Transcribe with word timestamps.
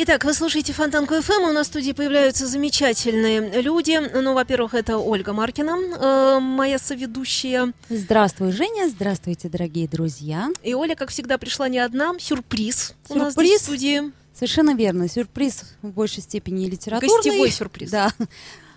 Итак, 0.00 0.22
вы 0.22 0.32
слушаете 0.32 0.72
Фонтанку 0.72 1.20
ФМ. 1.20 1.42
У 1.48 1.52
нас 1.52 1.66
в 1.66 1.70
студии 1.70 1.90
появляются 1.90 2.46
замечательные 2.46 3.60
люди. 3.60 3.98
Ну, 4.14 4.32
во-первых, 4.32 4.74
это 4.74 4.96
Ольга 4.96 5.32
Маркина, 5.32 5.76
э, 5.76 6.38
моя 6.38 6.78
соведущая. 6.78 7.72
Здравствуй, 7.88 8.52
Женя. 8.52 8.88
Здравствуйте, 8.88 9.48
дорогие 9.48 9.88
друзья. 9.88 10.50
И 10.62 10.72
Оля, 10.72 10.94
как 10.94 11.10
всегда, 11.10 11.36
пришла 11.36 11.68
не 11.68 11.80
одна. 11.80 12.14
Сюрприз. 12.20 12.94
У 13.08 13.16
нас 13.16 13.34
Сюрприз? 13.34 13.48
здесь 13.48 13.60
в 13.60 13.64
студии. 13.64 14.12
Совершенно 14.34 14.76
верно. 14.76 15.08
Сюрприз 15.08 15.64
в 15.82 15.88
большей 15.88 16.22
степени 16.22 16.66
литературный. 16.66 17.16
Гостевой 17.16 17.50
сюрприз. 17.50 17.90
Да. 17.90 18.12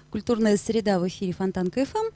Культурная 0.09 0.57
среда 0.57 0.97
в 0.97 1.07
эфире 1.07 1.33
Фонтанка 1.33 1.85
ФМ. 1.85 2.15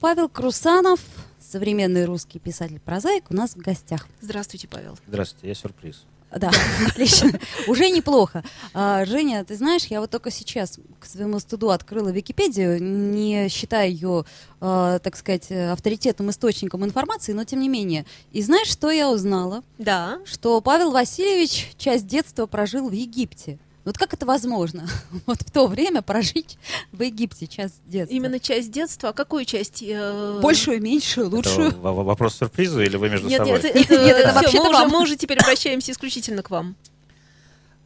Павел 0.00 0.28
Крусанов, 0.28 0.98
современный 1.38 2.04
русский 2.04 2.40
писатель-прозаик, 2.40 3.30
у 3.30 3.34
нас 3.34 3.52
в 3.52 3.58
гостях. 3.58 4.08
Здравствуйте, 4.20 4.66
Павел. 4.66 4.98
Здравствуйте, 5.06 5.46
я 5.46 5.54
сюрприз. 5.54 6.04
Да, 6.34 6.50
отлично. 6.86 7.38
Уже 7.66 7.90
неплохо. 7.90 8.44
А, 8.72 9.04
Женя, 9.04 9.44
ты 9.44 9.56
знаешь, 9.56 9.86
я 9.86 10.00
вот 10.00 10.10
только 10.10 10.30
сейчас 10.30 10.78
к 10.98 11.06
своему 11.06 11.38
студу 11.40 11.70
открыла 11.70 12.10
Википедию, 12.10 12.80
не 12.82 13.48
считая 13.48 13.88
ее, 13.88 14.24
а, 14.60 14.98
так 15.00 15.16
сказать, 15.16 15.50
авторитетным 15.50 16.30
источником 16.30 16.84
информации, 16.84 17.32
но 17.32 17.44
тем 17.44 17.60
не 17.60 17.68
менее. 17.68 18.06
И 18.32 18.42
знаешь, 18.42 18.68
что 18.68 18.90
я 18.90 19.10
узнала? 19.10 19.64
Да. 19.78 20.20
Что 20.24 20.60
Павел 20.60 20.92
Васильевич 20.92 21.72
часть 21.76 22.06
детства 22.06 22.46
прожил 22.46 22.88
в 22.88 22.92
Египте. 22.92 23.58
Вот 23.84 23.96
как 23.96 24.12
это 24.12 24.26
возможно? 24.26 24.86
Вот 25.26 25.40
в 25.40 25.50
то 25.50 25.66
время 25.66 26.02
прожить 26.02 26.58
в 26.92 27.00
Египте 27.02 27.46
часть 27.46 27.80
детства. 27.86 28.14
Именно 28.14 28.38
часть 28.38 28.70
детства. 28.70 29.10
А 29.10 29.12
какую 29.12 29.44
часть? 29.44 29.82
э, 29.82 30.40
Большую, 30.42 30.82
меньшую, 30.82 31.26
Это 31.28 31.36
лучшую. 31.36 31.70
в- 31.70 32.04
вопрос 32.04 32.36
сюрприза 32.36 32.82
или 32.82 32.96
вы 32.96 33.08
между 33.10 33.28
Нет, 33.28 33.38
собой? 33.38 33.54
нет, 33.54 33.64
это, 33.64 33.78
это, 33.80 34.04
Нет, 34.04 34.16
это 34.16 34.28
всё, 34.30 34.40
вообще-то 34.40 34.64
мы, 34.64 34.70
уже, 34.70 34.86
мы 34.88 35.02
уже 35.02 35.16
теперь 35.16 35.38
обращаемся 35.38 35.92
исключительно 35.92 36.42
к 36.42 36.50
вам. 36.50 36.76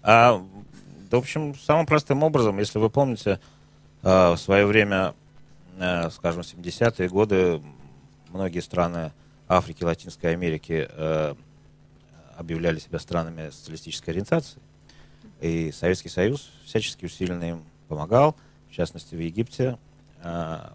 А, 0.02 0.42
да, 1.10 1.16
в 1.16 1.20
общем, 1.20 1.54
самым 1.64 1.86
простым 1.86 2.22
образом, 2.22 2.58
если 2.58 2.78
вы 2.78 2.90
помните, 2.90 3.38
э, 4.02 4.30
в 4.32 4.36
свое 4.36 4.66
время, 4.66 5.14
э, 5.78 6.10
скажем, 6.10 6.42
70-е 6.42 7.08
годы, 7.08 7.62
многие 8.30 8.60
страны 8.60 9.12
Африки, 9.48 9.84
Латинской 9.84 10.32
Америки 10.32 10.88
э, 10.90 11.34
объявляли 12.36 12.78
себя 12.80 12.98
странами 12.98 13.50
социалистической 13.50 14.12
ориентации. 14.12 14.58
И 15.40 15.72
Советский 15.72 16.08
Союз 16.08 16.50
всячески 16.64 17.04
усиленно 17.04 17.44
им 17.44 17.64
помогал. 17.88 18.36
В 18.68 18.72
частности, 18.72 19.14
в 19.14 19.20
Египте 19.20 19.78
э, 20.22 20.70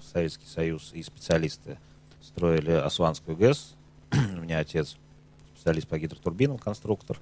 Советский 0.00 0.46
Союз 0.46 0.90
и 0.92 1.02
специалисты 1.02 1.78
строили 2.22 2.72
Асуанскую 2.72 3.36
ГЭС. 3.36 3.74
У 4.12 4.40
меня 4.40 4.58
отец 4.58 4.96
специалист 5.54 5.86
по 5.88 5.98
гидротурбинам, 5.98 6.58
конструктор. 6.58 7.18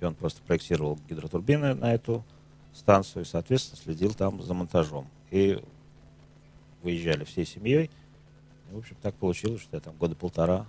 И 0.00 0.04
он 0.04 0.14
просто 0.14 0.42
проектировал 0.42 0.98
гидротурбины 1.08 1.74
на 1.74 1.92
эту 1.92 2.24
станцию 2.72 3.22
и, 3.22 3.26
соответственно, 3.26 3.80
следил 3.82 4.14
там 4.14 4.42
за 4.42 4.54
монтажом. 4.54 5.08
И 5.30 5.62
выезжали 6.82 7.24
всей 7.24 7.46
семьей. 7.46 7.90
И, 8.70 8.74
в 8.74 8.78
общем, 8.78 8.96
так 9.02 9.14
получилось, 9.14 9.62
что 9.62 9.76
я 9.76 9.80
там 9.80 9.96
года 9.96 10.14
полтора 10.14 10.66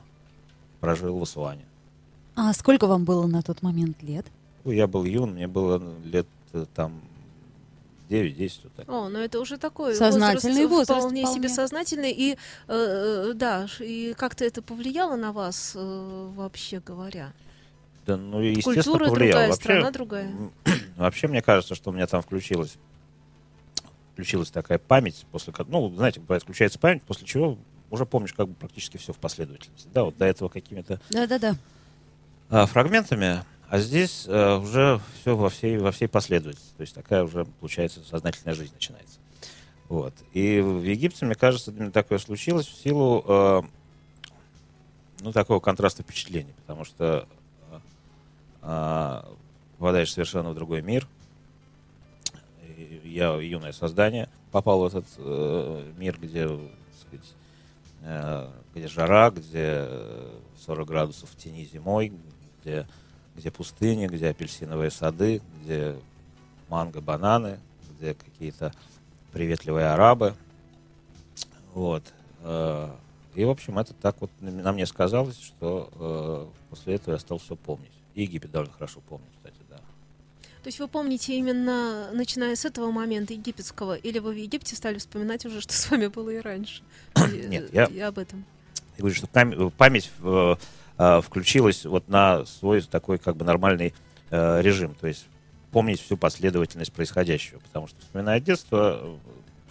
прожил 0.80 1.18
в 1.18 1.24
Асуане. 1.24 1.66
А 2.36 2.54
сколько 2.54 2.88
вам 2.88 3.04
было 3.06 3.28
на 3.28 3.42
тот 3.42 3.62
момент 3.62 4.02
лет? 4.02 4.26
Ну, 4.64 4.72
я 4.72 4.88
был 4.88 5.04
юн, 5.06 5.32
мне 5.34 5.48
было 5.48 5.82
лет 6.04 6.28
э, 6.54 6.66
там 6.76 7.02
9-10. 8.10 8.60
Вот 8.64 8.74
так. 8.74 8.90
О, 8.90 9.10
ну 9.10 9.20
это 9.20 9.40
уже 9.40 9.58
такой 9.58 9.96
Сознательный 9.96 10.66
возраст 10.68 11.00
вполне, 11.02 11.24
вполне. 11.24 11.40
себе 11.40 11.50
сознательный. 11.50 12.12
И, 12.12 12.34
э, 12.34 12.38
э, 12.68 13.34
да, 13.34 13.68
и 13.80 14.14
как-то 14.18 14.44
это 14.46 14.62
повлияло 14.62 15.16
на 15.16 15.32
вас, 15.32 15.74
э, 15.76 16.30
вообще 16.36 16.80
говоря? 16.80 17.32
Да, 18.06 18.18
ну, 18.18 18.42
и, 18.42 18.50
естественно, 18.56 18.84
Культура 18.84 19.06
повлияло. 19.10 19.32
другая, 19.32 19.48
Вообще, 19.50 19.64
страна 19.64 19.92
другая. 19.92 20.32
Вообще, 20.98 21.28
мне 21.28 21.42
кажется, 21.42 21.76
что 21.76 21.92
у 21.92 21.94
меня 21.94 22.08
там 22.08 22.22
включилась, 22.22 22.74
включилась 24.14 24.50
такая 24.52 24.80
память, 24.80 25.26
после, 25.32 25.54
ну, 25.68 25.90
знаете, 25.96 26.20
бывает, 26.20 26.44
включается 26.44 26.80
память, 26.80 27.04
после 27.04 27.26
чего 27.26 27.58
уже 27.92 28.06
помнишь 28.06 28.34
как 28.34 28.48
бы 28.48 28.56
практически 28.56 28.98
все 28.98 29.14
в 29.14 29.18
последовательности. 29.18 29.88
Да, 29.94 30.04
вот 30.04 30.18
до 30.18 30.26
этого 30.26 30.50
какими-то 30.50 31.00
Да-да-да. 31.12 31.56
а, 32.50 32.66
фрагментами, 32.66 33.44
а 33.72 33.80
здесь 33.80 34.26
а, 34.28 34.58
уже 34.58 35.00
все 35.22 35.34
во 35.34 35.50
всей, 35.50 35.78
во 35.78 35.94
всей 35.94 36.10
последовательности. 36.10 36.76
То 36.76 36.82
есть 36.82 36.94
такая 36.94 37.24
уже, 37.24 37.46
получается, 37.46 38.02
сознательная 38.04 38.54
жизнь 38.54 38.74
начинается. 38.74 39.18
Вот. 39.88 40.14
И 40.34 40.60
в 40.60 40.84
Египте, 40.84 41.26
мне 41.26 41.36
кажется, 41.36 41.72
именно 41.72 41.90
такое 41.90 42.18
случилось 42.18 42.68
в 42.68 42.76
силу 42.76 43.24
э, 43.26 43.62
ну, 45.22 45.32
такого 45.32 45.62
контраста 45.62 46.04
впечатлений, 46.04 46.54
потому 46.66 46.84
что 46.84 47.26
э, 47.72 47.80
э, 48.64 49.22
попадаешь 49.78 50.12
совершенно 50.12 50.50
в 50.50 50.56
другой 50.56 50.82
мир. 50.82 51.08
Я, 53.06 53.36
юное 53.36 53.72
создание, 53.72 54.28
попал 54.52 54.82
в 54.82 54.86
этот 54.88 55.06
э, 55.18 55.94
мир, 55.96 56.18
где, 56.20 56.46
так 56.46 56.58
сказать, 57.08 57.34
э, 58.02 58.50
где 58.76 58.88
жара, 58.90 59.30
где 59.30 59.86
э, 59.88 60.30
40 60.66 60.86
градусов 60.86 61.30
в 61.30 61.38
тени 61.38 61.64
зимой, 61.72 62.12
где, 62.62 62.86
где 63.36 63.52
пустыни, 63.52 64.08
где 64.08 64.30
апельсиновые 64.30 64.92
сады, 64.92 65.42
где 65.64 65.96
манго, 66.70 67.02
бананы, 67.02 67.60
где 67.98 68.14
какие-то 68.14 68.74
приветливые 69.32 69.88
арабы. 69.88 70.36
Вот. 71.74 72.04
Э, 72.42 72.90
И, 73.36 73.46
в 73.46 73.50
общем, 73.50 73.80
это 73.80 73.94
так 73.94 74.18
вот 74.20 74.30
на 74.42 74.74
мне 74.74 74.86
сказалось, 74.86 75.40
что 75.40 75.90
э, 75.96 76.46
после 76.70 76.96
этого 76.96 77.14
я 77.14 77.20
стал 77.20 77.38
все 77.38 77.56
помнить. 77.56 77.92
И 78.14 78.24
Египет 78.24 78.52
довольно 78.52 78.74
хорошо 78.74 79.00
помню, 79.08 79.26
кстати, 79.38 79.56
да. 79.70 79.78
То 79.78 80.68
есть 80.68 80.80
вы 80.80 80.90
помните 80.90 81.38
именно, 81.38 82.10
начиная 82.12 82.56
с 82.58 82.66
этого 82.66 82.92
момента 82.92 83.32
египетского, 83.34 83.96
или 83.96 84.20
вы 84.20 84.34
в 84.34 84.38
Египте 84.38 84.76
стали 84.76 84.98
вспоминать 84.98 85.46
уже, 85.46 85.62
что 85.62 85.74
с 85.74 85.90
вами 85.90 86.08
было 86.08 86.30
и 86.30 86.40
раньше? 86.40 86.84
Нет, 87.48 87.70
э, 87.72 87.76
я- 87.76 87.86
и 87.86 88.00
об 88.00 88.18
этом. 88.20 88.44
Я 88.98 89.04
говорю, 89.04 89.16
что 89.16 89.28
пам- 89.28 89.72
память 89.78 90.12
включилась 91.22 91.86
вот 91.86 92.08
на 92.10 92.46
свой 92.46 92.82
такой 92.82 93.18
как 93.18 93.36
бы 93.38 93.46
нормальный 93.46 93.94
э, 94.30 94.62
режим, 94.62 94.94
то 94.96 95.08
есть 95.08 95.26
помнить 95.72 96.02
всю 96.02 96.18
последовательность 96.18 96.92
происходящего, 96.94 97.60
потому 97.60 97.88
что 97.88 98.00
вспоминая 98.02 98.40
детство, 98.40 99.00
э, 99.02 99.18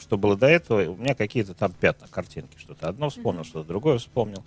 что 0.00 0.16
было 0.16 0.36
до 0.36 0.46
этого, 0.46 0.90
у 0.90 0.96
меня 0.96 1.14
какие-то 1.14 1.54
там 1.54 1.72
пятна, 1.72 2.08
картинки, 2.08 2.56
что-то 2.58 2.88
одно 2.88 3.10
вспомнил, 3.10 3.44
что-то 3.44 3.68
другое 3.68 3.98
вспомнил, 3.98 4.42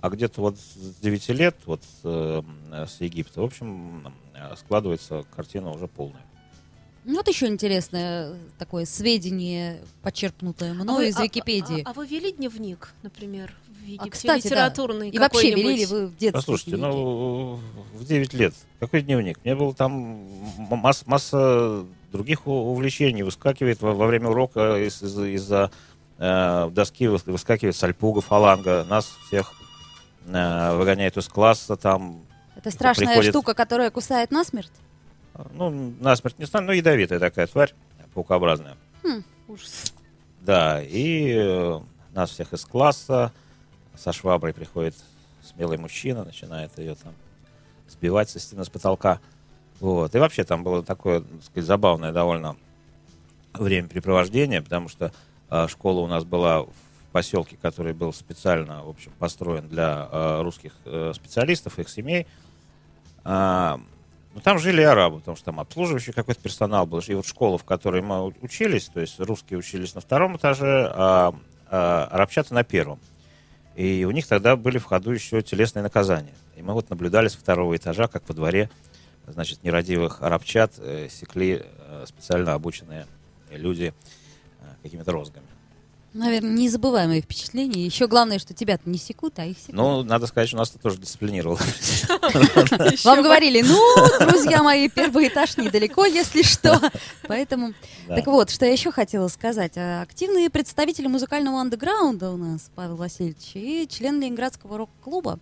а 0.00 0.10
где-то 0.10 0.40
вот 0.40 0.58
с 0.58 0.96
9 1.00 1.28
лет, 1.30 1.56
вот 1.64 1.82
э, 2.04 2.42
с 2.70 3.00
Египта, 3.00 3.40
в 3.40 3.44
общем, 3.44 4.12
э, 4.34 4.54
складывается 4.56 5.24
картина 5.34 5.70
уже 5.70 5.86
полная. 5.86 6.22
Ну, 7.04 7.16
Вот 7.16 7.26
еще 7.26 7.46
интересное 7.46 8.36
такое 8.58 8.84
сведение, 8.84 9.80
почерпнутое 10.02 10.72
мною 10.72 10.98
вы- 10.98 11.08
из 11.08 11.18
Википедии. 11.18 11.82
А, 11.82 11.90
а 11.90 11.92
вы 11.94 12.06
вели 12.06 12.32
дневник, 12.32 12.94
например, 13.02 13.52
в 13.82 13.86
Египте? 13.86 14.10
кстати, 14.10 14.42
да. 14.44 14.48
литературный 14.48 15.10
И 15.10 15.18
вообще 15.18 15.50
вели 15.50 15.76
ли 15.76 15.86
вы 15.86 16.06
в 16.06 16.16
детстве 16.16 16.32
Послушайте, 16.32 16.76
ну, 16.76 17.60
в 17.94 18.04
9 18.04 18.32
лет. 18.34 18.54
Какой 18.80 19.02
дневник? 19.02 19.38
Мне 19.44 19.54
было 19.54 19.74
там 19.74 20.26
масс- 20.70 21.06
масса 21.06 21.84
других 22.12 22.46
увлечений. 22.46 23.22
Выскакивает 23.22 23.80
во, 23.82 23.92
во 23.94 24.06
время 24.06 24.28
урока 24.28 24.76
из- 24.78 25.02
из- 25.02 25.18
из-за 25.18 25.70
э, 26.18 26.70
доски, 26.70 27.06
выс- 27.06 27.30
выскакивает 27.30 27.74
сальпуга, 27.76 28.20
фаланга. 28.20 28.84
Нас 28.88 29.12
всех 29.26 29.52
э, 30.26 30.76
выгоняет 30.76 31.16
из 31.16 31.26
класса, 31.28 31.76
там, 31.76 32.24
Это 32.54 32.70
страшная 32.70 33.08
приходит- 33.08 33.30
штука, 33.32 33.54
которая 33.54 33.90
кусает 33.90 34.30
насмерть? 34.30 34.70
ну, 35.54 35.92
насмерть 36.00 36.38
не 36.38 36.44
знаю, 36.44 36.66
но 36.66 36.72
ядовитая 36.72 37.18
такая 37.18 37.46
тварь, 37.46 37.74
паукообразная. 38.14 38.76
Ужас. 39.48 39.92
Да, 40.42 40.80
и 40.82 41.32
э, 41.34 41.80
нас 42.14 42.30
всех 42.30 42.52
из 42.52 42.64
класса 42.64 43.32
со 43.96 44.12
шваброй 44.12 44.54
приходит 44.54 44.94
смелый 45.42 45.78
мужчина, 45.78 46.24
начинает 46.24 46.76
ее 46.78 46.94
там 46.94 47.14
сбивать 47.88 48.30
со 48.30 48.38
стены, 48.38 48.64
с 48.64 48.68
потолка. 48.68 49.20
Вот. 49.80 50.14
И 50.14 50.18
вообще 50.18 50.44
там 50.44 50.62
было 50.62 50.82
такое, 50.82 51.20
так 51.20 51.44
сказать, 51.44 51.66
забавное 51.66 52.12
довольно 52.12 52.56
времяпрепровождение, 53.54 54.62
потому 54.62 54.88
что 54.88 55.12
э, 55.50 55.68
школа 55.68 56.00
у 56.00 56.06
нас 56.06 56.24
была 56.24 56.62
в 56.62 56.70
поселке, 57.12 57.58
который 57.60 57.92
был 57.92 58.12
специально, 58.12 58.84
в 58.84 58.88
общем, 58.88 59.12
построен 59.18 59.68
для 59.68 60.08
э, 60.10 60.42
русских 60.42 60.72
э, 60.84 61.12
специалистов, 61.14 61.78
их 61.78 61.88
семей. 61.88 62.26
А, 63.24 63.78
ну, 64.34 64.40
там 64.40 64.58
жили 64.58 64.80
арабы, 64.80 65.18
потому 65.18 65.36
что 65.36 65.46
там 65.46 65.60
обслуживающий 65.60 66.12
какой-то 66.12 66.40
персонал 66.40 66.86
был. 66.86 67.00
И 67.06 67.14
вот 67.14 67.26
школа, 67.26 67.58
в 67.58 67.64
которой 67.64 68.00
мы 68.00 68.32
учились, 68.40 68.86
то 68.88 69.00
есть 69.00 69.20
русские 69.20 69.58
учились 69.58 69.94
на 69.94 70.00
втором 70.00 70.36
этаже, 70.36 70.90
а, 70.94 71.34
а 71.66 72.08
арабчата 72.10 72.54
на 72.54 72.64
первом. 72.64 72.98
И 73.74 74.04
у 74.04 74.10
них 74.10 74.26
тогда 74.26 74.56
были 74.56 74.78
в 74.78 74.84
ходу 74.84 75.12
еще 75.12 75.42
телесные 75.42 75.82
наказания. 75.82 76.34
И 76.56 76.62
мы 76.62 76.74
вот 76.74 76.90
наблюдали 76.90 77.28
с 77.28 77.34
второго 77.34 77.76
этажа, 77.76 78.06
как 78.06 78.28
во 78.28 78.34
дворе, 78.34 78.70
значит, 79.26 79.62
нерадивых 79.62 80.22
арабчат 80.22 80.74
э, 80.78 81.08
секли 81.10 81.64
э, 81.64 82.04
специально 82.06 82.54
обученные 82.54 83.06
люди 83.50 83.94
э, 84.60 84.64
какими-то 84.82 85.12
розгами. 85.12 85.46
Наверное, 86.14 86.50
незабываемые 86.50 87.22
впечатления. 87.22 87.86
Еще 87.86 88.06
главное, 88.06 88.38
что 88.38 88.52
тебя-то 88.52 88.88
не 88.88 88.98
секут, 88.98 89.38
а 89.38 89.46
их 89.46 89.56
секут. 89.58 89.74
Ну, 89.74 90.02
надо 90.02 90.26
сказать, 90.26 90.48
что 90.48 90.58
нас 90.58 90.70
это 90.70 90.78
тоже 90.78 90.98
дисциплинировало. 90.98 91.58
Вам 93.04 93.22
говорили, 93.22 93.62
ну, 93.62 94.26
друзья 94.26 94.62
мои, 94.62 94.88
первый 94.90 95.28
этаж 95.28 95.56
недалеко, 95.56 96.04
если 96.04 96.42
что. 96.42 96.80
Поэтому, 97.26 97.72
так 98.08 98.26
вот, 98.26 98.50
что 98.50 98.66
я 98.66 98.72
еще 98.72 98.92
хотела 98.92 99.28
сказать. 99.28 99.72
А, 99.76 100.02
Активные 100.02 100.50
представители 100.50 101.06
музыкального 101.06 101.60
андеграунда 101.60 102.30
у 102.30 102.36
нас, 102.36 102.70
Павел 102.74 102.96
Васильевич, 102.96 103.52
и 103.54 103.88
член 103.90 104.20
Ленинградского 104.20 104.78
рок-клуба, 104.78 105.38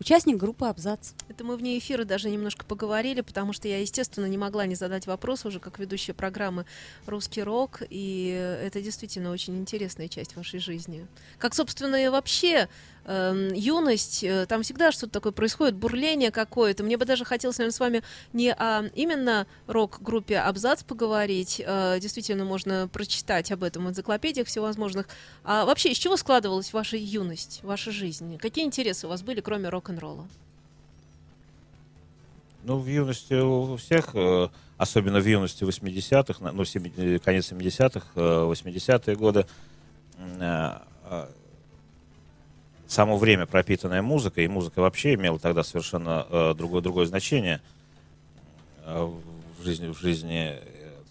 участник 0.00 0.36
группы 0.36 0.66
«Абзац». 0.66 1.12
Это 1.28 1.44
мы 1.44 1.56
вне 1.56 1.78
эфира 1.78 2.04
даже 2.04 2.30
немножко 2.30 2.64
поговорили, 2.64 3.20
потому 3.20 3.52
что 3.52 3.68
я, 3.68 3.80
естественно, 3.80 4.26
не 4.26 4.38
могла 4.38 4.66
не 4.66 4.74
задать 4.74 5.06
вопрос 5.06 5.44
уже 5.44 5.60
как 5.60 5.78
ведущая 5.78 6.14
программы 6.14 6.66
«Русский 7.06 7.42
рок», 7.42 7.82
и 7.88 8.58
это 8.62 8.80
действительно 8.82 9.30
очень 9.30 9.58
интересная 9.58 10.08
часть 10.08 10.36
вашей 10.36 10.60
жизни. 10.60 11.06
Как, 11.38 11.54
собственно, 11.54 11.96
и 11.96 12.08
вообще 12.08 12.68
эм, 13.04 13.52
юность, 13.54 14.22
э, 14.24 14.46
там 14.46 14.62
всегда 14.62 14.92
что-то 14.92 15.12
такое 15.12 15.32
происходит, 15.32 15.74
бурление 15.74 16.30
какое-то. 16.30 16.84
Мне 16.84 16.96
бы 16.96 17.04
даже 17.04 17.24
хотелось, 17.24 17.58
наверное, 17.58 17.74
с 17.74 17.80
вами 17.80 18.02
не 18.32 18.52
о 18.52 18.88
именно 18.94 19.46
рок-группе 19.66 20.38
«Абзац» 20.38 20.82
поговорить, 20.82 21.60
э, 21.64 21.98
действительно 22.00 22.44
можно 22.44 22.88
прочитать 22.92 23.50
об 23.52 23.62
этом 23.64 23.86
в 23.86 23.90
энциклопедиях 23.90 24.46
всевозможных, 24.48 25.08
а 25.44 25.64
вообще 25.64 25.90
из 25.92 25.98
чего 25.98 26.16
складывалась 26.16 26.72
ваша 26.72 26.96
юность, 26.96 27.60
ваша 27.62 27.90
жизнь? 27.92 28.38
Какие 28.38 28.64
интересы 28.64 29.06
у 29.06 29.10
вас 29.10 29.22
были, 29.22 29.40
кроме 29.40 29.68
рок-н-ролла? 29.68 30.26
Ну, 32.64 32.78
в 32.78 32.86
юности 32.86 33.34
у 33.34 33.76
всех, 33.76 34.14
э, 34.14 34.48
особенно 34.78 35.18
в 35.18 35.26
юности 35.26 35.64
80-х, 35.64 36.44
на- 36.44 36.52
ну, 36.52 36.64
семи- 36.64 36.92
э, 36.96 37.18
конец 37.18 37.46
70-х, 37.50 38.06
э, 38.14 38.44
80-е 38.44 39.16
годы, 39.16 39.46
само 42.92 43.16
время 43.16 43.46
пропитанное 43.46 44.02
музыкой, 44.02 44.44
и 44.44 44.48
музыка 44.48 44.80
вообще 44.80 45.14
имела 45.14 45.38
тогда 45.38 45.62
совершенно 45.62 46.26
э, 46.28 46.54
другое, 46.54 46.82
другое 46.82 47.06
значение 47.06 47.60
э, 48.84 49.10
в 49.58 49.64
жизни, 49.64 49.88
в 49.88 49.98
жизни 49.98 50.52
э, 50.52 50.60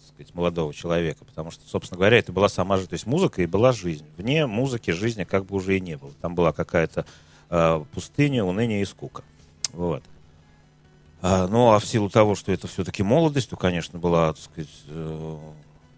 сказать, 0.06 0.34
молодого 0.34 0.72
человека, 0.72 1.24
потому 1.24 1.50
что, 1.50 1.68
собственно 1.68 1.98
говоря, 1.98 2.18
это 2.18 2.32
была 2.32 2.48
сама 2.48 2.76
жизнь, 2.76 2.90
то 2.90 2.94
есть 2.94 3.06
музыка 3.06 3.42
и 3.42 3.46
была 3.46 3.72
жизнь. 3.72 4.04
Вне 4.16 4.46
музыки 4.46 4.92
жизни 4.92 5.24
как 5.24 5.46
бы 5.46 5.56
уже 5.56 5.76
и 5.76 5.80
не 5.80 5.96
было. 5.96 6.12
Там 6.20 6.36
была 6.36 6.52
какая-то 6.52 7.04
э, 7.50 7.84
пустыня, 7.92 8.44
уныние 8.44 8.82
и 8.82 8.84
скука. 8.84 9.24
Вот. 9.72 10.04
А, 11.20 11.48
ну, 11.48 11.72
а 11.72 11.80
в 11.80 11.84
силу 11.84 12.08
того, 12.08 12.36
что 12.36 12.52
это 12.52 12.68
все-таки 12.68 13.02
молодость, 13.02 13.50
то, 13.50 13.56
конечно, 13.56 13.98
была, 13.98 14.32
так 14.32 14.42
сказать, 14.42 14.70
э, 14.86 15.38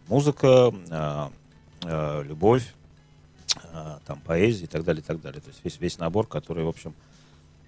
музыка, 0.08 0.72
а, 0.90 1.31
любовь, 2.22 2.64
там, 4.06 4.20
поэзия 4.20 4.64
и 4.64 4.66
так 4.68 4.84
далее, 4.84 5.02
и 5.02 5.04
так 5.04 5.20
далее. 5.20 5.40
То 5.40 5.48
есть 5.48 5.60
весь, 5.64 5.80
весь 5.80 5.98
набор, 5.98 6.26
который, 6.26 6.64
в 6.64 6.68
общем, 6.68 6.94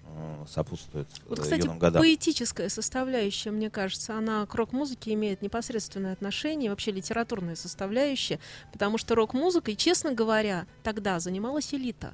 э, 0.05 0.45
сопутствует 0.47 1.07
Вот, 1.27 1.39
э, 1.39 1.41
кстати, 1.41 1.61
юным 1.61 1.79
годам. 1.79 2.01
поэтическая 2.01 2.69
составляющая, 2.69 3.51
мне 3.51 3.69
кажется, 3.69 4.17
она 4.17 4.45
к 4.45 4.55
рок-музыке 4.55 5.13
имеет 5.13 5.41
непосредственное 5.41 6.13
отношение, 6.13 6.69
вообще 6.69 6.91
литературная 6.91 7.55
составляющая, 7.55 8.39
потому 8.71 8.97
что 8.97 9.15
рок-музыкой, 9.15 9.75
честно 9.75 10.13
говоря, 10.13 10.65
тогда 10.83 11.19
занималась 11.19 11.73
элита. 11.73 12.13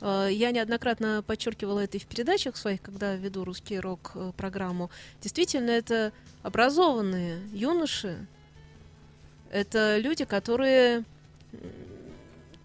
Э, 0.00 0.28
Я 0.30 0.50
неоднократно 0.50 1.22
подчеркивала 1.26 1.80
это 1.80 1.96
и 1.96 2.00
в 2.00 2.06
передачах 2.06 2.56
своих, 2.56 2.82
когда 2.82 3.14
веду 3.14 3.44
русский 3.44 3.78
рок-программу. 3.78 4.90
Действительно, 5.20 5.70
это 5.70 6.12
образованные 6.42 7.40
юноши, 7.52 8.26
это 9.50 9.98
люди, 9.98 10.24
которые 10.24 11.04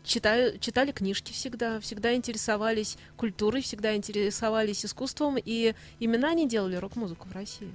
читаю, 0.03 0.57
читали 0.59 0.91
книжки 0.91 1.31
всегда, 1.33 1.79
всегда 1.79 2.13
интересовались 2.15 2.97
культурой, 3.17 3.61
всегда 3.61 3.95
интересовались 3.95 4.85
искусством, 4.85 5.37
и 5.43 5.73
именно 5.99 6.29
они 6.29 6.47
делали 6.47 6.75
рок-музыку 6.75 7.27
в 7.27 7.33
России. 7.33 7.69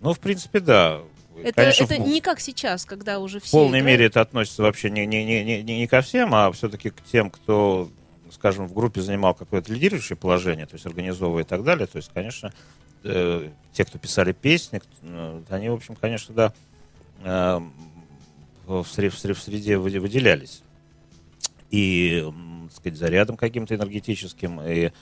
Ну, 0.00 0.12
в 0.14 0.18
принципе, 0.20 0.60
да. 0.60 1.00
Это, 1.42 1.52
Конечно, 1.54 1.84
это 1.84 1.94
в- 1.94 2.06
не 2.06 2.20
как 2.20 2.40
сейчас, 2.40 2.84
когда 2.84 3.18
уже 3.18 3.40
все 3.40 3.48
В 3.48 3.52
полной 3.52 3.78
играют. 3.80 3.86
мере 3.86 4.06
это 4.06 4.20
относится 4.20 4.62
вообще 4.62 4.90
не, 4.90 5.06
не, 5.06 5.24
не, 5.24 5.44
не, 5.44 5.62
не 5.78 5.86
ко 5.86 6.02
всем, 6.02 6.34
а 6.34 6.50
все-таки 6.52 6.90
к 6.90 7.02
тем, 7.10 7.30
кто, 7.30 7.88
скажем, 8.30 8.66
в 8.66 8.74
группе 8.74 9.00
занимал 9.00 9.32
какое-то 9.34 9.72
лидирующее 9.72 10.16
положение, 10.16 10.66
то 10.66 10.74
есть 10.74 10.84
организовывая 10.84 11.44
и 11.44 11.46
так 11.46 11.64
далее. 11.64 11.86
То 11.86 11.96
есть, 11.96 12.10
конечно, 12.12 12.52
э, 13.04 13.48
те, 13.72 13.84
кто 13.86 13.98
писали 13.98 14.32
песни, 14.32 14.78
кто- 14.80 14.90
э, 15.04 15.42
они, 15.48 15.70
в 15.70 15.74
общем, 15.74 15.96
конечно, 15.96 16.34
да, 16.34 16.52
э, 17.22 17.60
в, 18.66 18.82
сре- 18.82 19.08
в 19.08 19.14
сре- 19.14 19.32
в 19.34 19.38
среде 19.40 19.78
выде- 19.78 20.00
выделялись. 20.00 20.62
И, 21.72 22.24
так 22.68 22.76
сказать, 22.76 22.98
зарядом 22.98 23.36
каким-то 23.36 23.74
энергетическим, 23.74 24.60
и 24.60 24.92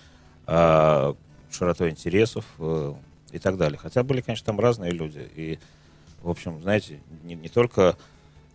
э, 0.46 1.14
широтой 1.50 1.90
интересов 1.90 2.46
э, 2.58 2.94
и 3.32 3.38
так 3.38 3.58
далее. 3.58 3.78
Хотя 3.78 4.02
были, 4.02 4.22
конечно, 4.22 4.46
там 4.46 4.58
разные 4.58 4.92
люди. 4.92 5.28
И, 5.34 5.58
в 6.22 6.30
общем, 6.30 6.62
знаете, 6.62 7.00
не, 7.24 7.34
не 7.34 7.48
только 7.48 7.96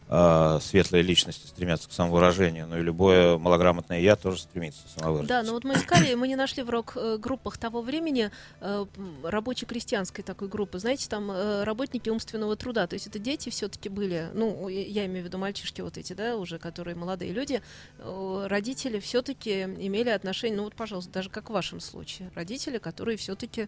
э, 0.07 0.59
светлые 0.61 1.01
личности 1.03 1.47
стремятся 1.47 1.89
к 1.89 1.91
самовыражению, 1.91 2.67
но 2.67 2.77
и 2.77 2.81
любое 2.81 3.37
малограмотное 3.37 3.99
я 3.99 4.15
тоже 4.15 4.39
стремится 4.39 4.81
самовыразиться. 4.97 5.27
Да, 5.27 5.43
но 5.43 5.53
вот 5.53 5.63
мы 5.63 5.75
искали, 5.75 6.13
мы 6.15 6.27
не 6.27 6.35
нашли 6.35 6.63
в 6.63 6.69
рок-группах 6.69 7.57
того 7.57 7.81
времени 7.81 8.31
э, 8.61 8.85
м, 8.95 9.25
рабоче-крестьянской 9.25 10.23
такой 10.23 10.47
группы. 10.47 10.79
Знаете, 10.79 11.09
там 11.09 11.31
э, 11.31 11.63
работники 11.63 12.09
умственного 12.09 12.55
труда. 12.55 12.87
То 12.87 12.93
есть 12.95 13.07
это 13.07 13.19
дети 13.19 13.49
все-таки 13.49 13.89
были, 13.89 14.29
ну, 14.33 14.67
я 14.67 15.05
имею 15.05 15.23
в 15.23 15.27
виду 15.27 15.37
мальчишки 15.37 15.81
вот 15.81 15.97
эти, 15.97 16.13
да, 16.13 16.37
уже, 16.37 16.59
которые 16.59 16.95
молодые 16.95 17.31
люди. 17.31 17.61
Э, 17.99 18.47
Родители 18.47 18.99
все-таки 18.99 19.63
имели 19.63 20.09
отношение, 20.09 20.57
ну 20.57 20.63
вот, 20.63 20.75
пожалуйста, 20.75 21.11
даже 21.11 21.29
как 21.29 21.49
в 21.49 21.53
вашем 21.53 21.79
случае. 21.79 22.31
Родители, 22.35 22.77
которые 22.77 23.17
все-таки, 23.17 23.67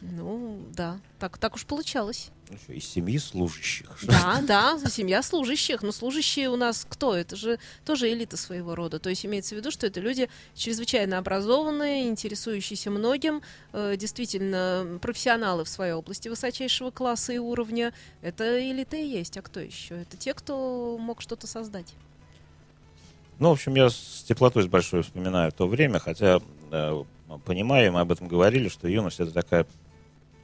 ну, 0.00 0.58
да, 0.74 0.98
так, 1.18 1.36
так 1.36 1.54
уж 1.54 1.66
получалось. 1.66 2.30
Ну, 2.48 2.56
что, 2.56 2.72
Из 2.72 2.84
семьи 2.84 3.18
служащих. 3.18 3.98
Да, 4.02 4.40
да, 4.42 4.78
семья 4.88 5.22
служащих. 5.22 5.82
Но 5.82 5.92
служащие 5.92 6.48
у 6.48 6.56
нас 6.56 6.86
кто? 6.88 7.14
Это 7.14 7.36
же 7.36 7.58
тоже 7.84 8.10
элита 8.10 8.36
своего 8.36 8.74
рода. 8.74 8.98
То 8.98 9.10
есть 9.10 9.26
имеется 9.26 9.54
в 9.54 9.58
виду, 9.58 9.70
что 9.70 9.86
это 9.86 10.00
люди 10.00 10.30
чрезвычайно 10.54 11.18
образованные, 11.18 12.08
интересующиеся 12.08 12.90
многим, 12.90 13.42
э, 13.72 13.96
действительно 13.98 14.98
профессионалы 15.02 15.64
в 15.64 15.68
своей 15.68 15.92
области 15.92 16.28
высочайшего 16.28 16.90
класса 16.90 17.34
и 17.34 17.38
уровня. 17.38 17.92
Это 18.22 18.58
элита 18.58 18.96
и 18.96 19.06
есть. 19.06 19.36
А 19.36 19.42
кто 19.42 19.60
еще? 19.60 20.00
Это 20.00 20.16
те, 20.16 20.32
кто 20.32 20.96
мог 20.98 21.20
что-то 21.20 21.46
создать. 21.46 21.94
Ну, 23.38 23.50
в 23.50 23.52
общем, 23.52 23.74
я 23.74 23.90
с 23.90 24.24
теплотой 24.26 24.64
с 24.64 24.66
большой 24.66 25.02
вспоминаю 25.02 25.52
то 25.52 25.66
время, 25.66 25.98
хотя 25.98 26.40
э, 26.70 27.04
понимаю, 27.38 27.92
мы 27.92 28.00
об 28.00 28.12
этом 28.12 28.28
говорили, 28.28 28.68
что 28.68 28.88
юность 28.88 29.20
это 29.20 29.30
такая, 29.30 29.66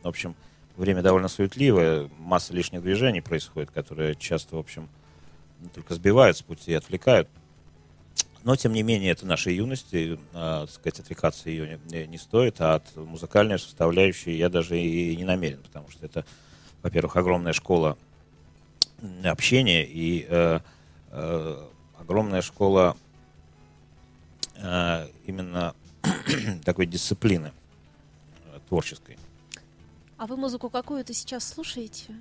в 0.06 0.10
общем, 0.10 0.34
время 0.76 1.02
довольно 1.02 1.28
суетливое, 1.28 2.08
масса 2.18 2.52
лишних 2.52 2.82
движений 2.82 3.20
происходит, 3.20 3.70
которые 3.70 4.14
часто, 4.14 4.56
в 4.56 4.58
общем, 4.58 4.88
только 5.74 5.94
сбивают 5.94 6.36
с 6.36 6.42
пути, 6.42 6.74
отвлекают. 6.74 7.28
Но, 8.44 8.54
тем 8.54 8.72
не 8.72 8.82
менее, 8.82 9.10
это 9.10 9.26
наша 9.26 9.50
юность, 9.50 9.92
и, 9.92 10.18
э, 10.32 10.66
сказать, 10.70 11.00
отвлекаться 11.00 11.50
ее 11.50 11.80
не, 11.86 12.06
не 12.06 12.18
стоит, 12.18 12.60
а 12.60 12.76
от 12.76 12.96
музыкальной 12.96 13.58
составляющей 13.58 14.36
я 14.36 14.48
даже 14.48 14.78
и 14.78 15.16
не 15.16 15.24
намерен, 15.24 15.58
потому 15.62 15.90
что 15.90 16.06
это, 16.06 16.24
во-первых, 16.82 17.16
огромная 17.16 17.52
школа 17.52 17.98
общения 19.24 19.84
и 19.84 20.26
э, 20.28 20.60
э, 21.10 21.66
огромная 21.98 22.42
школа 22.42 22.96
э, 24.56 25.08
именно 25.26 25.74
такой 26.64 26.86
дисциплины 26.86 27.52
э, 28.44 28.58
творческой. 28.68 29.18
А 30.18 30.26
вы 30.26 30.36
музыку 30.36 30.70
какую-то 30.70 31.12
сейчас 31.12 31.46
слушаете? 31.46 32.14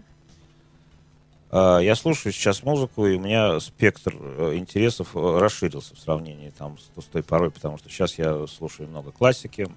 А, 1.50 1.80
Я 1.80 1.96
слушаю 1.96 2.34
сейчас 2.34 2.64
музыку, 2.64 3.06
и 3.06 3.16
у 3.16 3.20
меня 3.20 3.60
спектр 3.60 4.14
э, 4.16 4.56
интересов 4.56 5.16
э, 5.16 5.38
расширился 5.40 5.96
в 5.96 6.00
сравнении 6.00 6.50
там, 6.50 6.78
с, 6.78 7.06
той 7.06 7.24
порой, 7.24 7.52
потому 7.52 7.78
что 7.78 7.90
сейчас 7.90 8.18
я 8.18 8.46
слушаю 8.48 8.90
много 8.90 9.12
классики. 9.12 9.68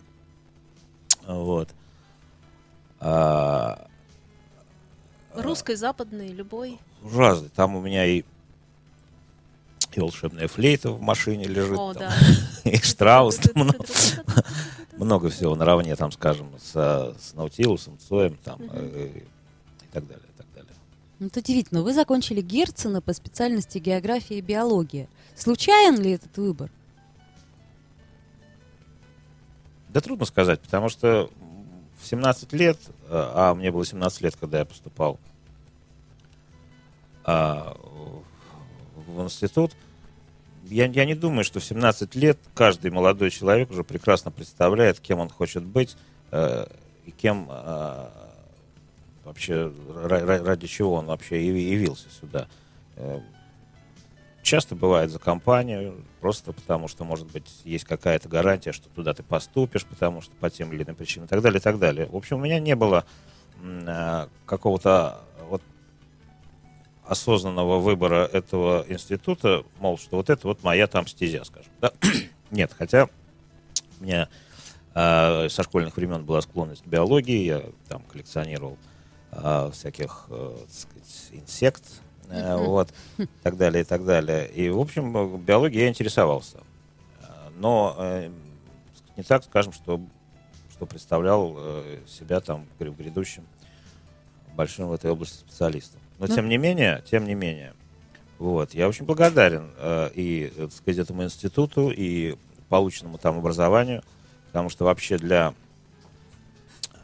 Вот. 1.27 1.69
А, 3.01 3.87
Русской, 5.35 5.77
западной, 5.77 6.29
любой? 6.29 6.79
разный. 7.05 7.49
Там 7.51 7.77
у 7.77 7.81
меня 7.81 8.05
и, 8.07 8.25
и 9.93 10.01
волшебная 10.01 10.49
флейта 10.49 10.91
в 10.91 11.01
машине 11.01 11.45
лежит, 11.45 11.79
О, 11.79 11.95
там, 11.95 12.11
да. 12.65 12.71
и 12.71 12.77
Штраус, 12.79 13.39
много, 14.99 15.29
всего 15.31 15.55
наравне, 15.55 15.95
там, 15.97 16.13
скажем, 16.13 16.51
с, 16.59 16.73
с 17.19 17.35
Наутилусом, 17.35 17.99
Цоем, 17.99 18.37
там, 18.45 18.61
Мгм. 18.61 18.71
э, 18.75 19.23
и 19.83 19.87
так 19.93 20.07
далее, 20.07 20.25
и 20.29 20.39
так 20.39 20.47
далее. 20.55 20.73
Ну, 21.19 21.27
Это 21.27 21.41
удивительно. 21.41 21.83
Вы 21.83 21.93
закончили 21.95 22.41
Герцена 22.41 23.01
по 23.01 23.13
специальности 23.13 23.79
география 23.79 24.39
и 24.39 24.41
биология. 24.41 25.09
Случайен 25.35 26.01
ли 26.01 26.13
этот 26.13 26.37
выбор? 26.37 26.71
Да 29.89 30.01
трудно 30.01 30.27
сказать, 30.27 30.61
потому 30.61 30.89
что 30.89 31.31
в 32.01 32.07
17 32.07 32.53
лет, 32.53 32.79
а 33.09 33.55
мне 33.55 33.71
было 33.73 33.85
17 33.85 34.21
лет, 34.21 34.37
когда 34.39 34.59
я 34.61 34.65
поступал 34.65 35.19
а, 37.25 37.77
в 39.07 39.23
институт, 39.23 39.73
я, 40.71 40.87
я 40.87 41.05
не 41.05 41.15
думаю, 41.15 41.45
что 41.45 41.61
в 41.61 41.65
17 41.65 42.15
лет 42.15 42.39
каждый 42.55 42.91
молодой 42.91 43.31
человек 43.31 43.71
уже 43.71 43.85
прекрасно 43.85 44.31
представляет, 44.31 45.01
кем 45.01 45.19
он 45.19 45.29
хочет 45.29 45.63
быть 45.63 45.97
э, 46.31 46.67
и 47.07 47.11
кем 47.11 47.49
э, 47.51 48.09
вообще, 49.25 49.73
ра- 49.89 50.45
ради 50.45 50.67
чего 50.67 50.95
он 50.95 51.07
вообще 51.07 51.47
явился 51.47 52.07
сюда. 52.11 52.49
Э, 52.97 53.21
часто 54.43 54.75
бывает 54.75 55.11
за 55.11 55.19
компанию, 55.19 55.95
просто 56.21 56.53
потому 56.53 56.89
что, 56.89 57.05
может 57.05 57.31
быть, 57.31 57.49
есть 57.65 57.85
какая-то 57.85 58.29
гарантия, 58.29 58.73
что 58.73 58.89
туда 58.89 59.15
ты 59.15 59.23
поступишь, 59.23 59.85
потому 59.85 60.23
что 60.23 60.35
по 60.37 60.51
тем 60.51 60.73
или 60.73 60.83
иным 60.83 60.95
причинам, 60.95 61.27
и 61.27 61.29
так 61.29 61.43
далее, 61.43 61.61
и 61.61 61.63
так 61.63 61.79
далее. 61.79 62.07
В 62.07 62.17
общем, 62.17 62.39
у 62.39 62.41
меня 62.41 62.59
не 62.59 62.75
было 62.75 63.05
э, 63.63 64.27
какого-то 64.47 65.21
осознанного 67.09 67.79
выбора 67.79 68.29
этого 68.33 68.85
института, 68.89 69.65
мол, 69.81 69.99
что 69.99 70.17
вот 70.17 70.31
это 70.31 70.47
вот 70.47 70.63
моя 70.63 70.87
там 70.87 71.07
стезя, 71.07 71.45
скажем. 71.45 71.73
Да? 71.81 71.93
Нет, 72.51 72.73
хотя 72.77 73.09
у 73.99 74.05
меня 74.05 74.29
э, 74.95 75.49
со 75.49 75.63
школьных 75.63 75.97
времен 75.97 76.25
была 76.25 76.43
склонность 76.43 76.83
к 76.83 76.87
биологии, 76.87 77.45
я 77.45 77.63
там 77.89 78.03
коллекционировал 78.03 78.77
э, 79.33 79.71
всяких, 79.73 80.27
э, 80.29 80.57
так 80.61 80.75
сказать, 80.75 81.29
инсект, 81.33 81.85
э, 82.29 82.57
вот, 82.57 82.93
и 83.17 83.27
так 83.43 83.57
далее, 83.57 83.83
и 83.83 83.85
так 83.85 84.05
далее. 84.05 84.47
И, 84.49 84.69
в 84.69 84.79
общем, 84.79 85.39
биологией 85.39 85.85
я 85.85 85.89
интересовался. 85.89 86.59
Но 87.57 87.97
э, 87.99 88.31
не 89.17 89.25
так, 89.25 89.43
скажем, 89.45 89.73
что, 89.73 90.01
что 90.71 90.87
представлял 90.87 91.55
э, 91.57 91.99
себя 92.07 92.41
там 92.41 92.67
в 92.79 92.97
грядущем 92.97 93.45
большим 94.55 94.89
в 94.89 94.93
этой 94.93 95.11
области 95.11 95.39
специалистом. 95.39 96.01
Но 96.19 96.27
Ну. 96.27 96.35
тем 96.35 96.49
не 96.49 96.59
менее, 96.59 97.03
тем 97.11 97.25
не 97.25 97.35
менее, 97.35 97.75
вот, 98.39 98.75
я 98.75 98.89
очень 98.89 99.05
благодарен 99.05 99.71
э, 99.79 100.11
и, 100.15 100.53
э, 100.57 100.63
так 100.67 100.73
сказать, 100.73 100.99
этому 100.99 101.25
институту, 101.25 101.91
и 101.91 102.37
полученному 102.69 103.19
там 103.19 103.39
образованию, 103.39 104.03
потому 104.47 104.69
что 104.69 104.85
вообще 104.85 105.17
для 105.19 105.55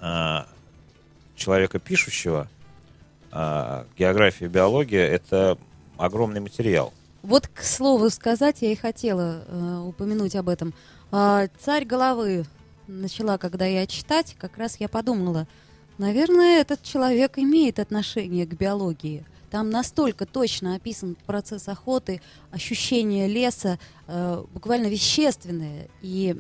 э, 0.01 0.39
человека 1.37 1.79
пишущего 1.79 2.49
э, 3.33 3.85
география 3.99 4.47
и 4.47 4.49
биология 4.49 5.07
это 5.07 5.59
огромный 5.97 6.41
материал. 6.41 6.93
Вот, 7.23 7.49
к 7.49 7.63
слову 7.63 8.11
сказать, 8.11 8.61
я 8.61 8.73
и 8.73 8.77
хотела 8.77 9.45
э, 9.47 9.83
упомянуть 9.87 10.37
об 10.37 10.49
этом. 10.49 10.75
А, 11.11 11.47
«Царь 11.59 11.85
головы» 11.87 12.45
начала, 12.87 13.39
когда 13.39 13.65
я 13.65 13.87
читать, 13.87 14.37
как 14.39 14.59
раз 14.59 14.77
я 14.79 14.89
подумала, 14.89 15.47
наверное, 15.99 16.61
этот 16.61 16.83
человек 16.83 17.39
имеет 17.39 17.79
отношение 17.79 18.47
к 18.47 18.55
биологии. 18.55 19.25
Там 19.51 19.71
настолько 19.71 20.27
точно 20.27 20.75
описан 20.75 21.17
процесс 21.27 21.69
охоты, 21.69 22.21
ощущение 22.51 23.29
леса, 23.29 23.79
э, 24.09 24.45
буквально 24.53 24.89
вещественное. 24.89 25.89
И, 26.03 26.35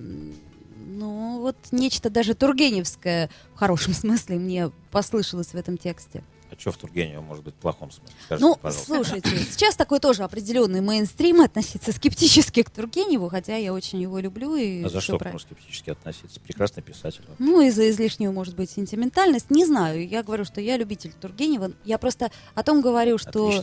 ну, 0.84 1.38
вот 1.40 1.56
нечто 1.70 2.10
даже 2.10 2.34
тургеневское, 2.34 3.30
в 3.54 3.58
хорошем 3.58 3.92
смысле, 3.94 4.36
мне 4.36 4.70
послышалось 4.90 5.48
в 5.48 5.54
этом 5.54 5.78
тексте. 5.78 6.24
А 6.56 6.60
что 6.60 6.72
в 6.72 6.76
Тургенево 6.76 7.20
может 7.20 7.44
быть 7.44 7.54
в 7.54 7.58
плохом 7.58 7.90
смысле? 7.90 8.14
Скажите, 8.24 8.46
Ну, 8.46 8.56
пожалуйста. 8.56 8.94
слушайте, 8.94 9.30
сейчас 9.50 9.74
такой 9.76 9.98
тоже 9.98 10.22
определенный 10.22 10.80
мейнстрим 10.80 11.40
относиться 11.40 11.92
скептически 11.92 12.62
к 12.62 12.70
Тургеневу, 12.70 13.28
хотя 13.28 13.56
я 13.56 13.72
очень 13.72 14.00
его 14.00 14.18
люблю 14.18 14.54
и 14.54 14.84
А 14.84 14.88
за 14.88 15.00
что 15.00 15.18
к 15.18 15.24
нему 15.26 15.38
скептически 15.38 15.90
относиться? 15.90 16.40
Прекрасный 16.40 16.82
писатель. 16.82 17.22
Ну, 17.38 17.60
из-за 17.62 17.90
излишнего, 17.90 18.30
может 18.32 18.54
быть, 18.54 18.70
сентиментальность. 18.70 19.50
Не 19.50 19.64
знаю. 19.64 20.06
Я 20.06 20.22
говорю, 20.22 20.44
что 20.44 20.60
я 20.60 20.76
любитель 20.76 21.12
Тургенева. 21.20 21.72
Я 21.84 21.98
просто 21.98 22.30
о 22.54 22.62
том 22.62 22.80
говорю, 22.80 23.18
что, 23.18 23.62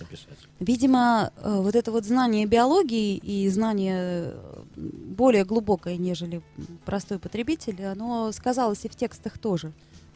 видимо, 0.59 1.31
э, 1.37 1.55
вот 1.61 1.75
это 1.75 1.91
вот 1.91 2.05
знание 2.05 2.45
биологии 2.45 3.15
и 3.17 3.47
знание 3.49 4.33
э, 4.33 4.61
более 4.75 5.45
глубокое, 5.45 5.97
нежели 5.97 6.41
простой 6.85 7.19
потребитель, 7.19 7.83
оно 7.85 8.31
сказалось 8.31 8.83
и 8.83 8.89
в 8.89 8.95
текстах 8.95 9.37
тоже. 9.37 9.71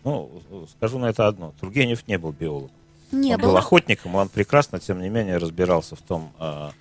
Ну, 0.06 0.32
скажу 0.78 0.98
на 1.00 1.08
это 1.08 1.28
одно. 1.28 1.54
Тургенев 1.60 2.08
не 2.08 2.18
был 2.18 2.32
биологом. 2.32 2.72
Не 3.12 3.36
он 3.36 3.42
был 3.42 3.50
было. 3.50 3.60
охотником, 3.60 4.14
и 4.14 4.16
он 4.18 4.30
прекрасно, 4.30 4.80
тем 4.80 5.02
не 5.02 5.10
менее, 5.10 5.38
разбирался 5.38 5.96
в 5.96 6.02
том, 6.02 6.32
а, 6.40 6.72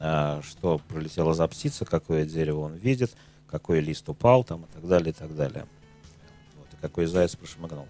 а, 0.00 0.40
что 0.42 0.80
пролетела 0.88 1.34
за 1.34 1.46
птица, 1.48 1.84
какое 1.84 2.26
дерево 2.26 2.60
он 2.60 2.74
видит, 2.74 3.12
какой 3.50 3.80
лист 3.80 4.08
упал 4.08 4.44
там 4.44 4.62
и 4.64 4.66
так 4.74 4.86
далее, 4.86 5.10
и 5.10 5.12
так 5.12 5.34
далее. 5.34 5.66
Вот, 6.58 6.66
и 6.72 6.76
какой 6.82 7.06
заяц 7.06 7.34
прошмыгнул. 7.36 7.86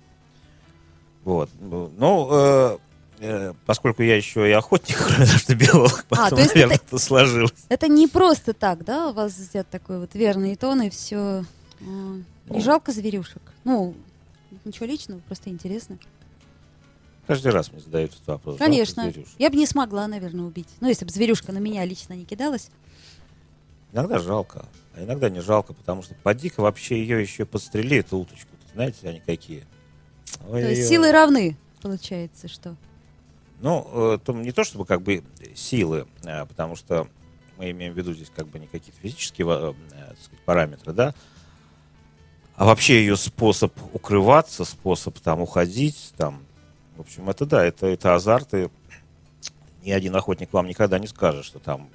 Вот. 1.24 1.48
Ну, 1.60 2.28
э, 2.32 2.78
э, 3.20 3.54
поскольку 3.64 4.02
я 4.02 4.16
еще 4.16 4.48
и 4.48 4.52
охотник, 4.52 4.98
что 5.38 5.54
биолог, 5.54 6.04
А, 6.10 6.16
поэтому, 6.16 6.36
то 6.36 6.42
есть 6.42 6.54
наверное, 6.54 6.76
это- 6.76 6.84
это 6.86 6.98
сложилось. 6.98 7.64
Это 7.70 7.88
не 7.88 8.06
просто 8.06 8.52
так, 8.52 8.84
да, 8.84 9.08
у 9.08 9.12
вас 9.14 9.32
взят 9.34 9.68
такой 9.70 9.98
вот 10.00 10.14
верный 10.14 10.56
тон 10.56 10.82
и 10.82 10.90
все. 10.90 11.44
Не 11.80 12.24
Ну. 12.48 12.60
жалко 12.60 12.92
зверюшек? 12.92 13.40
Ну, 13.64 13.94
ничего 14.64 14.86
личного, 14.86 15.20
просто 15.20 15.50
интересно. 15.50 15.98
Каждый 17.26 17.52
раз 17.52 17.72
мне 17.72 17.80
задают 17.80 18.12
этот 18.12 18.26
вопрос. 18.26 18.58
Конечно. 18.58 19.04
зверюшек. 19.04 19.34
Я 19.38 19.50
бы 19.50 19.56
не 19.56 19.66
смогла, 19.66 20.06
наверное, 20.06 20.44
убить. 20.44 20.68
Ну, 20.80 20.88
если 20.88 21.04
бы 21.04 21.10
зверюшка 21.10 21.52
на 21.52 21.58
меня 21.58 21.84
лично 21.84 22.12
не 22.12 22.24
кидалась. 22.24 22.70
Иногда 23.92 24.18
жалко, 24.18 24.66
а 24.94 25.04
иногда 25.04 25.30
не 25.30 25.40
жалко, 25.40 25.72
потому 25.72 26.02
что 26.02 26.14
поди-ка 26.16 26.60
вообще 26.60 26.98
ее 26.98 27.22
еще 27.22 27.46
подстрели, 27.46 27.98
эту 27.98 28.18
уточку. 28.18 28.48
Знаете, 28.74 29.08
они 29.08 29.20
какие? 29.20 29.64
То 30.50 30.58
есть 30.58 30.88
силы 30.88 31.12
равны, 31.12 31.56
получается, 31.80 32.48
что. 32.48 32.76
Ну, 33.60 33.88
э, 34.14 34.18
то 34.22 34.32
не 34.32 34.52
то 34.52 34.64
чтобы 34.64 34.84
как 34.84 35.00
бы 35.00 35.22
силы, 35.54 36.06
а, 36.26 36.44
потому 36.44 36.74
что 36.74 37.08
мы 37.56 37.70
имеем 37.70 37.94
в 37.94 37.96
виду 37.96 38.12
здесь 38.12 38.30
как 38.34 38.48
бы 38.48 38.58
не 38.58 38.66
какие-то 38.66 39.00
физические 39.00 39.46
э, 39.48 39.74
э, 39.92 40.14
сказать, 40.20 40.44
параметры, 40.44 40.92
да, 40.92 41.14
а 42.56 42.64
вообще 42.64 43.00
ее 43.00 43.16
способ 43.16 43.72
укрываться, 43.92 44.64
способ 44.64 45.18
там 45.18 45.40
уходить, 45.40 46.12
там, 46.16 46.42
в 46.96 47.00
общем, 47.00 47.28
это 47.28 47.46
да, 47.46 47.64
это, 47.64 47.86
это 47.86 48.14
азарт, 48.14 48.54
и 48.54 48.68
ни 49.84 49.90
один 49.90 50.14
охотник 50.14 50.52
вам 50.52 50.66
никогда 50.66 50.98
не 50.98 51.06
скажет, 51.06 51.44
что 51.44 51.58
там 51.58 51.90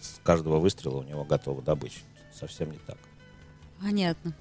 с 0.00 0.20
каждого 0.22 0.58
выстрела 0.58 0.98
у 0.98 1.02
него 1.02 1.24
готова 1.24 1.62
добыча. 1.62 2.00
Совсем 2.38 2.70
не 2.70 2.78
так. 2.78 2.98
Понятно. 3.80 4.34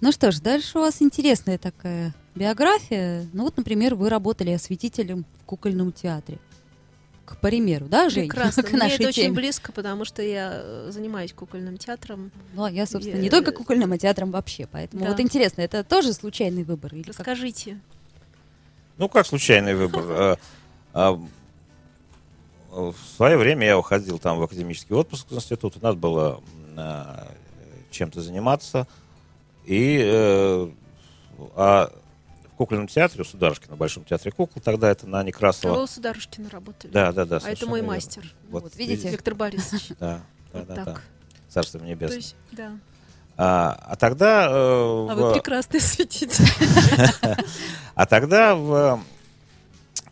Ну 0.00 0.10
что 0.10 0.32
ж, 0.32 0.40
дальше 0.40 0.78
у 0.78 0.80
вас 0.80 1.00
интересная 1.00 1.58
такая 1.58 2.12
биография. 2.34 3.28
Ну 3.32 3.44
вот, 3.44 3.56
например, 3.56 3.94
вы 3.94 4.08
работали 4.08 4.50
осветителем 4.50 5.24
в 5.40 5.44
кукольном 5.44 5.92
театре. 5.92 6.38
К 7.24 7.36
примеру, 7.36 7.86
да, 7.86 8.08
Жень? 8.10 8.28
Прекрасно. 8.28 8.62
К 8.64 8.70
Мне 8.70 8.78
нашей 8.78 8.94
это 8.96 9.08
очень 9.08 9.22
теме. 9.24 9.34
близко, 9.34 9.72
потому 9.72 10.04
что 10.04 10.22
я 10.22 10.50
э, 10.54 10.88
занимаюсь 10.90 11.32
кукольным 11.32 11.76
театром. 11.78 12.30
Ну, 12.54 12.64
а 12.64 12.70
я, 12.70 12.84
собственно, 12.86 13.16
Я- 13.16 13.22
не 13.22 13.30
только 13.30 13.52
кукольным, 13.52 13.92
а 13.92 13.98
театром 13.98 14.30
вообще. 14.32 14.66
Поэтому 14.70 15.04
Да. 15.04 15.10
вот 15.10 15.20
интересно, 15.20 15.60
это 15.62 15.84
тоже 15.84 16.12
случайный 16.12 16.64
выбор? 16.64 16.94
Или 16.94 17.02
как? 17.04 17.18
Расскажите. 17.18 17.78
Ну, 18.98 19.08
как 19.08 19.26
случайный 19.26 19.74
выбор. 19.74 20.04
Э, 20.10 20.36
а, 20.94 21.18
В 22.70 22.94
свое 23.16 23.36
время 23.36 23.66
я 23.66 23.78
уходил 23.78 24.18
там 24.18 24.38
в 24.38 24.42
академический 24.42 24.94
отпуск 24.96 25.30
из 25.30 25.36
института, 25.36 25.78
надо 25.82 25.96
было 25.98 26.42
чем-то 27.90 28.20
заниматься. 28.22 28.86
И 29.66 30.00
э, 30.02 30.68
а 31.54 31.92
в 32.52 32.56
кукольном 32.56 32.86
театре 32.86 33.22
у 33.22 33.24
Сударушкина, 33.24 33.74
в 33.74 33.78
Большом 33.78 34.04
театре 34.04 34.30
кукол, 34.30 34.62
тогда 34.62 34.90
это 34.90 35.06
на 35.06 35.18
А 35.18 35.22
вы 35.22 35.28
Некрасова. 35.28 35.82
у 35.82 35.86
Сударушкина 35.86 36.50
работали? 36.50 36.92
Да, 36.92 37.12
да, 37.12 37.24
да. 37.24 37.40
А 37.42 37.50
это 37.50 37.66
мой 37.66 37.80
верно. 37.80 37.94
мастер. 37.94 38.24
Вот, 38.50 38.74
видите? 38.76 39.08
Виктор 39.10 39.34
Борисович. 39.34 39.88
Да, 39.98 40.20
да, 40.52 40.58
Вот 40.58 40.66
да, 40.68 40.74
да. 40.74 40.84
так. 40.84 41.02
Царство 41.48 41.80
То 41.80 41.86
небесное. 41.86 42.16
есть, 42.18 42.36
да. 42.52 42.72
А, 43.38 43.72
а 43.88 43.96
тогда... 43.96 44.46
э, 44.48 44.50
А 44.52 45.14
в- 45.14 45.16
вы 45.16 45.32
прекрасный 45.34 45.80
светитель. 45.80 46.44
А 47.94 48.06
тогда 48.06 48.54
в, 48.54 49.02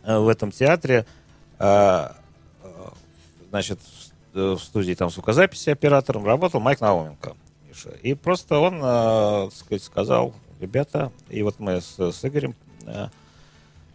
э, 0.03 0.17
в 0.19 0.27
этом 0.27 0.51
театре, 0.51 1.05
э, 1.59 2.07
э, 2.63 2.69
значит, 3.49 3.79
в 4.33 4.37
э, 4.37 4.53
в 4.55 4.59
студии 4.59 4.93
там 4.93 5.09
звукозаписи 5.09 5.69
оператором 5.69 6.25
работал 6.25 6.59
Майк 6.59 6.79
Науменко. 6.81 7.35
И 8.03 8.13
просто 8.13 8.59
он, 8.59 8.75
э, 8.83 9.49
так 9.49 9.53
сказать, 9.55 9.83
сказал, 9.83 10.33
ребята, 10.61 11.11
и 11.29 11.41
вот 11.41 11.59
мы 11.59 11.81
с, 11.81 11.99
с 11.99 12.23
Игорем 12.25 12.55
э, 12.85 13.07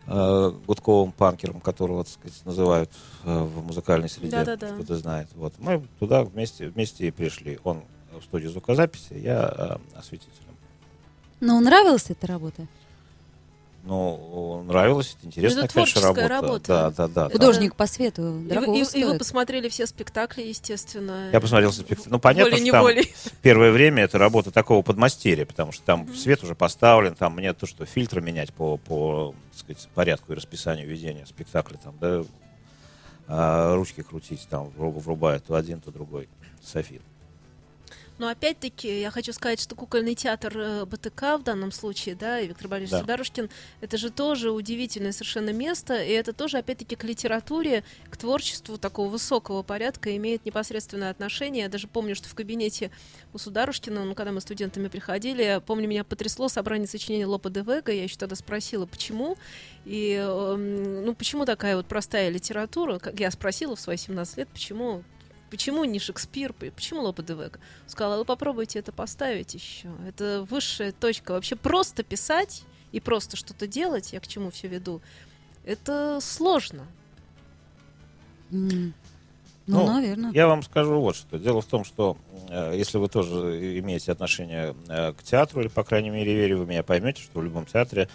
э, 0.06 0.52
Гудковым, 0.66 1.12
панкером, 1.12 1.60
которого, 1.60 2.04
так 2.04 2.12
сказать, 2.12 2.44
называют 2.44 2.90
э, 3.24 3.38
в 3.38 3.64
музыкальной 3.64 4.08
среде, 4.08 4.30
Да-да-да. 4.30 4.74
кто-то 4.74 4.96
знает. 4.96 5.28
Вот. 5.34 5.54
Мы 5.58 5.86
туда 5.98 6.24
вместе, 6.24 6.68
вместе 6.68 7.06
и 7.06 7.10
пришли. 7.10 7.58
Он 7.64 7.82
в 8.12 8.24
студию 8.24 8.50
звукозаписи, 8.50 9.14
я 9.14 9.80
э, 9.94 9.98
осветителем. 9.98 10.56
Ну, 11.40 11.60
нравилась 11.60 12.10
эта 12.10 12.26
работа? 12.26 12.66
Ну, 13.86 14.64
нравилось, 14.64 15.14
это 15.16 15.28
интересная, 15.28 15.64
Это 15.64 15.74
конечно, 15.74 16.00
творческая 16.00 16.28
работа. 16.28 16.44
работа. 16.44 16.66
Да, 16.68 16.90
да, 16.90 17.06
да. 17.08 17.24
да. 17.28 17.30
Художник 17.30 17.76
по 17.76 17.86
свету 17.86 18.40
И, 18.40 18.52
и- 18.52 19.00
и 19.00 19.04
вы 19.04 19.16
посмотрели 19.16 19.68
все 19.68 19.86
спектакли, 19.86 20.42
естественно. 20.42 21.30
Я 21.32 21.40
посмотрел 21.40 21.72
спектакль. 21.72 22.10
Ну, 22.10 22.18
понятно, 22.18 22.56
что 22.56 22.70
там 22.72 22.86
первое 23.42 23.70
время 23.70 24.02
это 24.02 24.18
работа 24.18 24.50
такого 24.50 24.82
подмастерья, 24.82 25.46
потому 25.46 25.70
что 25.70 25.84
там 25.84 26.12
свет 26.16 26.42
уже 26.42 26.56
поставлен, 26.56 27.14
там 27.14 27.36
мне 27.36 27.52
то, 27.52 27.66
что 27.66 27.86
фильтры 27.86 28.20
менять 28.20 28.52
по, 28.52 28.76
по 28.76 29.34
так 29.52 29.60
сказать, 29.60 29.88
порядку 29.94 30.32
и 30.32 30.36
расписанию 30.36 30.88
ведения 30.88 31.24
спектакля, 31.24 31.76
там, 31.76 31.94
да, 32.00 32.24
а, 33.28 33.74
ручки 33.76 34.02
крутить, 34.02 34.46
там, 34.50 34.72
вру- 34.76 34.98
врубают 34.98 35.44
то 35.44 35.54
один, 35.54 35.80
то 35.80 35.90
другой 35.92 36.28
софит. 36.62 37.02
Но 38.18 38.28
опять-таки 38.28 39.00
я 39.00 39.10
хочу 39.10 39.32
сказать, 39.32 39.60
что 39.60 39.74
кукольный 39.74 40.14
театр 40.14 40.56
э, 40.56 40.84
БТК 40.86 41.36
в 41.36 41.42
данном 41.42 41.70
случае, 41.70 42.14
да, 42.14 42.40
и 42.40 42.48
Виктор 42.48 42.68
Борисович 42.68 42.92
Да. 42.92 43.00
Сударушкин, 43.00 43.50
это 43.80 43.98
же 43.98 44.10
тоже 44.10 44.50
удивительное 44.50 45.12
совершенно 45.12 45.50
место, 45.50 46.02
и 46.02 46.10
это 46.10 46.32
тоже 46.32 46.58
опять-таки 46.58 46.96
к 46.96 47.04
литературе, 47.04 47.84
к 48.10 48.16
творчеству 48.16 48.78
такого 48.78 49.08
высокого 49.08 49.62
порядка 49.62 50.16
имеет 50.16 50.46
непосредственное 50.46 51.10
отношение. 51.10 51.64
Я 51.64 51.68
даже 51.68 51.88
помню, 51.88 52.14
что 52.14 52.28
в 52.28 52.34
кабинете 52.34 52.90
у 53.34 53.38
Сударушкина, 53.38 54.04
ну, 54.04 54.14
когда 54.14 54.32
мы 54.32 54.40
студентами 54.40 54.88
приходили, 54.88 55.42
я 55.42 55.60
помню, 55.60 55.86
меня 55.86 56.04
потрясло 56.04 56.48
собрание 56.48 56.88
сочинений 56.88 57.26
Лопа 57.26 57.50
де 57.50 57.60
Вега, 57.60 57.92
я 57.92 58.04
еще 58.04 58.16
тогда 58.16 58.36
спросила, 58.36 58.86
почему, 58.86 59.36
и, 59.84 60.12
эм, 60.12 61.04
ну, 61.04 61.14
почему 61.14 61.44
такая 61.44 61.76
вот 61.76 61.86
простая 61.86 62.30
литература, 62.30 62.98
как 62.98 63.20
я 63.20 63.30
спросила 63.30 63.76
в 63.76 63.80
свои 63.80 63.96
17 63.96 64.38
лет, 64.38 64.48
почему 64.48 65.02
Почему 65.50 65.84
не 65.84 65.98
Шекспир? 65.98 66.52
Почему 66.52 67.02
Лопе 67.02 67.22
де 67.22 67.34
Вега? 67.34 67.58
Сказала, 67.86 68.18
вы 68.18 68.24
попробуйте 68.24 68.78
это 68.78 68.92
поставить 68.92 69.54
еще. 69.54 69.88
Это 70.06 70.46
высшая 70.48 70.92
точка. 70.92 71.32
Вообще 71.32 71.56
просто 71.56 72.02
писать 72.02 72.64
и 72.92 73.00
просто 73.00 73.36
что-то 73.36 73.66
делать, 73.66 74.12
я 74.12 74.20
к 74.20 74.26
чему 74.26 74.50
все 74.50 74.68
веду, 74.68 75.00
это 75.64 76.18
сложно. 76.20 76.86
М. 78.50 78.94
Ну, 79.66 79.80
Ну, 79.80 79.92
наверное. 79.94 80.30
Я 80.32 80.46
вам 80.46 80.62
скажу 80.62 81.00
вот 81.00 81.16
что. 81.16 81.38
Дело 81.38 81.60
в 81.60 81.66
том, 81.66 81.84
что 81.84 82.16
э, 82.48 82.74
если 82.76 82.98
вы 82.98 83.08
тоже 83.08 83.78
имеете 83.80 84.12
отношение 84.12 84.76
э, 84.88 85.12
к 85.12 85.24
театру, 85.24 85.60
или, 85.60 85.68
по 85.68 85.82
крайней 85.82 86.10
мере, 86.10 86.34
верю, 86.34 86.58
вы 86.60 86.66
меня 86.66 86.84
поймете, 86.84 87.22
что 87.22 87.40
в 87.40 87.44
любом 87.44 87.66
театре 87.66 88.08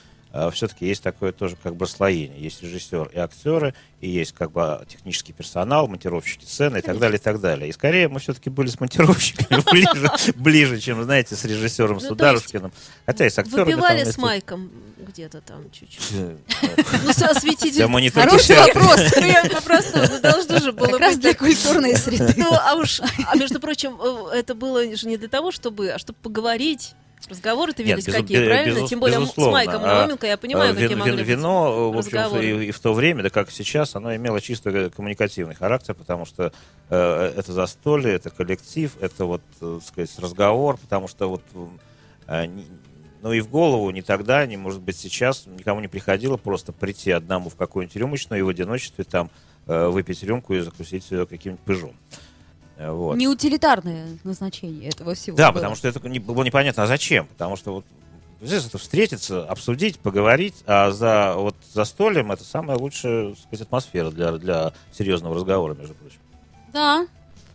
все-таки 0.53 0.85
есть 0.85 1.03
такое 1.03 1.31
тоже 1.31 1.57
как 1.61 1.75
бы 1.75 1.87
слоение. 1.87 2.39
Есть 2.39 2.61
режиссер 2.63 3.11
и 3.13 3.17
актеры, 3.17 3.73
и 3.99 4.09
есть 4.09 4.33
как 4.33 4.51
бы 4.51 4.83
технический 4.87 5.33
персонал, 5.33 5.87
монтировщики 5.87 6.45
сцены 6.45 6.79
и 6.79 6.81
так 6.81 6.99
далее, 6.99 7.17
и 7.17 7.21
так 7.21 7.39
далее. 7.39 7.69
И 7.69 7.71
скорее 7.71 8.07
мы 8.07 8.19
все-таки 8.19 8.49
были 8.49 8.67
с 8.67 8.79
монтировщиками 8.79 9.61
ближе, 9.71 10.11
ближе, 10.35 10.79
чем, 10.79 11.03
знаете, 11.03 11.35
с 11.35 11.43
режиссером 11.45 11.95
Ну, 11.95 11.99
то 11.99 12.07
Сударушкиным. 12.07 12.71
Хотя 13.05 13.25
и 13.25 13.29
с 13.29 13.37
актерами... 13.37 13.73
Выпивали 13.73 14.03
там, 14.03 14.13
с 14.13 14.17
Майком 14.17 14.71
где-то 15.07 15.41
там 15.41 15.69
чуть-чуть. 15.71 16.11
э, 16.13 16.35
Ну, 17.03 17.09
осветитель. 17.29 17.81
Хороший 18.21 18.55
вопрос. 18.55 19.17
Я 19.21 19.43
попросту, 19.49 19.97
ну, 19.97 20.19
должно 20.21 20.59
же 20.59 20.71
было 20.71 20.97
быть 20.97 21.19
для 21.19 21.33
культурной 21.33 21.95
среды. 21.95 22.33
Ну, 22.37 22.51
а 22.53 22.75
уж, 22.75 23.01
а 23.27 23.35
между 23.35 23.59
прочим, 23.59 23.99
э, 24.01 24.37
это 24.37 24.55
было 24.55 24.95
же 24.95 25.07
не 25.07 25.17
для 25.17 25.27
того, 25.27 25.51
чтобы, 25.51 25.89
а 25.89 25.99
чтобы 25.99 26.17
поговорить. 26.21 26.95
Разговоры-то 27.29 27.83
Нет, 27.83 27.99
безу- 27.99 28.11
какие, 28.11 28.39
бе- 28.39 28.45
правильно? 28.47 28.77
безус- 28.79 28.89
Тем 28.89 28.99
более 28.99 29.17
м- 29.17 29.23
с 29.23 29.25
безусловно. 29.27 29.51
Майком 29.53 29.83
А, 29.83 29.87
Науменко 29.99 30.27
я 30.27 30.37
понимаю, 30.37 30.71
Э, 30.71 30.73
какие 30.73 30.89
вин- 30.89 30.97
могли 30.99 31.17
быть 31.17 31.27
Вино, 31.27 31.91
в 31.91 31.97
общем 31.97 32.37
и, 32.39 32.65
и 32.65 32.71
в 32.71 32.79
то 32.79 32.93
время, 32.93 33.23
да 33.23 33.29
как 33.29 33.49
и 33.49 33.53
сейчас, 33.53 33.95
оно 33.95 34.13
имело 34.15 34.41
чисто 34.41 34.89
коммуникативный 34.89 35.55
характер, 35.55 35.93
потому 35.93 36.25
что 36.25 36.51
э, 36.89 37.33
это 37.37 37.53
застолье, 37.53 38.13
это 38.15 38.29
коллектив, 38.31 38.91
это 38.99 39.25
вот, 39.25 39.41
э, 39.61 39.79
сказать, 39.85 40.11
разговор, 40.19 40.77
потому 40.77 41.07
что 41.07 41.29
вот, 41.29 41.41
э, 42.27 42.45
не- 42.47 42.65
ну 43.21 43.31
и 43.31 43.39
в 43.39 43.49
голову 43.49 43.89
ни 43.91 44.01
тогда, 44.01 44.45
ни, 44.45 44.55
может 44.55 44.81
быть, 44.81 44.97
сейчас 44.97 45.45
никому 45.45 45.79
не 45.79 45.87
приходило 45.87 46.37
просто 46.37 46.73
прийти 46.73 47.11
одному 47.11 47.49
в 47.49 47.55
какую-нибудь 47.55 47.95
рюмочную 47.95 48.39
и 48.39 48.43
в 48.43 48.49
одиночестве 48.49 49.03
там 49.05 49.29
э, 49.67 49.87
выпить 49.89 50.23
рюмку 50.23 50.55
и 50.55 50.59
закусить 50.59 51.09
ее 51.11 51.27
каким-нибудь 51.27 51.63
пыжом. 51.63 51.95
Э, 52.81 52.91
Вот. 52.91 53.15
Не 53.15 53.27
утилитарное 53.27 54.17
назначение 54.23 54.89
этого 54.89 55.13
всего. 55.13 55.37
Да, 55.37 55.51
было. 55.51 55.59
потому 55.59 55.75
что 55.75 55.87
это 55.87 56.07
не, 56.09 56.19
было 56.19 56.43
непонятно, 56.43 56.83
а 56.83 56.87
зачем? 56.87 57.27
Потому 57.27 57.55
что 57.55 57.73
вот 57.73 57.85
здесь 58.41 58.65
это 58.65 58.77
встретиться, 58.77 59.43
обсудить, 59.45 59.99
поговорить, 59.99 60.55
а 60.65 60.91
за 60.91 61.35
вот 61.35 61.55
за 61.73 61.85
столем 61.85 62.31
это 62.31 62.43
самая 62.43 62.77
лучшая, 62.77 63.29
так 63.29 63.39
сказать, 63.39 63.61
атмосфера 63.67 64.09
для, 64.09 64.31
для 64.33 64.73
серьезного 64.91 65.35
разговора, 65.35 65.75
между 65.75 65.93
прочим. 65.93 66.17
Да, 66.73 67.05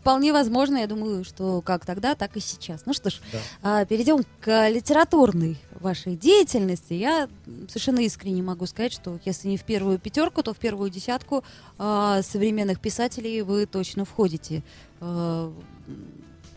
вполне 0.06 0.32
возможно. 0.32 0.76
Я 0.76 0.86
думаю, 0.86 1.24
что 1.24 1.60
как 1.62 1.84
тогда, 1.84 2.14
так 2.14 2.36
и 2.36 2.40
сейчас. 2.40 2.86
Ну 2.86 2.92
что 2.92 3.10
ж, 3.10 3.20
Да. 3.32 3.38
а, 3.80 3.84
перейдем 3.84 4.24
к 4.40 4.68
литературной 4.68 5.58
вашей 5.80 6.14
деятельности. 6.14 6.92
Я 6.92 7.28
совершенно 7.66 7.98
искренне 7.98 8.40
могу 8.40 8.66
сказать, 8.66 8.92
что 8.92 9.18
если 9.24 9.48
не 9.48 9.56
в 9.56 9.64
первую 9.64 9.98
пятерку, 9.98 10.44
то 10.44 10.54
в 10.54 10.58
первую 10.58 10.90
десятку 10.90 11.42
а, 11.76 12.22
современных 12.22 12.78
писателей 12.78 13.42
вы 13.42 13.66
точно 13.66 14.04
входите. 14.04 14.62
А, 15.00 15.52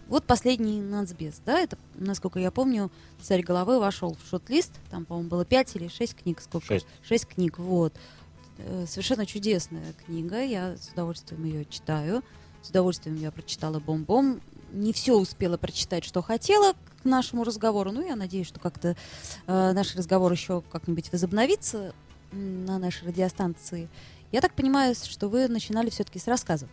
вот 0.08 0.26
последний 0.26 0.80
«Нацбес», 0.82 1.42
да, 1.44 1.60
это, 1.60 1.78
насколько 1.96 2.40
я 2.40 2.52
помню, 2.52 2.92
«Царь 3.22 3.42
головы» 3.42 3.80
вошел 3.80 4.16
в 4.24 4.30
шот-лист, 4.30 4.74
там, 4.92 5.06
по-моему, 5.06 5.30
было 5.30 5.44
пять 5.46 5.76
или 5.76 5.88
шесть 5.88 6.16
книг, 6.16 6.40
сколько? 6.42 6.68
Шесть. 6.68 6.88
Шесть 7.04 7.26
книг, 7.28 7.58
вот. 7.58 7.94
Э, 8.60 8.86
Совершенно 8.88 9.26
чудесная 9.26 9.94
книга, 10.06 10.44
я 10.44 10.78
с 10.78 10.90
удовольствием 10.90 11.44
ее 11.46 11.66
читаю. 11.66 12.24
С 12.62 12.70
удовольствием 12.70 13.16
я 13.18 13.32
прочитала 13.32 13.80
«Бом-бом». 13.80 14.42
Не 14.72 14.94
все 14.94 15.14
успела 15.18 15.58
прочитать, 15.58 16.04
что 16.06 16.22
хотела 16.22 16.74
к 16.74 17.06
нашему 17.06 17.44
разговору. 17.44 17.92
Ну, 17.92 18.06
я 18.06 18.16
надеюсь, 18.16 18.48
что 18.48 18.60
как-то 18.60 18.96
э, 19.48 19.72
наш 19.74 19.96
разговор 19.96 20.32
еще 20.32 20.62
как-нибудь 20.72 21.12
возобновится 21.12 21.96
на 22.32 22.78
нашей 22.78 23.08
радиостанции. 23.08 23.90
Я 24.32 24.42
так 24.42 24.54
понимаю, 24.54 24.94
что 24.94 25.28
вы 25.28 25.48
начинали 25.48 25.90
все-таки 25.90 26.20
с 26.20 26.28
рассказов. 26.28 26.70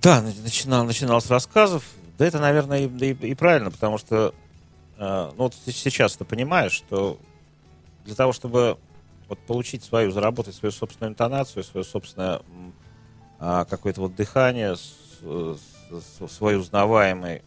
Да, 0.00 0.22
на- 0.22 0.32
начинал, 0.42 0.84
начинал 0.84 1.20
с 1.20 1.28
рассказов. 1.28 1.84
Да 2.16 2.24
это, 2.26 2.38
наверное, 2.38 2.86
и, 2.86 2.88
и- 3.12 3.30
и 3.30 3.34
правильно, 3.34 3.70
потому 3.70 3.98
что 3.98 4.34
э, 4.96 5.30
ну, 5.36 5.42
вот 5.44 5.54
сейчас 5.66 6.16
ты 6.16 6.24
понимаешь, 6.24 6.72
что 6.72 7.18
для 8.06 8.14
того, 8.14 8.32
чтобы 8.32 8.78
вот 9.28 9.38
получить 9.40 9.84
свою, 9.84 10.10
заработать 10.10 10.54
свою 10.54 10.72
собственную 10.72 11.10
интонацию, 11.12 11.62
свое 11.64 11.84
собственное 11.84 12.40
а, 13.38 13.64
какое-то 13.64 14.02
вот 14.02 14.14
дыхание, 14.14 14.76
свой 16.28 16.58
узнаваемый, 16.58 17.42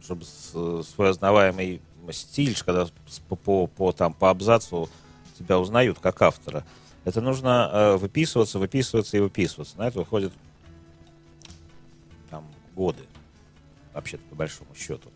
чтобы 0.00 0.24
свой 0.24 1.10
узнаваемый 1.10 1.80
стиль, 2.12 2.56
когда 2.64 2.86
по, 3.28 3.36
по, 3.36 3.66
по, 3.66 3.92
там, 3.92 4.12
по 4.14 4.30
абзацу 4.30 4.88
тебя 5.38 5.58
узнают 5.58 5.98
как 5.98 6.22
автора, 6.22 6.64
это 7.04 7.20
нужно 7.20 7.70
э, 7.72 7.96
выписываться, 7.96 8.58
выписываться 8.58 9.16
и 9.16 9.20
выписываться. 9.20 9.78
На 9.78 9.88
это 9.88 10.00
уходит 10.00 10.32
там 12.30 12.44
годы, 12.74 13.04
вообще-то 13.92 14.24
по 14.30 14.34
большому 14.34 14.74
счету. 14.74 15.10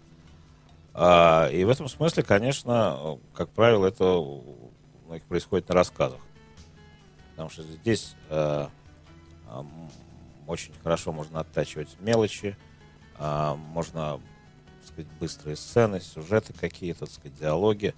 А, 0.94 1.48
и 1.48 1.64
в 1.64 1.68
этом 1.68 1.88
смысле, 1.88 2.22
конечно, 2.22 3.18
как 3.34 3.48
правило, 3.50 3.86
это 3.86 4.22
происходит 5.28 5.68
на 5.68 5.74
рассказах. 5.74 6.20
Потому 7.30 7.50
что 7.50 7.62
здесь 7.62 8.14
э, 8.28 8.68
очень 10.46 10.72
хорошо 10.82 11.12
можно 11.12 11.40
оттачивать 11.40 11.96
мелочи, 12.00 12.56
а, 13.18 13.54
можно 13.54 14.20
сказать, 14.84 15.06
быстрые 15.20 15.56
сцены, 15.56 16.00
сюжеты 16.00 16.52
какие-то, 16.52 17.00
так 17.00 17.10
сказать, 17.10 17.38
диалоги. 17.38 17.94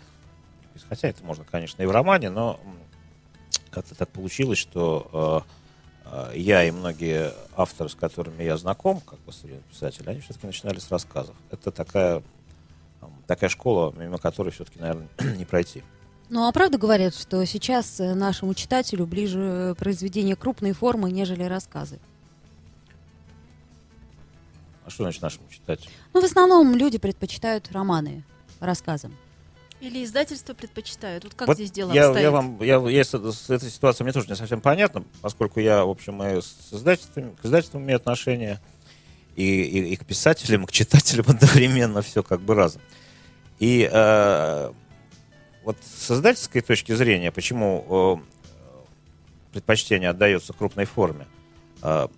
Хотя 0.89 1.09
это 1.09 1.25
можно, 1.25 1.45
конечно, 1.45 1.83
и 1.83 1.87
в 1.87 1.91
романе, 1.91 2.31
но 2.31 2.59
как-то 3.71 3.95
так 3.95 4.09
получилось, 4.09 4.59
что 4.59 5.45
э, 6.05 6.33
я 6.35 6.65
и 6.65 6.71
многие 6.71 7.33
авторы, 7.57 7.89
с 7.89 7.95
которыми 7.95 8.43
я 8.43 8.57
знаком, 8.57 9.01
как 9.01 9.19
бы 9.21 9.33
современные 9.33 9.65
писатели, 9.71 10.09
они 10.09 10.21
все-таки 10.21 10.47
начинали 10.47 10.79
с 10.79 10.91
рассказов. 10.91 11.35
Это 11.51 11.71
такая, 11.71 12.23
такая 13.27 13.51
школа, 13.51 13.93
мимо 13.97 14.19
которой 14.19 14.51
все-таки, 14.51 14.79
наверное, 14.79 15.09
не 15.37 15.45
пройти. 15.45 15.83
Ну, 16.33 16.47
а 16.47 16.53
правда 16.53 16.79
говорят, 16.79 17.15
что 17.15 17.45
сейчас 17.45 18.01
э, 18.01 18.15
нашему 18.15 18.55
читателю 18.55 19.05
ближе 19.05 19.77
произведения 19.79 20.35
крупной 20.35 20.73
формы, 20.73 21.13
нежели 21.13 21.43
рассказы? 21.43 21.99
А 24.87 24.89
что 24.89 25.03
значит 25.03 25.21
нашему 25.21 25.47
читателю? 25.51 25.91
Ну, 26.15 26.23
в 26.23 26.25
основном 26.25 26.75
люди 26.75 26.97
предпочитают 26.97 27.71
романы 27.71 28.25
рассказам. 28.61 29.15
Или 29.83 30.03
издательство 30.03 30.55
предпочитают. 30.55 31.25
Вот 31.25 31.35
как 31.35 31.49
Вот 31.49 31.59
здесь 31.59 31.71
дело 31.71 31.93
я, 31.93 32.07
обстоит? 32.07 32.25
я 32.25 32.31
вам, 32.31 32.63
я, 32.63 32.77
я 32.79 33.05
с, 33.05 33.11
с 33.11 33.51
этой 33.51 33.69
ситуацией 33.69 34.05
мне 34.05 34.15
тоже 34.15 34.29
не 34.29 34.37
совсем 34.37 34.63
понятно, 34.63 35.05
поскольку 35.21 35.61
я, 35.61 35.85
в 35.85 35.91
общем, 35.91 36.23
и 36.23 36.41
с 36.41 36.73
издательством, 36.73 37.37
к 37.37 37.45
издательствам 37.45 37.83
имею 37.83 37.97
отношение, 37.97 38.59
и, 39.37 39.45
и, 39.45 39.93
и 39.93 39.97
к 39.97 40.07
писателям, 40.07 40.65
и 40.65 40.67
к 40.67 40.73
читателям 40.73 41.27
одновременно 41.29 42.01
все 42.01 42.23
как 42.23 42.41
бы 42.41 42.55
разом. 42.55 42.81
И 43.59 43.87
э, 43.93 44.73
вот 45.65 45.77
с 45.83 46.11
издательской 46.11 46.61
точки 46.61 46.93
зрения, 46.93 47.31
почему 47.31 48.21
э, 48.21 49.53
предпочтение 49.53 50.11
отдается 50.11 50.53
крупной 50.53 50.85
форме, 50.85 51.27
э, 51.83 52.09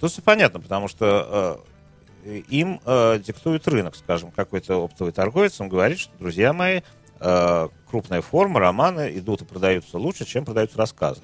тут 0.00 0.10
все 0.12 0.22
понятно, 0.22 0.60
потому 0.60 0.88
что 0.88 1.64
э, 2.24 2.40
им 2.48 2.80
э, 2.84 3.18
диктует 3.18 3.66
рынок, 3.68 3.96
скажем, 3.96 4.30
какой-то 4.30 4.84
оптовый 4.84 5.12
торговец, 5.12 5.60
он 5.60 5.68
говорит, 5.68 5.98
что, 5.98 6.12
друзья 6.18 6.52
мои, 6.52 6.82
э, 7.20 7.68
крупные 7.88 8.22
формы, 8.22 8.60
романы 8.60 9.16
идут 9.18 9.42
и 9.42 9.44
продаются 9.44 9.98
лучше, 9.98 10.24
чем 10.24 10.44
продаются 10.44 10.78
рассказы. 10.78 11.20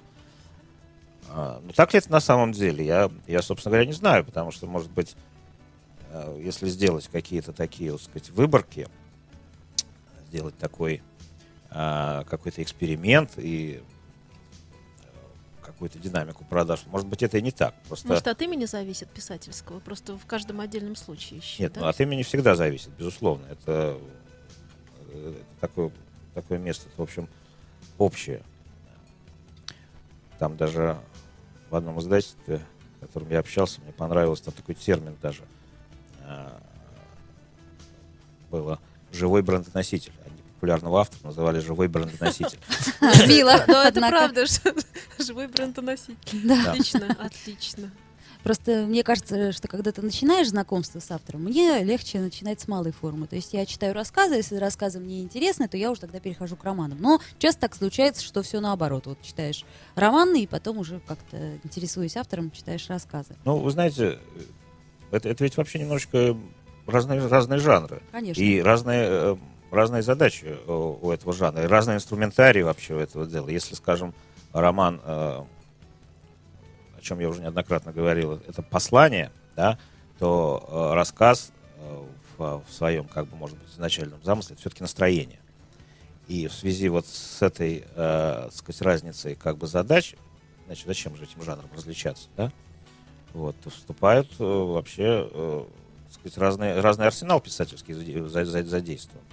А, 1.30 1.60
ну, 1.62 1.72
так 1.72 1.92
ли 1.92 1.98
это 1.98 2.10
на 2.10 2.20
самом 2.20 2.52
деле? 2.52 2.84
Я, 2.84 3.10
я, 3.26 3.42
собственно 3.42 3.72
говоря, 3.72 3.86
не 3.86 3.92
знаю, 3.92 4.24
потому 4.24 4.50
что, 4.50 4.66
может 4.66 4.90
быть, 4.90 5.14
э, 6.10 6.40
если 6.42 6.68
сделать 6.68 7.08
какие-то 7.08 7.52
такие, 7.52 7.92
вот 7.92 8.02
сказать, 8.02 8.30
выборки, 8.30 8.88
сделать 10.28 10.56
такой 10.56 10.96
э, 10.96 11.00
какой-то 11.70 12.62
эксперимент 12.62 13.32
и 13.36 13.82
какую-то 15.62 15.98
динамику 15.98 16.44
продаж. 16.44 16.80
Может 16.86 17.06
быть, 17.06 17.22
это 17.22 17.38
и 17.38 17.42
не 17.42 17.50
так. 17.52 17.74
Просто... 17.86 18.08
Может, 18.08 18.26
от 18.26 18.40
имени 18.42 18.64
зависит 18.64 19.08
писательского? 19.10 19.80
Просто 19.80 20.16
в 20.16 20.26
каждом 20.26 20.60
отдельном 20.60 20.96
случае 20.96 21.38
еще, 21.38 21.62
Нет, 21.62 21.74
да? 21.74 21.82
ну, 21.82 21.86
от 21.86 22.00
имени 22.00 22.22
всегда 22.22 22.56
зависит, 22.56 22.90
безусловно. 22.98 23.44
Это, 23.46 23.98
э, 25.10 25.34
такое, 25.60 25.92
такое 26.34 26.58
место, 26.58 26.88
в 26.96 27.02
общем, 27.02 27.28
общее. 27.98 28.42
Там 30.38 30.56
даже 30.56 30.98
в 31.70 31.76
одном 31.76 32.00
издательстве, 32.00 32.60
с 32.96 33.00
которым 33.00 33.30
я 33.30 33.38
общался, 33.40 33.80
мне 33.82 33.92
понравился 33.92 34.44
там 34.44 34.54
такой 34.54 34.74
термин 34.74 35.16
даже. 35.20 35.42
а, 36.22 36.60
Было 38.50 38.80
живой 39.12 39.42
брендоноситель. 39.42 40.12
Они 40.24 40.37
популярного 40.58 41.00
автора 41.00 41.28
называли 41.28 41.60
живой 41.60 41.86
брендоноситель. 41.88 42.58
Мило, 43.28 43.64
Но 43.68 43.74
это 43.82 43.88
однако. 43.88 44.16
правда, 44.16 44.46
что 44.46 44.74
живой 45.24 45.46
брендоноситель. 45.46 46.52
Отлично, 46.52 47.16
отлично. 47.20 47.90
Просто 48.42 48.86
мне 48.86 49.02
кажется, 49.04 49.52
что 49.52 49.68
когда 49.68 49.92
ты 49.92 50.00
начинаешь 50.02 50.48
знакомство 50.48 51.00
с 51.00 51.10
автором, 51.10 51.44
мне 51.44 51.82
легче 51.84 52.18
начинать 52.20 52.60
с 52.60 52.68
малой 52.68 52.92
формы. 52.92 53.26
То 53.26 53.36
есть 53.36 53.52
я 53.52 53.66
читаю 53.66 53.94
рассказы, 53.94 54.34
если 54.36 54.56
рассказы 54.56 55.00
мне 55.00 55.22
интересны, 55.22 55.68
то 55.68 55.76
я 55.76 55.90
уже 55.90 56.00
тогда 56.00 56.18
перехожу 56.18 56.56
к 56.56 56.64
романам. 56.64 56.98
Но 57.00 57.20
часто 57.38 57.62
так 57.62 57.74
случается, 57.76 58.22
что 58.24 58.42
все 58.42 58.60
наоборот. 58.60 59.06
Вот 59.06 59.22
читаешь 59.22 59.64
романы, 59.94 60.42
и 60.42 60.46
потом 60.46 60.78
уже 60.78 61.00
как-то 61.06 61.36
интересуясь 61.64 62.16
автором, 62.16 62.50
читаешь 62.50 62.88
рассказы. 62.88 63.36
Ну, 63.44 63.58
вы 63.58 63.70
знаете, 63.70 64.18
это, 65.10 65.28
это 65.28 65.44
ведь 65.44 65.56
вообще 65.56 65.80
немножечко 65.80 66.36
разные, 66.86 67.24
разные 67.26 67.58
жанры. 67.58 68.02
Конечно. 68.12 68.40
И 68.40 68.60
разные, 68.60 69.04
э, 69.08 69.36
разные 69.70 70.02
задачи 70.02 70.44
э, 70.46 70.70
у 70.72 71.10
этого 71.10 71.32
жанра, 71.32 71.62
и 71.64 71.66
разный 71.66 71.94
инструментарий 71.94 72.62
вообще 72.62 72.94
у 72.94 72.98
этого 72.98 73.26
дела. 73.26 73.48
Если, 73.48 73.74
скажем, 73.74 74.14
роман, 74.52 75.00
э, 75.04 75.08
о 76.96 77.00
чем 77.00 77.20
я 77.20 77.28
уже 77.28 77.40
неоднократно 77.40 77.92
говорил, 77.92 78.34
это 78.34 78.62
послание, 78.62 79.30
да, 79.56 79.78
то 80.18 80.64
э, 80.68 80.94
рассказ 80.94 81.52
в, 82.36 82.62
своем, 82.70 83.06
как 83.06 83.26
бы, 83.26 83.36
может 83.36 83.58
быть, 83.58 83.68
изначальном 83.70 84.22
замысле, 84.22 84.54
это 84.54 84.60
все-таки 84.60 84.82
настроение. 84.82 85.40
И 86.28 86.46
в 86.46 86.52
связи 86.52 86.88
вот 86.88 87.06
с 87.06 87.42
этой, 87.42 87.84
э, 87.94 88.48
сказать, 88.52 88.82
разницей 88.82 89.34
как 89.34 89.56
бы 89.56 89.66
задач, 89.66 90.14
значит, 90.66 90.86
зачем 90.86 91.16
же 91.16 91.24
этим 91.24 91.42
жанром 91.42 91.68
различаться, 91.74 92.28
да? 92.36 92.52
Вот, 93.32 93.56
вступают 93.66 94.28
вообще, 94.38 95.28
э, 95.30 95.64
сказать, 96.12 96.38
разные, 96.38 96.80
разный 96.80 97.06
арсенал 97.06 97.40
писательский 97.40 97.94
заде- 97.94 98.26
за- 98.28 98.44
за- 98.44 98.64
задействован. 98.64 99.24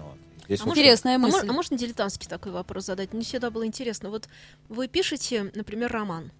Вот. 0.00 0.16
Здесь, 0.46 0.60
А 0.60 0.68
Интересная 0.68 1.16
А, 1.16 1.18
мысль. 1.18 1.46
а 1.48 1.52
можно 1.52 1.76
дилетантский 1.76 2.28
такой 2.28 2.52
вопрос 2.52 2.86
задать? 2.86 3.12
Мне 3.12 3.22
всегда 3.22 3.50
было 3.50 3.66
интересно. 3.66 4.10
Вот 4.10 4.28
вы 4.68 4.88
пишете, 4.88 5.50
например, 5.54 5.92
роман. 5.92 6.30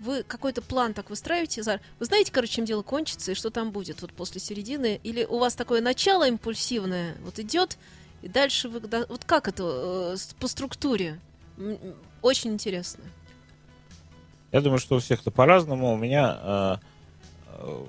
Вы 0.00 0.22
какой-то 0.22 0.62
план 0.62 0.94
так 0.94 1.10
выстраиваете? 1.10 1.62
Вы 1.98 2.04
знаете, 2.06 2.32
короче, 2.32 2.54
чем 2.54 2.64
дело 2.64 2.82
кончится 2.82 3.32
и 3.32 3.34
что 3.34 3.50
там 3.50 3.70
будет 3.70 4.00
вот 4.02 4.12
после 4.12 4.40
середины? 4.40 4.98
Или 5.02 5.24
у 5.24 5.38
вас 5.38 5.54
такое 5.54 5.80
начало 5.82 6.26
импульсивное 6.26 7.16
вот 7.22 7.38
идет, 7.38 7.76
и 8.22 8.28
дальше 8.28 8.68
вы... 8.68 8.80
Вот 8.80 9.24
как 9.26 9.46
это 9.46 10.14
э, 10.14 10.16
по 10.38 10.48
структуре? 10.48 11.20
Очень 12.22 12.54
интересно. 12.54 13.04
Я 14.52 14.60
думаю, 14.60 14.78
что 14.78 14.96
у 14.96 14.98
всех 14.98 15.20
это 15.20 15.30
по-разному. 15.30 15.92
У 15.92 15.96
меня 15.96 16.38
э, 16.42 16.76
э, 17.58 17.84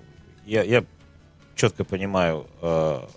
я, 0.45 0.63
я 0.63 0.85
четко 1.55 1.83
понимаю 1.83 2.47
э, 2.61 3.07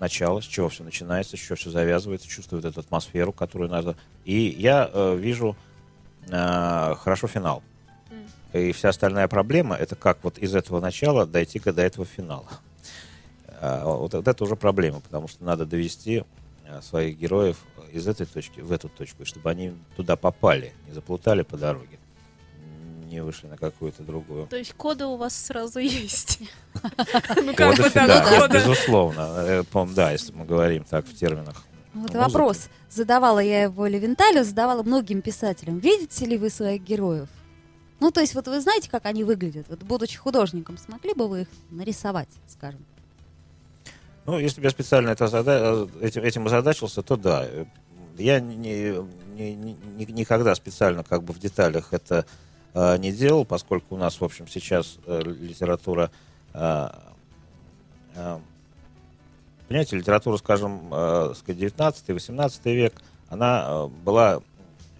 начало, 0.00 0.40
с 0.40 0.44
чего 0.44 0.68
все 0.68 0.84
начинается, 0.84 1.36
с 1.36 1.40
чего 1.40 1.56
все 1.56 1.70
завязывается, 1.70 2.28
чувствую 2.28 2.62
вот 2.62 2.68
эту 2.68 2.80
атмосферу, 2.80 3.32
которую 3.32 3.70
надо. 3.70 3.96
И 4.24 4.54
я 4.58 4.90
э, 4.92 5.16
вижу 5.16 5.56
э, 6.28 6.94
хорошо 6.98 7.26
финал. 7.26 7.62
И 8.52 8.70
вся 8.72 8.90
остальная 8.90 9.26
проблема 9.26 9.74
это 9.74 9.96
как 9.96 10.18
вот 10.22 10.38
из 10.38 10.54
этого 10.54 10.80
начала 10.80 11.26
дойти 11.26 11.58
до 11.58 11.82
этого 11.82 12.06
финала. 12.06 12.48
А, 13.60 13.84
Вот, 13.84 14.14
вот 14.14 14.28
это 14.28 14.44
уже 14.44 14.56
проблема, 14.56 15.00
потому 15.00 15.26
что 15.26 15.44
надо 15.44 15.66
довести 15.66 16.24
э, 16.64 16.80
своих 16.82 17.18
героев 17.18 17.58
из 17.92 18.06
этой 18.06 18.26
точки 18.26 18.60
в 18.60 18.72
эту 18.72 18.88
точку, 18.88 19.24
чтобы 19.24 19.50
они 19.50 19.72
туда 19.96 20.16
попали, 20.16 20.72
не 20.86 20.92
заплутали 20.92 21.42
по 21.42 21.56
дороге, 21.56 21.98
не 23.04 23.22
вышли 23.22 23.46
на 23.46 23.56
какую-то 23.56 24.02
другую. 24.02 24.46
То 24.46 24.56
есть 24.56 24.72
коды 24.74 25.04
у 25.06 25.16
вас 25.16 25.34
сразу 25.36 25.78
есть. 25.80 26.40
Ну 27.36 27.54
Коды, 27.54 27.82
бы 27.82 27.90
да, 27.94 28.38
коды. 28.40 28.58
безусловно. 28.58 29.20
Э, 29.38 29.64
Да, 29.94 30.10
если 30.12 30.32
мы 30.32 30.44
говорим 30.44 30.84
так 30.84 31.06
в 31.06 31.14
терминах. 31.14 31.64
Вот 31.94 32.12
музыки. 32.12 32.16
вопрос. 32.16 32.68
Задавала 32.90 33.38
я 33.38 33.62
его 33.64 33.86
Левенталю, 33.86 34.42
задавала 34.44 34.82
многим 34.82 35.22
писателям. 35.22 35.78
Видите 35.78 36.26
ли 36.26 36.36
вы 36.36 36.50
своих 36.50 36.82
героев? 36.82 37.28
Ну, 38.00 38.10
то 38.10 38.20
есть, 38.20 38.34
вот 38.34 38.48
вы 38.48 38.60
знаете, 38.60 38.90
как 38.90 39.06
они 39.06 39.22
выглядят? 39.24 39.66
Вот, 39.68 39.82
будучи 39.84 40.18
художником, 40.18 40.76
смогли 40.78 41.14
бы 41.14 41.28
вы 41.28 41.42
их 41.42 41.48
нарисовать, 41.70 42.28
скажем? 42.48 42.84
Ну, 44.26 44.38
если 44.38 44.60
бы 44.60 44.66
я 44.66 44.70
специально 44.70 45.10
это 45.10 45.26
зада- 45.28 45.88
этим, 46.00 46.22
этим 46.22 46.46
озадачился, 46.46 47.02
то 47.02 47.16
да. 47.16 47.46
Я 48.18 48.40
не- 48.40 48.56
не- 49.36 49.54
не- 49.54 50.06
никогда 50.12 50.54
специально 50.54 51.02
как 51.04 51.22
бы 51.22 51.32
в 51.32 51.38
деталях 51.38 51.88
это 51.92 52.26
э, 52.74 52.96
не 52.98 53.12
делал, 53.12 53.44
поскольку 53.44 53.94
у 53.94 53.98
нас, 53.98 54.20
в 54.20 54.24
общем, 54.24 54.46
сейчас 54.48 54.98
э, 55.06 55.20
литература... 55.22 56.10
э, 56.52 56.88
э, 58.14 58.38
понимаете, 59.68 59.96
литература, 59.96 60.36
скажем, 60.36 60.88
э, 60.92 61.34
сказать, 61.36 61.62
19-18 61.62 62.74
век, 62.74 63.02
она 63.28 63.64
э, 63.66 63.86
была 64.04 64.40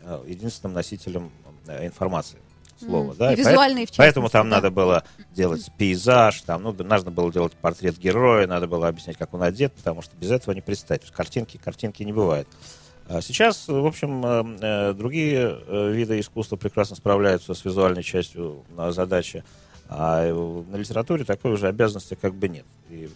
э, 0.02 0.24
единственным 0.26 0.74
носителем 0.74 1.30
э, 1.66 1.86
информации 1.86 2.38
слова. 2.78 3.12
М, 3.12 3.16
да, 3.16 3.32
и 3.32 3.36
поэт- 3.36 3.48
визуальные, 3.50 3.86
Поэтому 3.96 4.26
частности, 4.28 4.32
там 4.32 4.50
да. 4.50 4.56
надо 4.56 4.70
было 4.70 5.04
делать 5.32 5.70
пейзаж, 5.78 6.40
там, 6.42 6.62
ну, 6.62 6.72
нужно 6.72 7.10
было 7.10 7.32
делать 7.32 7.52
портрет 7.52 7.98
героя, 7.98 8.46
надо 8.46 8.66
было 8.66 8.88
объяснять, 8.88 9.16
как 9.16 9.32
он 9.34 9.42
одет, 9.42 9.72
потому 9.74 10.02
что 10.02 10.16
без 10.16 10.30
этого 10.30 10.54
не 10.54 10.60
представить. 10.60 11.10
Картинки, 11.10 11.56
картинки 11.56 12.02
не 12.02 12.12
бывает. 12.12 12.48
А 12.48 12.83
Сейчас, 13.06 13.68
в 13.68 13.86
общем, 13.86 14.24
э, 14.24 14.58
э, 14.60 14.92
другие 14.94 15.60
э, 15.66 15.92
виды 15.92 16.18
искусства 16.20 16.56
прекрасно 16.56 16.96
справляются 16.96 17.52
с 17.52 17.62
визуальной 17.64 18.02
частью 18.02 18.64
э, 18.78 18.92
задачи, 18.92 19.44
а 19.88 20.24
э, 20.24 20.32
на 20.32 20.76
литературе 20.76 21.24
такой 21.24 21.52
уже 21.52 21.68
обязанности 21.68 22.14
как 22.14 22.34
бы 22.34 22.48
нет. 22.48 22.64
И 22.88 23.10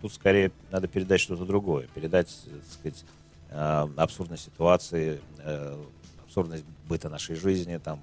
тут 0.00 0.14
скорее 0.14 0.52
надо 0.70 0.88
передать 0.88 1.20
что-то 1.20 1.44
другое, 1.44 1.86
передать, 1.94 2.34
э, 2.46 2.50
так 2.50 2.72
сказать, 2.72 3.04
э, 3.50 3.88
абсурдность 3.96 4.44
ситуации, 4.44 5.20
э, 5.40 5.84
абсурдность 6.24 6.64
быта 6.88 7.10
нашей 7.10 7.36
жизни, 7.36 7.76
там, 7.76 8.00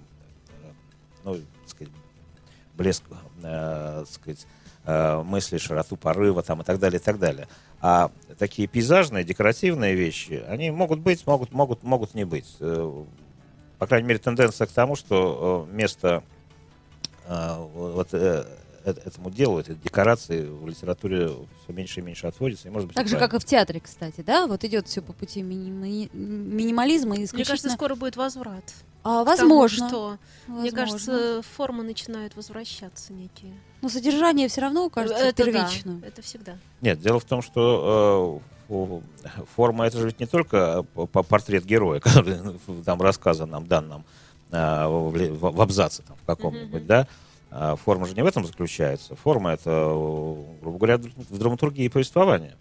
э, 0.61 0.71
ну, 1.23 1.35
так 1.35 1.69
сказать, 1.69 1.93
блеск, 2.75 3.03
э, 3.41 4.03
так 4.05 4.07
сказать, 4.07 4.45
э, 4.45 4.62
мысли, 4.85 5.57
широту 5.57 5.95
порыва 5.95 6.43
там, 6.43 6.61
и 6.61 6.63
так 6.63 6.79
далее, 6.79 6.99
и 6.99 7.03
так 7.03 7.17
далее. 7.17 7.47
А 7.81 8.11
такие 8.39 8.67
пейзажные, 8.67 9.23
декоративные 9.23 9.93
вещи, 9.93 10.43
они 10.47 10.71
могут 10.71 10.99
быть, 10.99 11.25
могут, 11.27 11.51
могут, 11.51 11.83
могут 11.83 12.13
не 12.13 12.23
быть. 12.23 12.55
Э, 12.59 13.03
По 13.77 13.87
крайней 13.87 14.07
мере, 14.07 14.19
тенденция 14.19 14.67
к 14.67 14.71
тому, 14.71 14.95
что 14.95 15.67
э, 15.69 15.75
место 15.75 16.23
э, 17.25 17.55
вот 17.73 18.13
э, 18.13 18.17
э- 18.17 18.45
этому 18.85 19.29
делу, 19.31 19.59
этой 19.59 19.75
декорации 19.75 20.45
в 20.45 20.67
литературе 20.67 21.27
все 21.63 21.73
меньше 21.73 21.99
и 21.99 22.03
меньше 22.03 22.27
отводится. 22.27 22.67
И, 22.67 22.71
может 22.71 22.87
быть, 22.87 22.95
Так 22.95 23.07
же, 23.07 23.17
как 23.17 23.33
и 23.33 23.39
в 23.39 23.45
театре, 23.45 23.79
кстати, 23.79 24.21
да? 24.21 24.47
Вот 24.47 24.63
идет 24.63 24.87
все 24.87 25.01
по 25.01 25.13
пути 25.13 25.41
миними- 25.41 26.09
минимализма 26.13 27.15
и 27.15 27.19
Мне 27.19 27.27
кажется, 27.27 27.43
исключительно... 27.43 27.73
скоро 27.73 27.95
будет 27.95 28.15
возврат. 28.17 28.63
А, 29.05 29.23
возможно. 29.25 29.87
что, 29.89 30.17
мне 30.47 30.71
возможно. 30.71 30.77
кажется, 30.77 31.41
формы 31.55 31.83
начинают 31.83 32.35
возвращаться 32.37 33.11
некие. 33.13 33.53
Но 33.81 33.89
содержание 33.89 34.47
все 34.47 34.61
равно 34.61 34.89
кажется 34.89 35.17
это 35.23 35.43
да, 35.45 35.51
первично. 35.51 36.01
это 36.05 36.21
всегда. 36.21 36.57
Нет, 36.81 36.99
дело 37.01 37.19
в 37.19 37.25
том, 37.25 37.41
что 37.41 38.41
э, 38.69 39.01
форма 39.55 39.85
это 39.87 39.97
же 39.99 40.05
ведь 40.07 40.19
не 40.21 40.25
только 40.25 40.83
п- 40.83 41.23
портрет 41.23 41.65
героя, 41.65 41.99
который 42.01 42.37
ну, 42.41 42.81
там 42.83 43.01
рассказан 43.01 43.49
нам, 43.49 43.67
дан 43.67 43.87
нам 43.89 44.05
э, 44.51 44.87
в, 44.87 45.51
в- 45.51 45.61
абзаце 45.61 46.03
там, 46.03 46.15
в 46.15 46.25
каком-нибудь, 46.25 46.79
Мгм. 46.81 46.87
да. 46.87 47.07
А 47.55 47.75
форма 47.75 48.07
же 48.07 48.15
не 48.15 48.23
в 48.23 48.25
этом 48.25 48.43
заключается. 48.45 49.15
Форма 49.15 49.51
это, 49.51 49.69
грубо 50.61 50.77
говоря, 50.79 50.97
в 50.97 51.37
драматургии 51.37 51.87
повествования. 51.87 52.55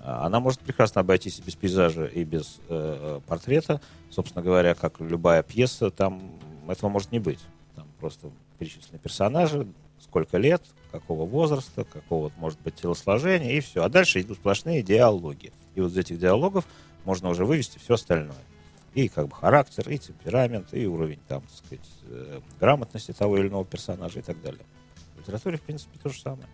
А 0.00 0.26
Она 0.26 0.40
может 0.40 0.58
прекрасно 0.58 1.00
обойтись 1.00 1.38
и 1.38 1.42
без 1.42 1.54
пейзажа, 1.54 2.06
и 2.06 2.24
без 2.24 2.58
э, 2.68 3.20
портрета. 3.28 3.80
Собственно 4.10 4.42
говоря, 4.42 4.74
как 4.74 5.00
любая 5.00 5.44
пьеса, 5.44 5.92
там 5.92 6.32
этого 6.66 6.90
может 6.90 7.12
не 7.12 7.20
быть. 7.20 7.38
Там 7.76 7.86
просто 8.00 8.30
перечислены 8.58 8.98
персонажи, 8.98 9.68
сколько 10.00 10.38
лет, 10.38 10.60
какого 10.90 11.24
возраста, 11.24 11.84
какого, 11.84 12.32
может 12.36 12.60
быть, 12.62 12.74
телосложения, 12.74 13.52
и 13.52 13.60
все. 13.60 13.84
А 13.84 13.88
дальше 13.88 14.20
идут 14.20 14.38
сплошные 14.38 14.82
диалоги. 14.82 15.52
И 15.76 15.80
вот 15.80 15.92
из 15.92 15.98
этих 15.98 16.18
диалогов 16.18 16.64
можно 17.04 17.28
уже 17.28 17.44
вывести 17.44 17.78
все 17.78 17.94
остальное. 17.94 18.34
И 18.94 19.08
как 19.08 19.28
бы 19.28 19.34
характер, 19.34 19.88
и 19.88 19.98
темперамент, 19.98 20.74
и 20.74 20.86
уровень 20.86 21.20
там, 21.26 21.42
так 21.42 21.50
сказать, 21.50 21.90
э, 22.08 22.40
грамотности 22.60 23.12
того 23.12 23.38
или 23.38 23.48
иного 23.48 23.64
персонажа 23.64 24.18
и 24.18 24.22
так 24.22 24.40
далее. 24.42 24.64
В 25.16 25.20
литературе, 25.20 25.56
в 25.56 25.62
принципе, 25.62 25.98
то 26.02 26.10
же 26.10 26.20
самое. 26.20 26.48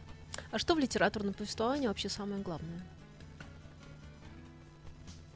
А 0.52 0.58
что 0.58 0.74
в 0.74 0.78
литературном 0.78 1.34
повествовании 1.34 1.88
вообще 1.88 2.08
самое 2.08 2.40
главное? 2.42 2.80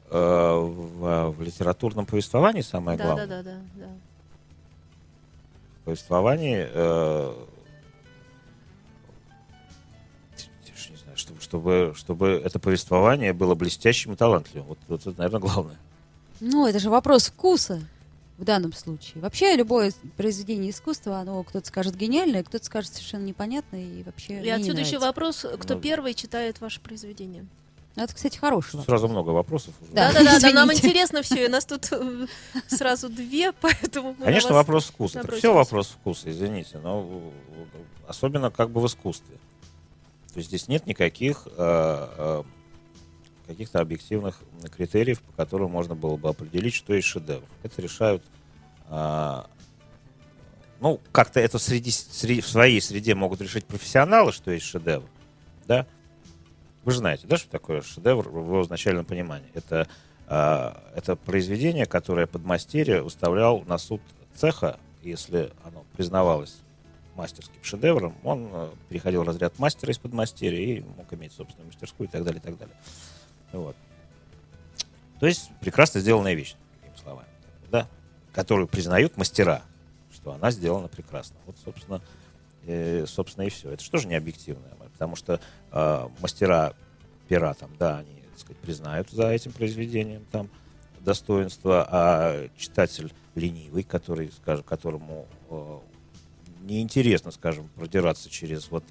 Э, 0.09 0.59
В, 0.59 1.31
в 1.31 1.41
литературном 1.41 2.05
повествовании 2.05 2.61
самое 2.61 2.97
да, 2.97 3.03
главное. 3.03 3.27
да, 3.27 3.43
да, 3.43 3.51
да, 3.51 3.61
да. 3.75 3.89
В 5.81 5.85
повествовании 5.85 6.65
э, 6.71 7.45
не 10.89 10.97
знаю, 10.97 11.17
чтобы, 11.17 11.41
чтобы, 11.41 11.93
чтобы 11.95 12.27
это 12.43 12.59
повествование 12.59 13.33
было 13.33 13.55
блестящим 13.55 14.13
и 14.13 14.15
талантливым. 14.15 14.67
Вот, 14.67 14.79
вот 14.87 15.01
это, 15.01 15.17
наверное, 15.17 15.41
главное. 15.41 15.77
Ну, 16.45 16.67
это 16.67 16.77
же 16.79 16.89
вопрос 16.89 17.27
вкуса 17.27 17.81
в 18.37 18.43
данном 18.43 18.73
случае. 18.73 19.21
Вообще 19.21 19.55
любое 19.55 19.93
произведение 20.17 20.71
искусства, 20.71 21.19
оно 21.19 21.41
кто-то 21.43 21.65
скажет 21.65 21.95
гениальное, 21.95 22.43
кто-то 22.43 22.65
скажет 22.65 22.93
совершенно 22.93 23.23
непонятное 23.23 23.81
и 23.81 24.03
вообще 24.03 24.41
И 24.41 24.49
отсюда 24.49 24.81
еще 24.81 24.99
вопрос, 24.99 25.45
кто 25.59 25.75
Ну, 25.75 25.79
первый 25.79 26.13
читает 26.13 26.59
ваше 26.59 26.81
произведение. 26.81 27.45
Ну, 27.95 28.03
Это, 28.03 28.13
кстати, 28.13 28.37
хороший 28.37 28.75
вопрос. 28.75 28.85
Сразу 28.87 29.07
много 29.07 29.29
вопросов. 29.29 29.73
уже. 29.81 29.93
Да. 29.93 30.11
Да, 30.11 30.23
да, 30.23 30.39
да, 30.39 30.51
нам 30.51 30.73
интересно 30.73 31.21
все, 31.21 31.45
и 31.45 31.47
нас 31.47 31.63
тут 31.63 31.87
э, 31.91 32.25
сразу 32.67 33.07
две, 33.07 33.51
поэтому 33.61 34.13
Конечно, 34.15 34.53
вопрос 34.53 34.87
вкуса. 34.87 35.19
Это 35.21 35.31
все 35.37 35.53
вопрос 35.53 35.89
вкуса, 35.89 36.29
извините. 36.29 36.79
Но 36.79 37.07
э, 37.53 38.09
особенно 38.09 38.51
как 38.51 38.69
бы 38.69 38.81
в 38.81 38.87
искусстве. 38.87 39.37
То 40.33 40.39
есть 40.39 40.49
здесь 40.49 40.67
нет 40.67 40.87
никаких 40.87 41.47
э, 41.55 42.43
каких-то 43.47 43.79
объективных 43.79 44.39
критериев, 44.75 45.21
по 45.21 45.31
которым 45.33 45.71
можно 45.71 45.95
было 45.95 46.15
бы 46.17 46.29
определить, 46.29 46.73
что 46.73 46.93
есть 46.93 47.07
шедевр. 47.07 47.43
Это 47.63 47.81
решают 47.81 48.23
а, 48.89 49.47
ну, 50.83 50.99
как-то 51.11 51.39
это 51.39 51.59
среди, 51.59 51.91
среди- 51.91 52.41
в 52.41 52.47
своей 52.47 52.81
среде 52.81 53.15
могут 53.15 53.39
решить 53.41 53.65
профессионалы, 53.65 54.33
что 54.33 54.51
есть 54.51 54.65
шедевр, 54.65 55.07
да? 55.65 55.87
Вы 56.83 56.91
знаете, 56.91 57.25
да, 57.25 57.37
что 57.37 57.49
такое 57.49 57.81
шедевр 57.81 58.27
в 58.27 58.37
его 58.37 58.61
изначальном 58.63 59.05
понимании? 59.05 59.47
Это, 59.53 59.87
а, 60.27 60.83
это 60.93 61.15
произведение, 61.15 61.85
которое 61.85 62.27
подмастерье 62.27 63.01
выставлял 63.01 63.61
на 63.61 63.77
суд 63.77 64.01
цеха, 64.35 64.77
если 65.01 65.51
оно 65.63 65.85
признавалось 65.95 66.57
мастерским 67.15 67.63
шедевром, 67.63 68.15
он 68.23 68.49
э, 68.51 68.69
переходил 68.89 69.23
в 69.23 69.27
разряд 69.27 69.57
мастера 69.59 69.91
из 69.91 69.99
подмастерья 69.99 70.59
и 70.59 70.81
мог 70.81 71.13
иметь 71.13 71.31
собственную 71.31 71.67
мастерскую 71.67 72.09
и 72.09 72.11
так 72.11 72.23
далее, 72.23 72.41
и 72.41 72.43
так 72.43 72.57
далее. 72.57 72.75
Вот. 73.53 73.75
То 75.19 75.27
есть 75.27 75.51
прекрасно 75.61 76.01
сделанная 76.01 76.33
вещь, 76.33 76.55
другими 76.81 76.97
словами, 77.01 77.29
да, 77.71 77.87
которую 78.33 78.67
признают 78.67 79.15
мастера, 79.15 79.61
что 80.13 80.33
она 80.33 80.51
сделана 80.51 80.87
прекрасно. 80.87 81.37
Вот, 81.45 81.55
собственно, 81.63 82.01
э, 82.65 83.05
собственно 83.07 83.45
и 83.45 83.49
все. 83.49 83.71
Это 83.71 83.83
что 83.83 83.97
же 83.97 84.07
не 84.07 84.15
объективное, 84.15 84.73
потому 84.91 85.15
что 85.15 85.39
э, 85.71 86.09
мастера 86.19 86.73
пера 87.27 87.53
там, 87.53 87.71
да, 87.77 87.99
они, 87.99 88.21
так 88.31 88.39
сказать, 88.39 88.57
признают 88.57 89.09
за 89.11 89.29
этим 89.29 89.51
произведением 89.53 90.25
там 90.31 90.49
достоинство, 90.99 91.87
а 91.89 92.49
читатель 92.57 93.13
ленивый, 93.35 93.83
который, 93.83 94.31
скажем, 94.31 94.63
которому 94.63 95.27
э, 95.49 95.79
неинтересно, 96.61 97.31
скажем, 97.31 97.67
продираться 97.75 98.29
через 98.29 98.69
вот 98.69 98.83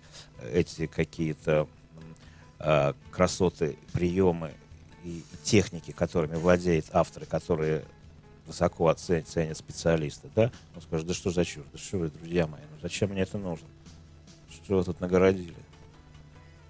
эти 0.52 0.86
какие-то 0.86 1.68
э, 2.62 2.92
красоты, 3.10 3.76
приемы 3.92 4.52
и, 5.04 5.18
и 5.18 5.24
техники, 5.42 5.90
которыми 5.90 6.36
владеет 6.36 6.86
автор, 6.92 7.24
и 7.24 7.26
которые 7.26 7.84
высоко 8.46 8.88
оценят, 8.88 9.28
ценят 9.28 9.56
специалисты, 9.56 10.28
да, 10.34 10.50
он 10.74 10.82
скажет, 10.82 11.06
да 11.06 11.14
что 11.14 11.30
за 11.30 11.44
чушь, 11.44 11.64
да 11.72 11.78
что 11.78 11.98
вы, 11.98 12.10
друзья 12.10 12.46
мои, 12.46 12.60
ну 12.70 12.78
зачем 12.80 13.10
мне 13.10 13.22
это 13.22 13.38
нужно? 13.38 13.66
Что 14.50 14.78
вы 14.78 14.84
тут 14.84 15.00
нагородили? 15.00 15.54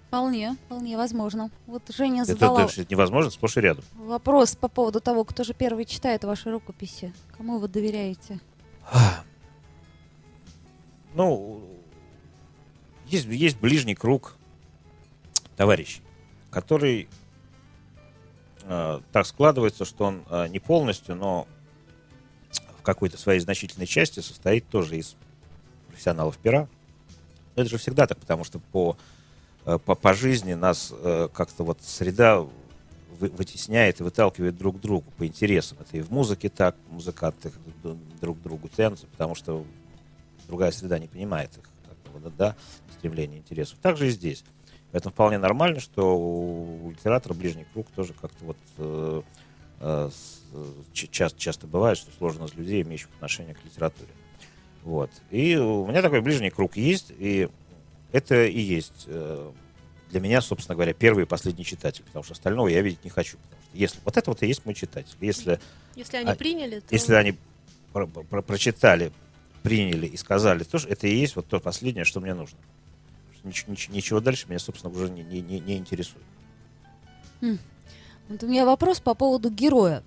Вполне, 0.07 0.55
вполне 0.65 0.95
возможно. 0.95 1.49
Вот 1.65 1.81
Женя 1.89 2.21
Это, 2.21 2.33
задала 2.33 2.63
это 2.65 2.85
невозможно, 2.87 3.31
сплошь 3.31 3.57
и 3.57 3.61
рядом. 3.61 3.83
вопрос 3.95 4.55
по 4.55 4.67
поводу 4.67 5.01
того, 5.01 5.23
кто 5.25 5.43
же 5.43 5.55
первый 5.55 5.85
читает 5.85 6.23
ваши 6.23 6.51
рукописи. 6.51 7.11
Кому 7.35 7.57
вы 7.57 7.67
доверяете? 7.67 8.39
Ну, 11.15 11.63
есть, 13.07 13.25
есть 13.25 13.59
ближний 13.59 13.95
круг 13.95 14.35
товарищей, 15.55 16.01
который 16.51 17.07
э, 18.63 19.01
так 19.11 19.25
складывается, 19.25 19.85
что 19.85 20.05
он 20.05 20.23
э, 20.29 20.47
не 20.49 20.59
полностью, 20.59 21.15
но 21.15 21.47
в 22.79 22.81
какой-то 22.83 23.17
своей 23.17 23.39
значительной 23.39 23.87
части 23.87 24.19
состоит 24.19 24.67
тоже 24.67 24.97
из 24.97 25.15
профессионалов 25.87 26.37
пера. 26.37 26.67
Это 27.55 27.69
же 27.69 27.77
всегда 27.77 28.07
так, 28.07 28.17
потому 28.17 28.43
что 28.43 28.59
по, 28.59 28.97
э, 29.65 29.77
по, 29.77 29.95
по 29.95 30.13
жизни 30.13 30.53
нас 30.53 30.91
э, 30.91 31.29
как-то 31.33 31.63
вот 31.63 31.79
среда 31.81 32.39
вы- 32.39 33.29
вытесняет 33.29 33.99
и 33.99 34.03
выталкивает 34.03 34.57
друг 34.57 34.77
к 34.77 34.81
другу 34.81 35.09
по 35.17 35.25
интересам. 35.25 35.77
Это 35.79 35.97
и 35.97 36.01
в 36.01 36.11
музыке 36.11 36.49
так, 36.49 36.75
музыканты 36.89 37.51
друг 38.21 38.39
к 38.39 38.41
другу 38.41 38.69
тянутся, 38.69 39.07
потому 39.07 39.35
что 39.35 39.65
другая 40.47 40.71
среда 40.71 40.99
не 40.99 41.07
понимает 41.07 41.51
их 41.57 41.63
да, 42.37 42.55
стремления, 42.97 43.37
интересов. 43.37 43.77
Так 43.81 43.97
же 43.97 44.07
и 44.07 44.11
здесь. 44.11 44.43
Поэтому 44.93 45.11
вполне 45.11 45.39
нормально, 45.39 45.79
что 45.79 46.15
у 46.15 46.91
литератора 46.91 47.33
ближний 47.33 47.65
круг 47.73 47.87
тоже 47.95 48.13
как-то 48.13 48.45
вот 48.45 48.57
э, 48.77 49.21
э, 49.79 50.09
э, 50.53 50.65
часто, 50.93 51.39
часто 51.39 51.65
бывает, 51.65 51.97
что 51.97 52.11
сложно 52.15 52.47
с 52.47 52.53
людей, 52.53 52.83
имеющих 52.83 53.09
отношение 53.15 53.55
к 53.55 53.65
литературе. 53.65 54.11
Вот. 54.83 55.09
И 55.31 55.55
у 55.55 55.87
меня 55.87 56.03
такой 56.03 56.21
ближний 56.21 56.51
круг 56.51 56.77
есть, 56.77 57.11
и 57.17 57.49
это 58.11 58.45
и 58.45 58.59
есть 58.59 59.05
э, 59.07 59.51
для 60.11 60.19
меня, 60.19 60.41
собственно 60.41 60.75
говоря, 60.75 60.93
первый 60.93 61.23
и 61.23 61.27
последний 61.27 61.65
читатель, 61.65 62.03
потому 62.03 62.21
что 62.21 62.33
остального 62.33 62.67
я 62.67 62.81
видеть 62.81 63.03
не 63.03 63.09
хочу. 63.09 63.37
Потому 63.37 63.63
что 63.63 63.77
если 63.77 63.99
вот 64.05 64.15
это 64.15 64.29
вот 64.29 64.43
и 64.43 64.47
есть 64.47 64.63
мой 64.63 64.75
читатель. 64.75 65.15
Если 65.21 65.59
Если 65.95 66.17
они 66.17 66.29
А 66.29 66.35
приняли, 66.35 66.81
то... 66.81 66.93
если 66.93 67.15
они 67.15 67.35
про- 67.93 68.05
про- 68.05 68.43
прочитали, 68.43 69.11
приняли 69.63 70.05
и 70.05 70.17
сказали, 70.17 70.63
то 70.63 70.77
это 70.77 71.07
и 71.07 71.15
есть 71.15 71.35
вот 71.35 71.47
то 71.47 71.59
последнее, 71.59 72.05
что 72.05 72.19
мне 72.19 72.35
нужно. 72.35 72.59
Нич- 73.43 73.67
нич- 73.67 73.91
ничего 73.91 74.19
дальше 74.19 74.47
меня, 74.47 74.59
собственно, 74.59 74.93
уже 74.93 75.09
не, 75.09 75.23
не- 75.23 75.59
не- 75.59 75.77
интересует. 75.77 76.23
Вот 78.29 78.41
у 78.43 78.47
меня 78.47 78.65
вопрос 78.65 79.01
по 79.01 79.13
поводу 79.13 79.49
героя. 79.49 80.01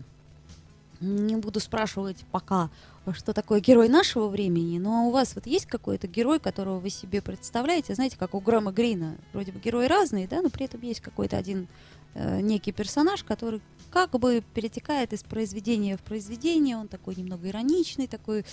Не 1.01 1.37
буду 1.37 1.61
спрашивать 1.61 2.25
пока, 2.33 2.71
что 3.13 3.35
такое 3.35 3.61
герой 3.61 3.91
нашего 3.91 4.29
времени, 4.29 4.79
но 4.79 5.09
у 5.09 5.11
вас 5.11 5.35
вот 5.35 5.47
есть 5.47 5.67
какой-то 5.67 6.07
герой, 6.09 6.41
которого 6.41 6.79
вы 6.79 6.89
себе 6.89 7.21
представляете? 7.21 7.95
Знаете, 7.95 8.17
как 8.17 8.35
у 8.35 8.41
Грэма 8.41 8.73
Грина, 8.73 9.17
вроде 9.35 9.53
бы 9.53 9.61
герои 9.61 9.87
разные, 9.87 10.27
да, 10.27 10.41
но 10.41 10.49
при 10.49 10.65
этом 10.65 10.81
есть 10.81 11.01
какой-то 11.01 11.37
один 11.37 11.69
э, 12.15 12.41
некий 12.41 12.73
персонаж, 12.73 13.23
который 13.25 13.61
как 13.91 14.13
бы 14.13 14.43
перетекает 14.55 15.13
из 15.13 15.23
произведения 15.23 15.99
в 15.99 16.01
произведение, 16.01 16.79
он 16.79 16.89
такой 16.89 17.15
немного 17.15 17.47
ироничный, 17.49 18.07
такой 18.07 18.47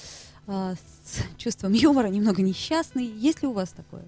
э, 0.48 0.76
с 1.06 1.38
чувством 1.38 1.72
юмора, 1.72 2.08
немного 2.08 2.42
несчастный. 2.42 3.06
Есть 3.06 3.42
ли 3.42 3.48
у 3.48 3.54
вас 3.54 3.72
такое? 3.72 4.04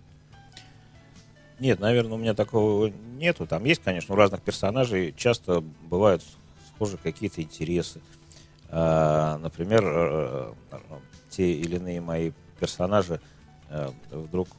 Нет, 1.59 1.79
наверное, 1.79 2.13
у 2.13 2.17
меня 2.17 2.33
такого 2.33 2.91
нету. 3.17 3.47
Там 3.47 3.63
есть, 3.63 3.81
конечно, 3.83 4.13
у 4.13 4.17
разных 4.17 4.41
персонажей 4.41 5.13
часто 5.15 5.61
бывают 5.61 6.23
схожи 6.75 6.97
какие-то 6.97 7.41
интересы. 7.41 8.01
А, 8.69 9.37
Например, 9.37 9.83
э, 9.85 10.53
э, 10.71 10.77
те 11.29 11.53
или 11.53 11.77
иные 11.77 12.01
мои 12.01 12.31
персонажи 12.59 13.21
э, 13.69 13.89
вдруг 14.11 14.49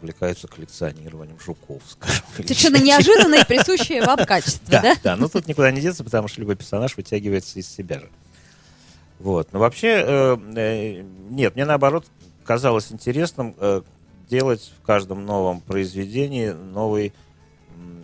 увлекаются 0.00 0.48
коллекционированием 0.48 1.38
жуков, 1.38 1.82
скажем. 1.88 2.24
Совершенно 2.34 2.76
и 3.40 3.44
присущее 3.44 4.02
вам 4.02 4.24
качество, 4.24 4.66
да? 4.68 4.82
Да, 4.82 4.96
да, 5.02 5.16
ну 5.16 5.28
тут 5.28 5.46
никуда 5.46 5.70
не 5.70 5.80
деться, 5.80 6.04
потому 6.04 6.28
что 6.28 6.40
любой 6.40 6.56
персонаж 6.56 6.96
вытягивается 6.96 7.58
из 7.58 7.68
себя 7.68 8.00
же. 8.00 8.08
Вот. 9.18 9.52
Но 9.52 9.58
вообще, 9.58 10.02
э, 10.06 10.36
э, 10.56 11.02
нет, 11.30 11.54
мне 11.54 11.66
наоборот 11.66 12.06
казалось 12.44 12.90
интересным 12.90 13.54
э, 13.58 13.82
делать 14.30 14.72
в 14.78 14.86
каждом 14.86 15.26
новом 15.26 15.60
произведении 15.60 16.50
новый, 16.50 17.12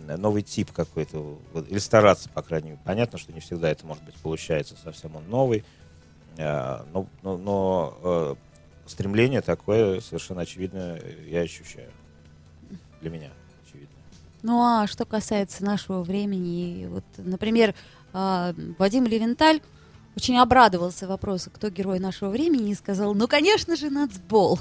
новый 0.05 0.43
тип 0.43 0.71
какой-то, 0.73 1.39
или 1.69 1.79
стараться, 1.79 2.29
по 2.29 2.41
крайней 2.41 2.71
мере. 2.71 2.81
Понятно, 2.83 3.17
что 3.17 3.31
не 3.31 3.39
всегда 3.39 3.69
это, 3.69 3.85
может 3.85 4.03
быть, 4.03 4.15
получается 4.15 4.75
совсем 4.83 5.15
он 5.15 5.27
новый, 5.29 5.63
э, 6.37 6.83
но, 6.93 7.07
но, 7.23 7.37
но, 7.37 7.97
э, 8.03 8.35
стремление 8.85 9.41
такое 9.41 10.01
совершенно 10.01 10.41
очевидно 10.41 10.99
я 11.25 11.41
ощущаю. 11.41 11.91
Для 13.01 13.09
меня 13.09 13.31
очевидно. 13.65 13.95
Ну 14.43 14.61
а 14.61 14.87
что 14.87 15.05
касается 15.05 15.63
нашего 15.63 16.03
времени, 16.03 16.87
вот, 16.87 17.05
например, 17.17 17.73
а, 18.13 18.53
Вадим 18.77 19.05
Левенталь 19.05 19.61
очень 20.15 20.37
обрадовался 20.39 21.07
вопросу, 21.07 21.51
кто 21.53 21.69
герой 21.69 21.99
нашего 21.99 22.29
времени, 22.29 22.71
и 22.71 22.75
сказал, 22.75 23.13
ну, 23.13 23.27
конечно 23.27 23.75
же, 23.75 23.91
нацбол. 23.91 24.59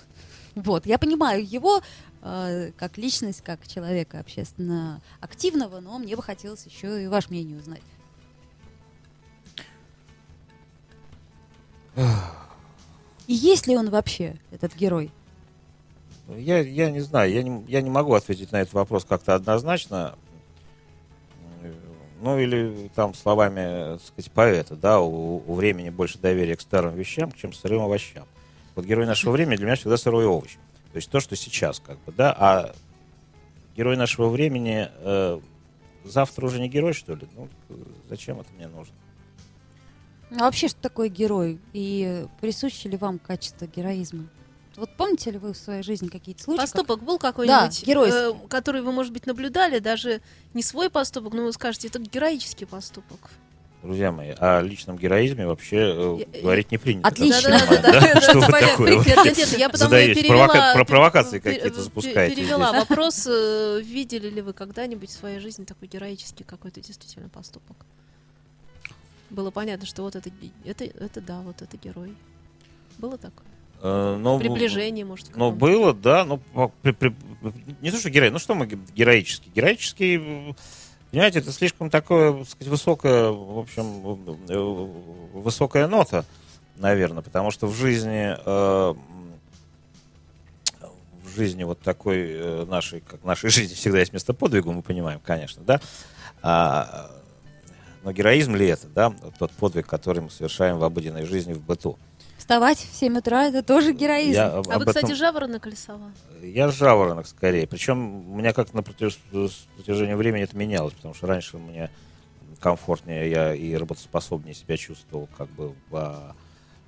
Вот, 0.56 0.86
я 0.86 0.96
понимаю 0.98 1.46
его 1.46 1.82
э, 2.22 2.72
как 2.78 2.96
личность, 2.96 3.42
как 3.42 3.68
человека 3.68 4.18
общественно 4.18 5.02
активного, 5.20 5.80
но 5.80 5.98
мне 5.98 6.16
бы 6.16 6.22
хотелось 6.22 6.64
еще 6.64 7.04
и 7.04 7.06
ваше 7.08 7.28
мнение 7.28 7.58
узнать. 7.58 7.82
И 13.26 13.34
есть 13.34 13.66
ли 13.66 13.76
он 13.76 13.90
вообще, 13.90 14.36
этот 14.50 14.74
герой? 14.74 15.10
Я, 16.28 16.60
я 16.60 16.90
не 16.90 17.00
знаю, 17.00 17.30
я 17.30 17.42
не, 17.42 17.64
я 17.68 17.82
не 17.82 17.90
могу 17.90 18.14
ответить 18.14 18.50
на 18.50 18.62
этот 18.62 18.72
вопрос 18.72 19.04
как-то 19.04 19.34
однозначно. 19.34 20.16
Э, 21.62 21.72
Ну, 22.22 22.38
или 22.38 22.90
там 22.94 23.12
словами, 23.12 23.98
так 23.98 24.06
сказать, 24.06 24.32
поэта, 24.32 24.74
да, 24.74 25.00
у, 25.00 25.42
у 25.46 25.54
времени 25.54 25.90
больше 25.90 26.18
доверия 26.18 26.56
к 26.56 26.62
старым 26.62 26.94
вещам, 26.94 27.30
чем 27.32 27.52
к 27.52 27.54
сырым 27.54 27.82
овощам. 27.82 28.26
Вот 28.76 28.84
герой 28.84 29.06
нашего 29.06 29.32
времени 29.32 29.56
для 29.56 29.66
меня 29.66 29.76
всегда 29.76 29.96
сырой 29.96 30.26
овощ. 30.26 30.54
То 30.92 30.96
есть 30.96 31.10
то, 31.10 31.18
что 31.20 31.34
сейчас, 31.34 31.80
как 31.80 31.98
бы, 32.04 32.12
да, 32.12 32.32
а 32.38 32.74
герой 33.76 33.96
нашего 33.96 34.28
времени 34.28 34.88
э, 34.92 35.40
завтра 36.04 36.46
уже 36.46 36.60
не 36.60 36.68
герой, 36.68 36.92
что 36.92 37.14
ли? 37.14 37.26
Ну, 37.34 37.48
зачем 38.08 38.38
это 38.40 38.52
мне 38.52 38.68
нужно? 38.68 38.94
А 40.32 40.44
вообще, 40.44 40.68
что 40.68 40.80
такое 40.80 41.08
герой? 41.08 41.58
И 41.72 42.26
присуще 42.40 42.88
ли 42.88 42.96
вам 42.96 43.18
качество 43.18 43.66
героизма? 43.66 44.26
Вот 44.76 44.90
помните 44.96 45.30
ли 45.30 45.38
вы 45.38 45.54
в 45.54 45.56
своей 45.56 45.82
жизни 45.82 46.08
какие-то 46.08 46.42
случаи? 46.42 46.58
как- 46.60 46.70
Поступок 46.70 47.02
был 47.02 47.18
какой-нибудь, 47.18 47.82
Да, 47.86 47.92
э, 48.10 48.34
который 48.48 48.82
вы, 48.82 48.92
может 48.92 49.12
быть, 49.12 49.24
наблюдали, 49.26 49.78
даже 49.78 50.20
не 50.52 50.62
свой 50.62 50.90
поступок, 50.90 51.32
но 51.32 51.44
вы 51.44 51.52
скажете, 51.54 51.88
это 51.88 51.98
героический 51.98 52.66
поступок. 52.66 53.30
Друзья 53.82 54.10
мои, 54.10 54.30
о 54.38 54.60
личном 54.62 54.96
героизме 54.96 55.46
вообще 55.46 55.76
э, 55.76 56.40
говорить 56.42 56.72
не 56.72 56.78
принято. 56.78 57.08
Отлично. 57.08 57.52
как 57.52 57.70
я 57.70 57.80
понимаю, 57.80 58.02
да? 58.12 58.20
Что 58.20 58.40
вы 58.40 58.46
такое 58.46 59.02
задаете? 59.74 60.26
про 60.74 60.84
провокации 60.84 61.38
какие-то 61.38 61.82
запускаете 61.82 62.34
Перевела 62.34 62.72
вопрос, 62.72 63.26
э, 63.28 63.80
видели 63.82 64.28
ли 64.28 64.40
вы 64.42 64.54
когда-нибудь 64.54 65.10
в 65.10 65.12
своей 65.12 65.38
жизни 65.38 65.64
такой 65.64 65.88
героический 65.88 66.42
какой-то 66.44 66.80
действительно 66.80 67.28
поступок? 67.28 67.76
Было 69.30 69.50
понятно, 69.50 69.86
что 69.86 70.02
вот 70.02 70.16
это, 70.16 70.30
это, 70.64 70.84
это 70.84 71.20
да, 71.20 71.40
вот 71.40 71.62
это 71.62 71.76
герой. 71.76 72.14
Было 72.98 73.18
так? 73.18 73.32
Э, 73.82 74.16
ну, 74.20 74.38
Приближение, 74.38 75.04
может, 75.04 75.28
к 75.28 75.36
Ну, 75.36 75.52
было, 75.52 75.92
да. 75.92 76.24
Ну, 76.24 76.38
по- 76.38 76.68
при- 76.82 76.92
при- 76.92 77.14
не 77.82 77.90
то, 77.90 77.98
что 77.98 78.10
герой, 78.10 78.30
ну 78.30 78.38
что 78.38 78.54
мы 78.54 78.66
ге- 78.66 78.78
героический? 78.94 79.50
Героический, 79.54 80.54
понимаете, 81.10 81.38
это 81.40 81.52
слишком 81.52 81.90
такое, 81.90 82.32
так 82.32 82.48
сказать, 82.48 82.68
высокое, 82.68 83.30
в 83.30 83.58
общем, 83.58 84.38
э, 84.48 85.38
высокая 85.38 85.88
нота, 85.88 86.24
наверное, 86.76 87.22
потому 87.22 87.50
что 87.50 87.66
в 87.66 87.74
жизни, 87.74 88.36
э, 88.36 88.94
в 91.24 91.34
жизни 91.34 91.64
вот 91.64 91.80
такой 91.80 92.26
э, 92.28 92.64
нашей, 92.66 93.00
как 93.00 93.24
нашей 93.24 93.50
жизни 93.50 93.74
всегда 93.74 94.00
есть 94.00 94.12
место 94.12 94.34
подвигу, 94.34 94.72
мы 94.72 94.82
понимаем, 94.82 95.20
конечно, 95.20 95.62
да. 95.64 95.80
А, 96.42 97.10
но 98.02 98.12
героизм 98.12 98.54
ли 98.54 98.68
это, 98.68 98.86
да, 98.86 99.12
тот 99.38 99.50
подвиг, 99.52 99.86
который 99.86 100.22
мы 100.22 100.30
совершаем 100.30 100.78
в 100.78 100.84
обыденной 100.84 101.24
жизни, 101.24 101.54
в 101.54 101.60
быту? 101.60 101.98
Вставать 102.46 102.78
в 102.78 102.94
7 102.94 103.18
утра 103.18 103.48
это 103.48 103.60
тоже 103.64 103.92
героизм. 103.92 104.30
Я 104.34 104.46
А 104.52 104.62
вы, 104.62 104.70
этом- 104.72 104.86
кстати, 104.86 105.12
жаворонок 105.14 105.66
или 105.66 105.74
сова? 105.74 106.12
Я 106.40 106.68
жаворонок 106.68 107.26
скорее. 107.26 107.66
Причем 107.66 108.30
у 108.30 108.36
меня 108.36 108.52
как 108.52 108.72
на 108.72 108.82
протяж- 108.82 109.18
протяжении 109.74 110.14
времени 110.14 110.44
это 110.44 110.56
менялось, 110.56 110.94
потому 110.94 111.12
что 111.12 111.26
раньше 111.26 111.58
мне 111.58 111.90
комфортнее 112.60 113.28
я 113.28 113.52
и 113.52 113.74
работоспособнее 113.74 114.54
себя 114.54 114.76
чувствовал 114.76 115.28
как 115.36 115.48
бы 115.48 115.74
в, 115.90 115.96
а, 115.96 116.36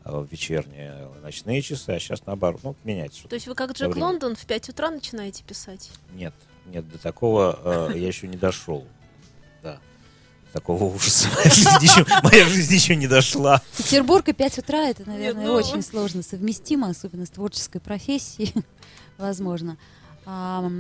в 0.05 0.29
вечерние 0.31 0.95
ночные 1.25 1.61
часы, 1.61 1.91
а 1.91 1.99
сейчас 1.99 2.25
наоборот, 2.25 2.61
ну, 2.63 2.77
меняется. 2.85 3.27
То 3.27 3.35
есть 3.35 3.49
вы 3.49 3.57
как 3.57 3.73
Джек. 3.73 3.97
Лондон 3.97 4.37
в 4.37 4.47
5 4.47 4.69
утра 4.69 4.91
начинаете 4.93 5.43
писать? 5.43 5.91
Нет, 6.15 6.35
нет, 6.67 6.89
до 6.89 6.99
такого 6.99 7.91
э, 7.93 7.99
я 7.99 8.07
еще 8.07 8.29
не 8.29 8.37
дошел. 8.37 8.87
Такого 10.53 10.85
ужаса. 10.85 11.29
Моя 11.35 11.51
жизнь 11.51 11.83
еще, 11.83 12.07
моя 12.23 12.47
жизнь 12.47 12.75
еще 12.75 12.97
не 12.97 13.07
дошла. 13.07 13.61
Петербург 13.77 14.27
и 14.29 14.33
5 14.33 14.59
утра 14.59 14.89
это, 14.89 15.07
наверное, 15.07 15.47
ну- 15.47 15.53
очень 15.53 15.83
сложно 15.83 16.23
совместимо, 16.23 16.89
особенно 16.89 17.27
с 17.27 17.31
творческой 17.31 17.81
профессией, 17.81 18.55
возможно. 19.19 19.77
А, 20.25 20.71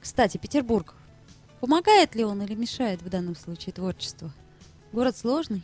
кстати, 0.00 0.36
Петербург. 0.36 0.94
Помогает 1.60 2.14
ли 2.14 2.24
он 2.24 2.42
или 2.42 2.54
мешает 2.54 3.00
в 3.00 3.08
данном 3.08 3.34
случае 3.36 3.72
творчеству? 3.72 4.30
Город 4.92 5.16
сложный? 5.16 5.62